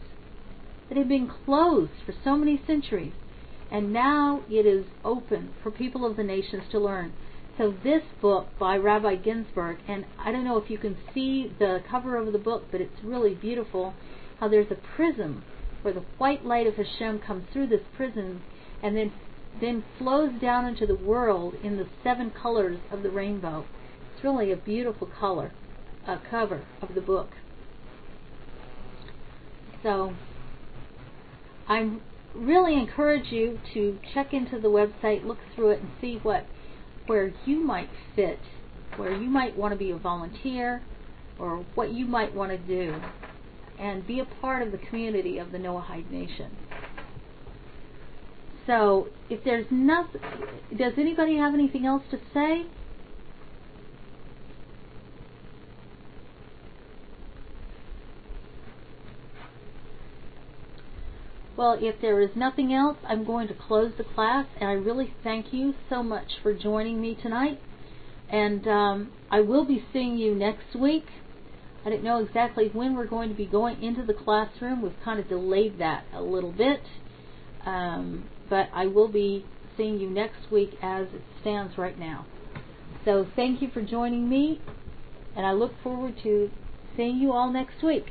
It 0.90 0.96
had 0.96 1.10
been 1.10 1.30
closed 1.44 1.92
for 2.06 2.14
so 2.24 2.38
many 2.38 2.62
centuries, 2.66 3.14
and 3.70 3.92
now 3.92 4.44
it 4.50 4.66
is 4.66 4.86
open 5.04 5.50
for 5.62 5.72
people 5.72 6.06
of 6.06 6.16
the 6.16 6.24
nations 6.24 6.64
to 6.72 6.80
learn. 6.80 7.12
So 7.58 7.74
this 7.84 8.04
book 8.22 8.48
by 8.58 8.78
Rabbi 8.78 9.16
Ginsburgh, 9.16 9.78
and 9.88 10.06
I 10.18 10.32
don't 10.32 10.46
know 10.46 10.58
if 10.58 10.70
you 10.70 10.78
can 10.78 10.98
see 11.14 11.54
the 11.60 11.84
cover 11.90 12.16
of 12.16 12.32
the 12.32 12.40
book, 12.40 12.64
but 12.72 12.80
it's 12.80 13.04
really 13.04 13.36
beautiful. 13.36 13.94
How 14.40 14.48
there's 14.48 14.72
a 14.72 14.96
prism 14.96 15.44
where 15.82 15.94
the 15.94 16.06
white 16.18 16.46
light 16.46 16.66
of 16.66 16.76
Hashem 16.76 17.20
comes 17.20 17.46
through 17.52 17.68
this 17.68 17.82
prism, 17.96 18.42
and 18.82 18.96
then 18.96 19.12
then 19.60 19.84
flows 19.98 20.32
down 20.40 20.66
into 20.66 20.86
the 20.86 20.96
world 20.96 21.56
in 21.62 21.76
the 21.76 21.88
seven 22.04 22.32
colors 22.32 22.80
of 22.90 23.04
the 23.04 23.10
rainbow. 23.10 23.66
It's 24.14 24.24
really 24.24 24.52
a 24.52 24.56
beautiful 24.56 25.08
color, 25.08 25.52
uh, 26.08 26.20
cover 26.30 26.64
of 26.82 26.96
the 26.96 27.02
book. 27.02 27.32
So 29.84 30.14
I 31.68 31.98
really 32.34 32.76
encourage 32.76 33.32
you 33.32 33.60
to 33.74 34.00
check 34.14 34.34
into 34.34 34.58
the 34.58 34.70
website, 34.70 35.26
look 35.26 35.40
through 35.54 35.72
it, 35.72 35.82
and 35.82 35.90
see 36.00 36.18
what 36.24 36.46
where 37.12 37.34
you 37.46 37.60
might 37.60 37.90
fit, 38.16 38.40
where 38.96 39.12
you 39.12 39.30
might 39.30 39.54
want 39.58 39.74
to 39.74 39.78
be 39.78 39.92
a 39.92 39.98
volunteer, 39.98 40.82
or 41.38 41.58
what 41.76 41.92
you 41.92 42.06
might 42.06 42.34
want 42.34 42.50
to 42.50 42.58
do, 42.58 42.96
and 43.78 44.08
be 44.08 44.22
a 44.22 44.26
part 44.40 44.66
of 44.66 44.72
the 44.72 44.78
community 44.78 45.38
of 45.38 45.52
the 45.52 45.58
Noahide 45.58 46.10
Nation. 46.10 46.56
So, 48.66 49.10
if 49.30 49.44
there's 49.44 49.66
nothing, 49.70 50.22
does 50.78 50.94
anybody 50.98 51.36
have 51.36 51.54
anything 51.54 51.86
else 51.86 52.04
to 52.12 52.18
say? 52.34 52.64
Well, 61.62 61.78
if 61.80 62.02
there 62.02 62.20
is 62.22 62.32
nothing 62.36 62.74
else, 62.74 62.98
I'm 63.08 63.24
going 63.24 63.48
to 63.48 63.54
close 63.54 63.92
the 63.96 64.04
class, 64.04 64.48
and 64.60 64.68
I 64.68 64.74
really 64.74 65.14
thank 65.24 65.54
you 65.54 65.76
so 65.92 66.02
much 66.02 66.26
for 66.42 66.56
joining 66.56 67.00
me 67.00 67.14
tonight. 67.14 67.62
And 68.32 68.68
um, 68.68 69.12
I 69.30 69.42
will 69.42 69.64
be 69.64 69.86
seeing 69.94 70.18
you 70.18 70.34
next 70.34 70.76
week. 70.76 71.06
I 71.86 71.92
don't 71.92 72.04
know 72.04 72.18
exactly 72.18 72.72
when 72.74 72.96
we're 72.96 73.06
going 73.06 73.30
to 73.30 73.36
be 73.36 73.46
going 73.46 73.84
into 73.84 74.04
the 74.04 74.16
classroom. 74.16 74.82
We've 74.82 75.00
kind 75.06 75.20
of 75.20 75.30
delayed 75.30 75.78
that 75.78 76.06
a 76.16 76.22
little 76.24 76.52
bit. 76.52 76.82
Um, 77.64 78.28
but 78.50 78.70
I 78.74 78.88
will 78.88 79.10
be 79.10 79.46
seeing 79.78 80.00
you 80.00 80.10
next 80.10 80.52
week 80.52 80.72
as 80.82 81.10
it 81.14 81.22
stands 81.42 81.78
right 81.78 82.00
now. 82.00 82.26
So 83.06 83.28
thank 83.36 83.62
you 83.62 83.70
for 83.72 83.84
joining 83.84 84.28
me, 84.28 84.62
and 85.36 85.46
I 85.46 85.52
look 85.52 85.74
forward 85.84 86.16
to 86.24 86.50
seeing 86.98 87.18
you 87.18 87.34
all 87.34 87.52
next 87.54 87.84
week. 87.84 88.06